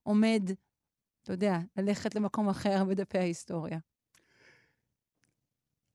עומד, 0.02 0.50
אתה 1.22 1.32
יודע, 1.32 1.58
ללכת 1.76 2.14
למקום 2.14 2.48
אחר 2.48 2.84
בדפי 2.84 3.18
ההיסטוריה. 3.18 3.78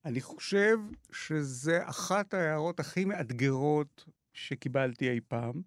אני 0.05 0.22
חושב 0.22 0.78
שזה 1.12 1.89
אחת 1.89 2.34
ההערות 2.34 2.80
הכי 2.80 3.05
מאתגרות 3.05 4.05
שקיבלתי 4.34 5.09
אי 5.09 5.20
פעם, 5.28 5.62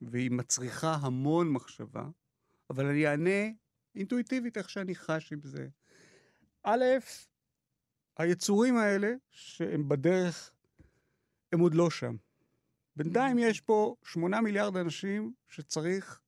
והיא 0.00 0.30
מצריכה 0.30 0.94
המון 1.00 1.52
מחשבה, 1.52 2.04
אבל 2.70 2.86
אני 2.86 3.06
אענה 3.06 3.50
אינטואיטיבית 3.94 4.58
איך 4.58 4.70
שאני 4.70 4.94
חש 4.94 5.32
עם 5.32 5.40
זה. 5.42 5.68
א', 6.62 6.84
היצורים 8.22 8.76
האלה, 8.76 9.12
שהם 9.30 9.88
בדרך, 9.88 10.52
הם 11.52 11.60
עוד 11.60 11.74
לא 11.74 11.90
שם. 11.90 12.16
בינתיים 12.96 13.38
יש 13.38 13.60
פה 13.60 13.94
שמונה 14.04 14.40
מיליארד 14.40 14.76
אנשים 14.76 15.32
שצריך 15.48 16.20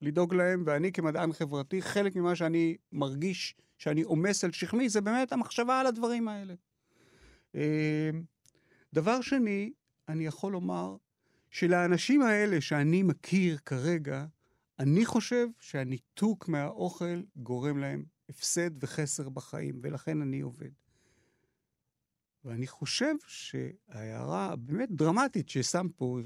לדאוג 0.00 0.34
להם, 0.34 0.62
ואני 0.66 0.92
כמדען 0.92 1.32
חברתי, 1.32 1.82
חלק 1.82 2.16
ממה 2.16 2.36
שאני 2.36 2.76
מרגיש 2.92 3.54
שאני 3.78 4.02
עומס 4.02 4.44
על 4.44 4.52
שכמי, 4.52 4.88
זה 4.88 5.00
באמת 5.00 5.32
המחשבה 5.32 5.80
על 5.80 5.86
הדברים 5.86 6.28
האלה. 6.28 6.54
אמ, 7.54 7.60
דבר 8.92 9.20
שני, 9.20 9.72
אני 10.08 10.26
יכול 10.26 10.52
לומר 10.52 10.96
שלאנשים 11.50 12.22
האלה 12.22 12.60
שאני 12.60 13.02
מכיר 13.02 13.58
כרגע, 13.58 14.26
אני 14.78 15.04
חושב 15.04 15.46
שהניתוק 15.60 16.48
מהאוכל 16.48 17.22
גורם 17.36 17.78
להם 17.78 18.04
הפסד 18.28 18.84
וחסר 18.84 19.28
בחיים, 19.28 19.80
ולכן 19.82 20.22
אני 20.22 20.40
עובד. 20.40 20.70
ואני 22.44 22.66
חושב 22.66 23.14
שההערה 23.26 24.52
הבאמת 24.52 24.88
דרמטית 24.90 25.48
ששם 25.48 25.86
פה 25.96 26.20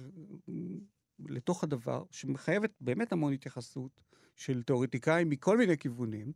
לתוך 1.18 1.64
הדבר, 1.64 2.04
שמחייבת 2.10 2.70
באמת 2.80 3.12
המון 3.12 3.32
התייחסות 3.32 4.00
של 4.36 4.62
תיאורטיקאים 4.62 5.28
מכל 5.28 5.58
מיני 5.58 5.78
כיוונים, 5.78 6.32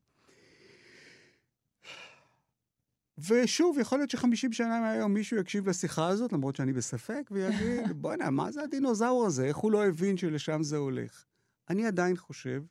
ושוב, 3.18 3.78
יכול 3.78 3.98
להיות 3.98 4.10
שחמישים 4.10 4.52
שנה 4.52 4.80
מהיום 4.80 5.14
מישהו 5.14 5.36
יקשיב 5.36 5.68
לשיחה 5.68 6.08
הזאת, 6.08 6.32
למרות 6.32 6.56
שאני 6.56 6.72
בספק, 6.72 7.30
ויגיד, 7.30 7.92
בוא'נה, 8.02 8.30
מה 8.30 8.52
זה 8.52 8.62
הדינוזאור 8.62 9.26
הזה? 9.26 9.44
איך 9.44 9.56
הוא 9.56 9.72
לא 9.72 9.86
הבין 9.86 10.16
שלשם 10.16 10.62
זה 10.62 10.76
הולך? 10.76 11.24
אני 11.70 11.86
עדיין 11.86 12.16
חושב 12.16 12.62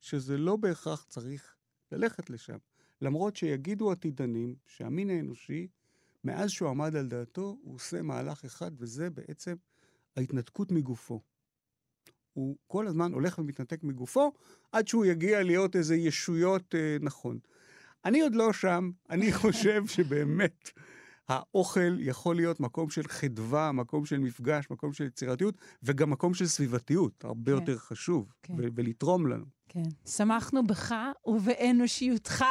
שזה 0.00 0.38
לא 0.38 0.56
בהכרח 0.56 1.04
צריך 1.08 1.54
ללכת 1.92 2.30
לשם. 2.30 2.56
למרות 3.00 3.36
שיגידו 3.36 3.90
עתידנים 3.92 4.54
שהמין 4.66 5.10
האנושי, 5.10 5.68
מאז 6.24 6.50
שהוא 6.50 6.68
עמד 6.68 6.96
על 6.96 7.06
דעתו, 7.06 7.58
הוא 7.62 7.74
עושה 7.74 8.02
מהלך 8.02 8.44
אחד, 8.44 8.70
וזה 8.78 9.10
בעצם 9.10 9.54
ההתנתקות 10.16 10.72
מגופו. 10.72 11.20
הוא 12.32 12.56
כל 12.66 12.86
הזמן 12.86 13.12
הולך 13.12 13.38
ומתנתק 13.38 13.82
מגופו, 13.82 14.32
עד 14.72 14.88
שהוא 14.88 15.04
יגיע 15.04 15.42
להיות 15.42 15.76
איזה 15.76 15.96
ישויות 15.96 16.74
אה, 16.74 16.96
נכון. 17.00 17.38
אני 18.04 18.20
עוד 18.20 18.34
לא 18.34 18.52
שם, 18.52 18.90
אני 19.10 19.32
חושב 19.42 19.86
שבאמת 19.86 20.70
האוכל 21.28 21.96
יכול 22.00 22.36
להיות 22.36 22.60
מקום 22.60 22.90
של 22.90 23.08
חדווה, 23.08 23.72
מקום 23.72 24.04
של 24.04 24.18
מפגש, 24.18 24.70
מקום 24.70 24.92
של 24.92 25.04
יצירתיות, 25.04 25.54
וגם 25.82 26.10
מקום 26.10 26.34
של 26.34 26.46
סביבתיות, 26.46 27.24
הרבה 27.24 27.52
כן. 27.52 27.58
יותר 27.58 27.78
חשוב, 27.78 28.32
כן. 28.42 28.54
ולתרום 28.58 29.26
לנו. 29.26 29.46
כן. 29.72 29.82
שמחנו 30.06 30.66
בך 30.66 30.94
ובאנושיותך 31.26 32.44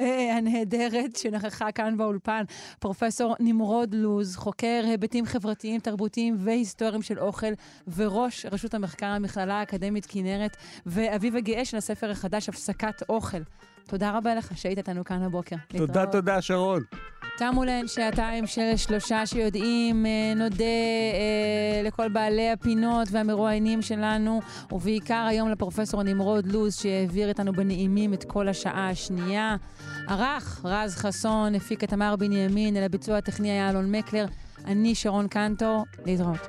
אה, 0.00 0.36
הנהדרת 0.36 1.16
שנכחה 1.16 1.72
כאן 1.72 1.96
באולפן. 1.96 2.44
פרופסור 2.78 3.36
נמרוד 3.40 3.94
לוז, 3.94 4.36
חוקר 4.36 4.82
היבטים 4.84 5.26
חברתיים, 5.26 5.80
תרבותיים 5.80 6.36
והיסטוריים 6.38 7.02
של 7.02 7.18
אוכל, 7.18 7.52
וראש 7.96 8.46
רשות 8.46 8.74
המחקר 8.74 9.06
המכללה 9.06 9.54
האקדמית 9.54 10.06
כנרת, 10.06 10.56
ואביב 10.86 11.36
הגאה 11.36 11.64
של 11.64 11.76
הספר 11.76 12.10
החדש, 12.10 12.48
הפסקת 12.48 13.02
אוכל. 13.08 13.42
תודה 13.86 14.16
רבה 14.16 14.34
לך 14.34 14.58
שהיית 14.58 14.78
איתנו 14.78 15.04
כאן 15.04 15.22
הבוקר. 15.22 15.56
תודה, 15.68 15.84
להתראות. 15.84 16.12
תודה, 16.12 16.42
שרון. 16.42 16.82
תמו 17.38 17.64
להן 17.64 17.86
שעתיים 17.86 18.46
של 18.46 18.76
שלושה 18.76 19.26
שיודעים. 19.26 20.06
אה, 20.06 20.34
נודה 20.36 20.64
אה, 20.64 21.82
לכל 21.84 22.08
בעלי 22.08 22.50
הפינות 22.50 23.08
והמרואיינים 23.10 23.82
שלנו, 23.82 24.40
ובעיקר 24.72 25.26
היום 25.28 25.48
לפרופסור 25.48 26.02
נמרוד 26.02 26.46
לוז, 26.46 26.74
שהעביר 26.74 27.28
איתנו 27.28 27.52
בנעימים 27.52 28.14
את 28.14 28.24
כל 28.24 28.48
השעה 28.48 28.90
השנייה. 28.90 29.56
ערך 30.08 30.60
רז 30.64 30.96
חסון, 30.96 31.54
הפיק 31.54 31.84
את 31.84 31.90
תמר 31.90 32.16
בנימין, 32.16 32.76
אל 32.76 32.82
הביצוע 32.82 33.16
הטכני 33.16 33.50
היה 33.50 33.70
אלון 33.70 33.94
מקלר. 33.94 34.26
אני 34.64 34.94
שרון 34.94 35.28
קנטור, 35.28 35.84
להתראות. 36.06 36.48